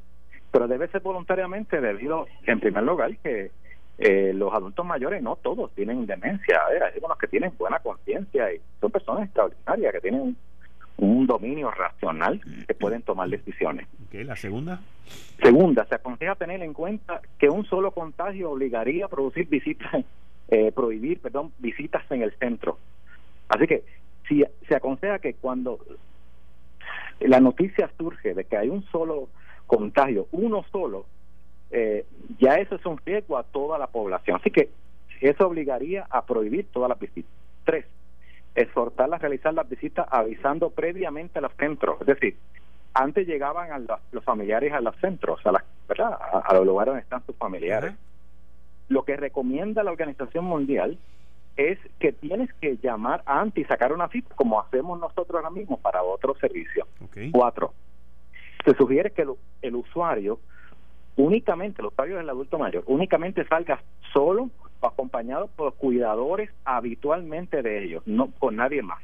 Pero 0.51 0.67
debe 0.67 0.87
ser 0.87 1.01
voluntariamente 1.01 1.79
debido, 1.79 2.27
en 2.47 2.59
primer 2.59 2.83
lugar, 2.83 3.15
que 3.17 3.51
eh, 3.99 4.33
los 4.33 4.53
adultos 4.53 4.85
mayores 4.85 5.21
no 5.21 5.35
todos 5.35 5.71
tienen 5.75 6.05
demencia, 6.05 6.61
hay 6.67 6.93
algunos 6.95 7.17
que 7.17 7.27
tienen 7.27 7.51
buena 7.57 7.79
conciencia 7.79 8.51
y 8.53 8.61
son 8.79 8.91
personas 8.91 9.25
extraordinarias 9.25 9.93
que 9.93 9.99
tienen 9.99 10.37
un 11.05 11.27
dominio 11.27 11.71
racional 11.71 12.41
que 12.67 12.73
pueden 12.73 13.01
tomar 13.01 13.29
decisiones. 13.29 13.87
¿Qué? 14.11 14.23
¿La 14.23 14.35
segunda? 14.35 14.81
Segunda, 15.41 15.85
se 15.85 15.95
aconseja 15.95 16.35
tener 16.35 16.61
en 16.61 16.73
cuenta 16.73 17.21
que 17.37 17.49
un 17.49 17.65
solo 17.65 17.91
contagio 17.91 18.51
obligaría 18.51 19.05
a 19.05 19.07
producir 19.07 19.47
visitas, 19.47 20.03
eh, 20.49 20.71
prohibir, 20.71 21.21
perdón, 21.21 21.53
visitas 21.59 22.03
en 22.11 22.21
el 22.21 22.31
centro. 22.33 22.77
Así 23.47 23.65
que 23.65 23.83
si 24.27 24.43
se 24.67 24.75
aconseja 24.75 25.19
que 25.19 25.33
cuando 25.35 25.79
la 27.19 27.39
noticia 27.39 27.89
surge 27.97 28.33
de 28.33 28.43
que 28.45 28.57
hay 28.57 28.69
un 28.69 28.83
solo 28.91 29.29
contagio, 29.67 30.27
uno 30.31 30.65
solo, 30.71 31.05
eh, 31.71 32.05
ya 32.39 32.55
eso 32.55 32.75
es 32.75 32.85
un 32.85 32.99
riesgo 33.05 33.37
a 33.37 33.43
toda 33.43 33.77
la 33.77 33.87
población. 33.87 34.37
Así 34.39 34.51
que 34.51 34.69
eso 35.21 35.47
obligaría 35.47 36.05
a 36.09 36.25
prohibir 36.25 36.67
todas 36.71 36.89
las 36.89 36.99
visitas. 36.99 37.31
Tres, 37.63 37.85
exhortarla 38.55 39.17
a 39.17 39.19
realizar 39.19 39.53
las 39.53 39.67
visitas 39.69 40.07
avisando 40.09 40.69
previamente 40.69 41.39
a 41.39 41.41
los 41.41 41.53
centros. 41.53 42.01
Es 42.01 42.07
decir, 42.07 42.37
antes 42.93 43.27
llegaban 43.27 43.71
a 43.71 43.79
los, 44.11 44.23
familiares 44.23 44.73
a 44.73 44.81
los 44.81 44.95
centros, 44.97 45.45
a, 45.45 45.51
la, 45.51 45.63
¿verdad? 45.87 46.17
A, 46.45 46.53
los 46.53 46.65
lugares 46.65 46.91
donde 46.91 47.03
están 47.03 47.25
sus 47.25 47.35
familiares. 47.35 47.93
Lo 48.87 49.03
que 49.03 49.15
recomienda 49.15 49.83
la 49.83 49.91
Organización 49.91 50.45
Mundial 50.45 50.97
es 51.55 51.77
que 51.99 52.13
tienes 52.13 52.51
que 52.55 52.77
llamar 52.77 53.21
antes 53.25 53.65
y 53.65 53.67
sacar 53.67 53.93
una 53.93 54.07
cita, 54.07 54.33
como 54.35 54.59
hacemos 54.61 54.99
nosotros 54.99 55.35
ahora 55.35 55.49
mismo 55.49 55.77
para 55.77 56.01
otro 56.01 56.35
servicio. 56.35 56.87
Cuatro, 57.31 57.73
se 58.65 58.73
sugiere 58.75 59.11
que 59.11 59.25
el, 59.61 59.75
usuario 59.75 60.39
únicamente, 61.17 61.81
el 61.81 61.87
usuario 61.87 62.17
del 62.17 62.29
adulto 62.29 62.57
mayor, 62.57 62.83
únicamente 62.87 63.45
salga 63.45 63.81
solo 64.13 64.49
acompañado 64.87 65.47
por 65.55 65.75
cuidadores 65.75 66.49
habitualmente 66.65 67.61
de 67.61 67.83
ellos, 67.83 68.03
no 68.05 68.31
con 68.31 68.55
nadie 68.55 68.81
más. 68.81 69.01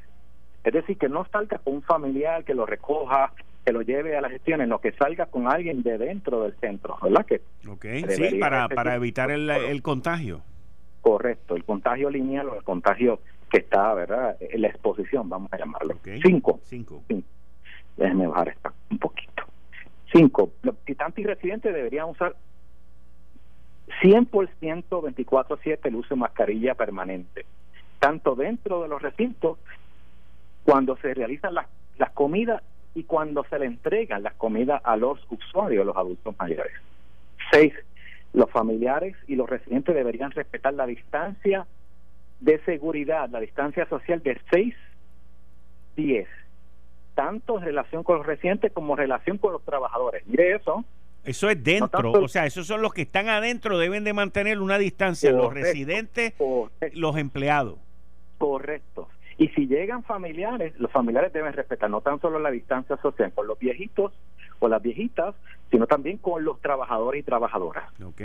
Es 0.63 0.73
decir, 0.73 0.97
que 0.97 1.09
no 1.09 1.25
salga 1.31 1.59
con 1.59 1.75
un 1.75 1.81
familiar 1.83 2.43
que 2.43 2.55
lo 2.55 2.65
recoja, 2.65 3.31
que 3.65 3.71
lo 3.71 3.81
lleve 3.81 4.17
a 4.17 4.21
las 4.21 4.31
gestiones, 4.31 4.67
no 4.67 4.79
que 4.79 4.91
salga 4.93 5.25
con 5.25 5.47
alguien 5.47 5.83
de 5.83 5.97
dentro 5.97 6.43
del 6.43 6.55
centro, 6.59 6.97
¿verdad? 7.01 7.25
Que 7.25 7.41
sí, 8.09 8.39
para, 8.39 8.67
para 8.69 8.95
evitar 8.95 9.31
el, 9.31 9.49
el, 9.49 9.81
contagio. 9.81 10.41
Correcto, 11.01 11.55
el 11.55 11.63
contagio 11.63 12.09
lineal 12.09 12.49
o 12.49 12.55
el 12.55 12.63
contagio 12.63 13.19
que 13.49 13.57
está, 13.57 13.93
¿verdad? 13.93 14.37
En 14.39 14.61
la 14.61 14.67
exposición, 14.67 15.29
vamos 15.29 15.51
a 15.53 15.57
llamarlo. 15.57 15.95
Cinco. 16.21 16.59
Cinco. 16.63 17.03
Déjenme 17.97 18.27
bajar 18.27 18.49
esta 18.49 18.73
un 18.89 18.99
poquito. 18.99 19.43
Cinco, 20.11 20.51
los 20.61 20.75
visitantes 20.79 21.23
y 21.23 21.27
residentes 21.27 21.73
deberían 21.73 22.09
usar 22.09 22.35
100% 24.01 25.01
24/7 25.01 25.79
el 25.83 25.95
uso 25.95 26.15
de 26.15 26.21
mascarilla 26.21 26.75
permanente, 26.75 27.45
tanto 27.99 28.35
dentro 28.35 28.81
de 28.81 28.87
los 28.87 29.01
recintos, 29.01 29.57
cuando 30.63 30.97
se 30.97 31.13
realizan 31.13 31.53
las, 31.53 31.67
las 31.97 32.11
comidas 32.11 32.63
y 32.95 33.03
cuando 33.03 33.43
se 33.45 33.59
le 33.59 33.65
entregan 33.65 34.23
las 34.23 34.33
comidas 34.33 34.81
a 34.83 34.97
los 34.97 35.19
usuarios, 35.29 35.85
los 35.85 35.95
adultos 35.95 36.35
mayores. 36.39 36.73
Seis, 37.51 37.73
los 38.33 38.49
familiares 38.49 39.15
y 39.27 39.35
los 39.35 39.49
residentes 39.49 39.93
deberían 39.93 40.31
respetar 40.31 40.73
la 40.73 40.87
distancia 40.87 41.67
de 42.39 42.59
seguridad, 42.65 43.29
la 43.29 43.39
distancia 43.39 43.87
social 43.87 44.21
de 44.23 44.39
6 44.51 44.75
10, 45.95 46.27
tanto 47.13 47.57
en 47.57 47.65
relación 47.65 48.03
con 48.03 48.17
los 48.17 48.25
residentes 48.25 48.71
como 48.73 48.93
en 48.93 48.99
relación 48.99 49.37
con 49.37 49.53
los 49.53 49.63
trabajadores. 49.63 50.25
Mire 50.27 50.55
eso, 50.55 50.83
eso 51.25 51.49
es 51.49 51.63
dentro, 51.63 52.11
o 52.11 52.27
sea, 52.27 52.45
esos 52.45 52.67
son 52.67 52.81
los 52.81 52.93
que 52.93 53.03
están 53.03 53.29
adentro, 53.29 53.77
deben 53.77 54.03
de 54.03 54.13
mantener 54.13 54.59
una 54.59 54.77
distancia, 54.77 55.31
los 55.31 55.53
residentes, 55.53 56.33
los 56.93 57.17
empleados. 57.17 57.77
Correcto. 58.37 59.09
Y 59.37 59.49
si 59.49 59.67
llegan 59.67 60.03
familiares, 60.03 60.73
los 60.79 60.91
familiares 60.91 61.33
deben 61.33 61.53
respetar 61.53 61.89
no 61.89 62.01
tan 62.01 62.21
solo 62.21 62.39
la 62.39 62.51
distancia 62.51 62.97
social 62.97 63.33
con 63.33 63.47
los 63.47 63.59
viejitos 63.59 64.13
o 64.59 64.67
las 64.69 64.81
viejitas, 64.81 65.35
sino 65.71 65.87
también 65.87 66.17
con 66.17 66.45
los 66.45 66.61
trabajadores 66.61 67.21
y 67.21 67.23
trabajadoras. 67.23 67.83
Ok. 68.01 68.21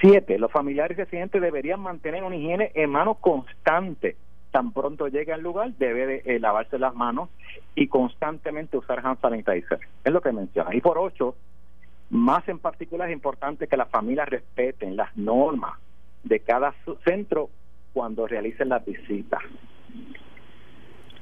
Siete, 0.00 0.38
los 0.38 0.50
familiares 0.50 0.96
residentes 0.96 1.40
deberían 1.40 1.80
mantener 1.80 2.24
una 2.24 2.36
higiene 2.36 2.72
en 2.74 2.90
mano 2.90 3.14
constante. 3.14 4.16
Tan 4.50 4.72
pronto 4.72 5.08
llega 5.08 5.34
al 5.34 5.42
lugar, 5.42 5.72
debe 5.78 6.06
de, 6.06 6.22
eh, 6.24 6.40
lavarse 6.40 6.78
las 6.78 6.94
manos 6.94 7.28
y 7.74 7.88
constantemente 7.88 8.76
usar 8.76 9.04
hand 9.04 9.20
sanitizer. 9.20 9.78
Es 10.04 10.12
lo 10.12 10.20
que 10.20 10.32
menciona. 10.32 10.74
Y 10.74 10.80
por 10.80 10.98
ocho, 10.98 11.36
más 12.12 12.46
en 12.46 12.58
particular 12.58 13.08
es 13.08 13.14
importante 13.14 13.66
que 13.66 13.76
las 13.76 13.88
familias 13.88 14.28
respeten 14.28 14.96
las 14.96 15.16
normas 15.16 15.78
de 16.24 16.40
cada 16.40 16.74
centro 17.04 17.48
cuando 17.94 18.26
realicen 18.26 18.68
las 18.68 18.84
visitas. 18.84 19.40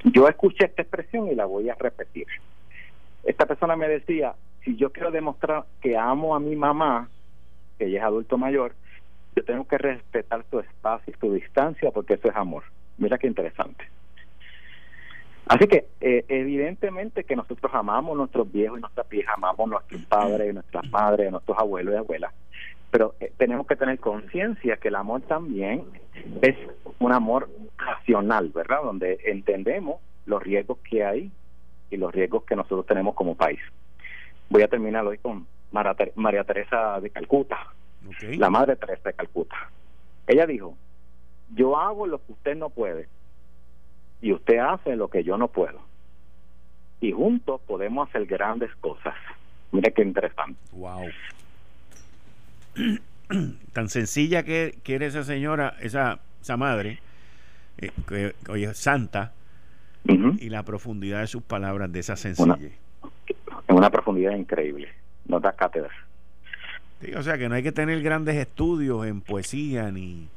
Yo 0.03 0.27
escuché 0.27 0.67
esta 0.67 0.83
expresión 0.83 1.29
y 1.29 1.37
la 1.37 1.45
voy 1.45 1.69
a 1.69 1.77
repetir. 1.77 2.27
Esta 3.23 3.47
persona 3.47 3.77
me 3.77 3.87
decía, 3.87 4.35
si 4.65 4.77
yo 4.77 4.91
quiero 4.91 5.13
demostrar 5.13 5.65
que 5.81 5.97
amo 5.97 6.35
a 6.35 6.41
mi 6.41 6.57
mamá, 6.57 7.09
que 7.79 7.87
ella 7.87 7.99
es 7.99 8.05
adulto 8.05 8.37
mayor, 8.37 8.75
yo 9.37 9.45
tengo 9.45 9.69
que 9.69 9.79
respetar 9.79 10.45
su 10.51 10.59
espacio 10.59 11.15
y 11.17 11.21
su 11.21 11.33
distancia 11.33 11.93
porque 11.93 12.15
eso 12.15 12.29
es 12.29 12.37
amor. 12.37 12.65
Mira 12.99 13.17
qué 13.17 13.29
interesante. 13.29 13.85
Así 15.47 15.67
que 15.67 15.87
eh, 16.01 16.25
evidentemente 16.29 17.25
que 17.25 17.35
nosotros 17.35 17.73
amamos 17.75 18.17
nuestros 18.17 18.51
viejos 18.51 18.79
y 18.79 18.81
nuestras 18.83 19.09
viejas, 19.09 19.35
amamos 19.37 19.69
nuestros 19.69 20.03
padres, 20.07 20.55
nuestras 20.55 20.89
madres, 20.91 21.31
nuestros 21.33 21.59
abuelos 21.59 21.95
y 21.95 21.97
abuelas, 21.97 22.33
pero 22.91 23.15
eh, 23.21 23.33
tenemos 23.37 23.67
que 23.67 23.77
tener 23.77 23.99
conciencia 23.99 24.77
que 24.77 24.89
el 24.89 24.97
amor 24.97 25.23
también 25.23 25.85
es 26.43 26.57
un 26.99 27.13
amor 27.13 27.49
racional, 27.79 28.51
¿verdad? 28.55 28.83
Donde 28.83 29.19
entendemos 29.25 30.01
los 30.27 30.43
riesgos 30.43 30.79
que 30.79 31.05
hay 31.05 31.31
y 31.91 31.97
los 31.97 32.13
riesgos 32.13 32.45
que 32.45 32.57
nosotros 32.57 32.87
tenemos 32.87 33.15
como 33.15 33.35
país. 33.35 33.61
Voy 34.49 34.63
a 34.63 34.69
terminar 34.69 35.07
hoy 35.07 35.19
con 35.19 35.47
María 35.71 36.45
Teresa 36.45 37.01
de 37.01 37.11
Calcuta, 37.11 37.59
la 38.23 38.51
madre 38.51 38.77
Teresa 38.77 39.11
de 39.11 39.15
Calcuta. 39.15 39.57
Ella 40.27 40.47
dijo, 40.47 40.77
yo 41.55 41.77
hago 41.79 42.07
lo 42.07 42.19
que 42.19 42.33
usted 42.33 42.57
no 42.57 42.71
puede, 42.71 43.09
y 44.23 44.33
usted 44.33 44.59
hace 44.59 44.97
lo 44.97 45.09
que 45.09 45.25
yo 45.25 45.37
no 45.37 45.49
puedo. 45.49 45.81
Y 47.01 47.13
juntos 47.13 47.61
podemos 47.67 48.09
hacer 48.09 48.27
grandes 48.27 48.75
cosas. 48.77 49.15
Mire 49.73 49.93
qué 49.93 50.03
interesante. 50.03 50.59
Wow. 50.73 51.07
Tan 53.73 53.89
sencilla 53.89 54.43
que, 54.43 54.79
que 54.83 54.97
era 54.97 55.07
esa 55.07 55.23
señora, 55.25 55.77
esa, 55.81 56.19
esa 56.43 56.57
madre, 56.57 56.99
eh, 57.79 57.91
que 58.07 58.35
oye, 58.49 58.75
santa, 58.75 59.33
y 60.05 60.49
la 60.49 60.63
profundidad 60.65 61.21
de 61.21 61.27
sus 61.27 61.43
palabras, 61.43 61.93
de 61.93 62.01
esa 62.01 62.17
sencillez. 62.17 62.73
Una, 63.69 63.79
una 63.79 63.91
profundidad 63.91 64.35
increíble. 64.35 64.89
No 65.27 65.39
da 65.41 65.53
cátedra. 65.53 65.91
o 67.17 67.23
sea 67.23 67.39
que 67.39 67.49
no 67.49 67.55
hay 67.55 67.63
que 67.63 67.73
tener 67.73 68.03
grandes 68.03 68.37
estudios 68.37 69.07
en 69.07 69.21
poesía 69.21 69.91
ni 69.91 70.29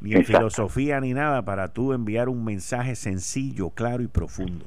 ni 0.00 0.14
en 0.14 0.24
filosofía 0.24 1.00
ni 1.00 1.14
nada 1.14 1.44
para 1.44 1.68
tú 1.68 1.92
enviar 1.92 2.28
un 2.28 2.44
mensaje 2.44 2.94
sencillo, 2.94 3.70
claro 3.70 4.02
y 4.02 4.08
profundo. 4.08 4.64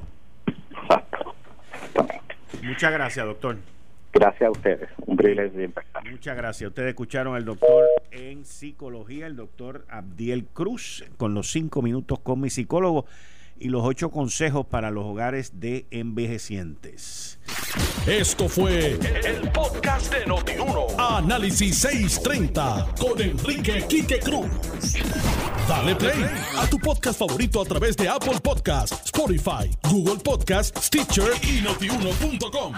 Muchas 2.64 2.92
gracias, 2.92 3.26
doctor. 3.26 3.58
Gracias 4.14 4.42
a 4.42 4.52
ustedes. 4.52 4.90
Un 5.06 5.16
privilegio. 5.16 5.72
Muchas 6.10 6.36
gracias. 6.36 6.68
Ustedes 6.68 6.90
escucharon 6.90 7.36
al 7.36 7.46
doctor 7.46 7.86
en 8.12 8.44
psicología, 8.44 9.26
el 9.26 9.38
doctor 9.38 9.86
Abdiel 9.90 10.46
Cruz, 10.46 11.06
con 11.18 11.34
los 11.34 11.50
cinco 11.52 11.82
minutos 11.82 12.20
con 12.20 12.42
mi 12.42 12.50
psicólogo 12.50 13.06
y 13.62 13.70
los 13.70 13.84
ocho 13.86 14.10
consejos 14.10 14.66
para 14.66 14.90
los 14.90 15.06
hogares 15.06 15.60
de 15.60 15.86
envejecientes. 15.92 17.40
Esto 18.08 18.50
fue 18.50 18.98
el, 19.26 19.52
podcast 19.52 20.12
de 20.14 20.26
Notiuno. 20.26 20.88
Análisis 20.98 21.78
630 21.78 22.96
con 23.00 23.22
Enrique 23.22 23.86
Quique 23.88 24.20
Cruz. 24.20 24.50
Dale 25.68 25.96
play 25.96 26.26
a 26.58 26.68
tu 26.68 26.80
podcast 26.80 27.20
favorito 27.20 27.62
a 27.62 27.66
través 27.66 27.96
de 27.96 28.10
Apple 28.10 28.40
Podcasts, 28.42 29.06
Spotify, 29.06 29.70
Google 29.90 30.18
Podcasts, 30.18 30.88
Stitcher 30.88 31.32
y 31.44 31.62
notiuno.com. 31.62 32.74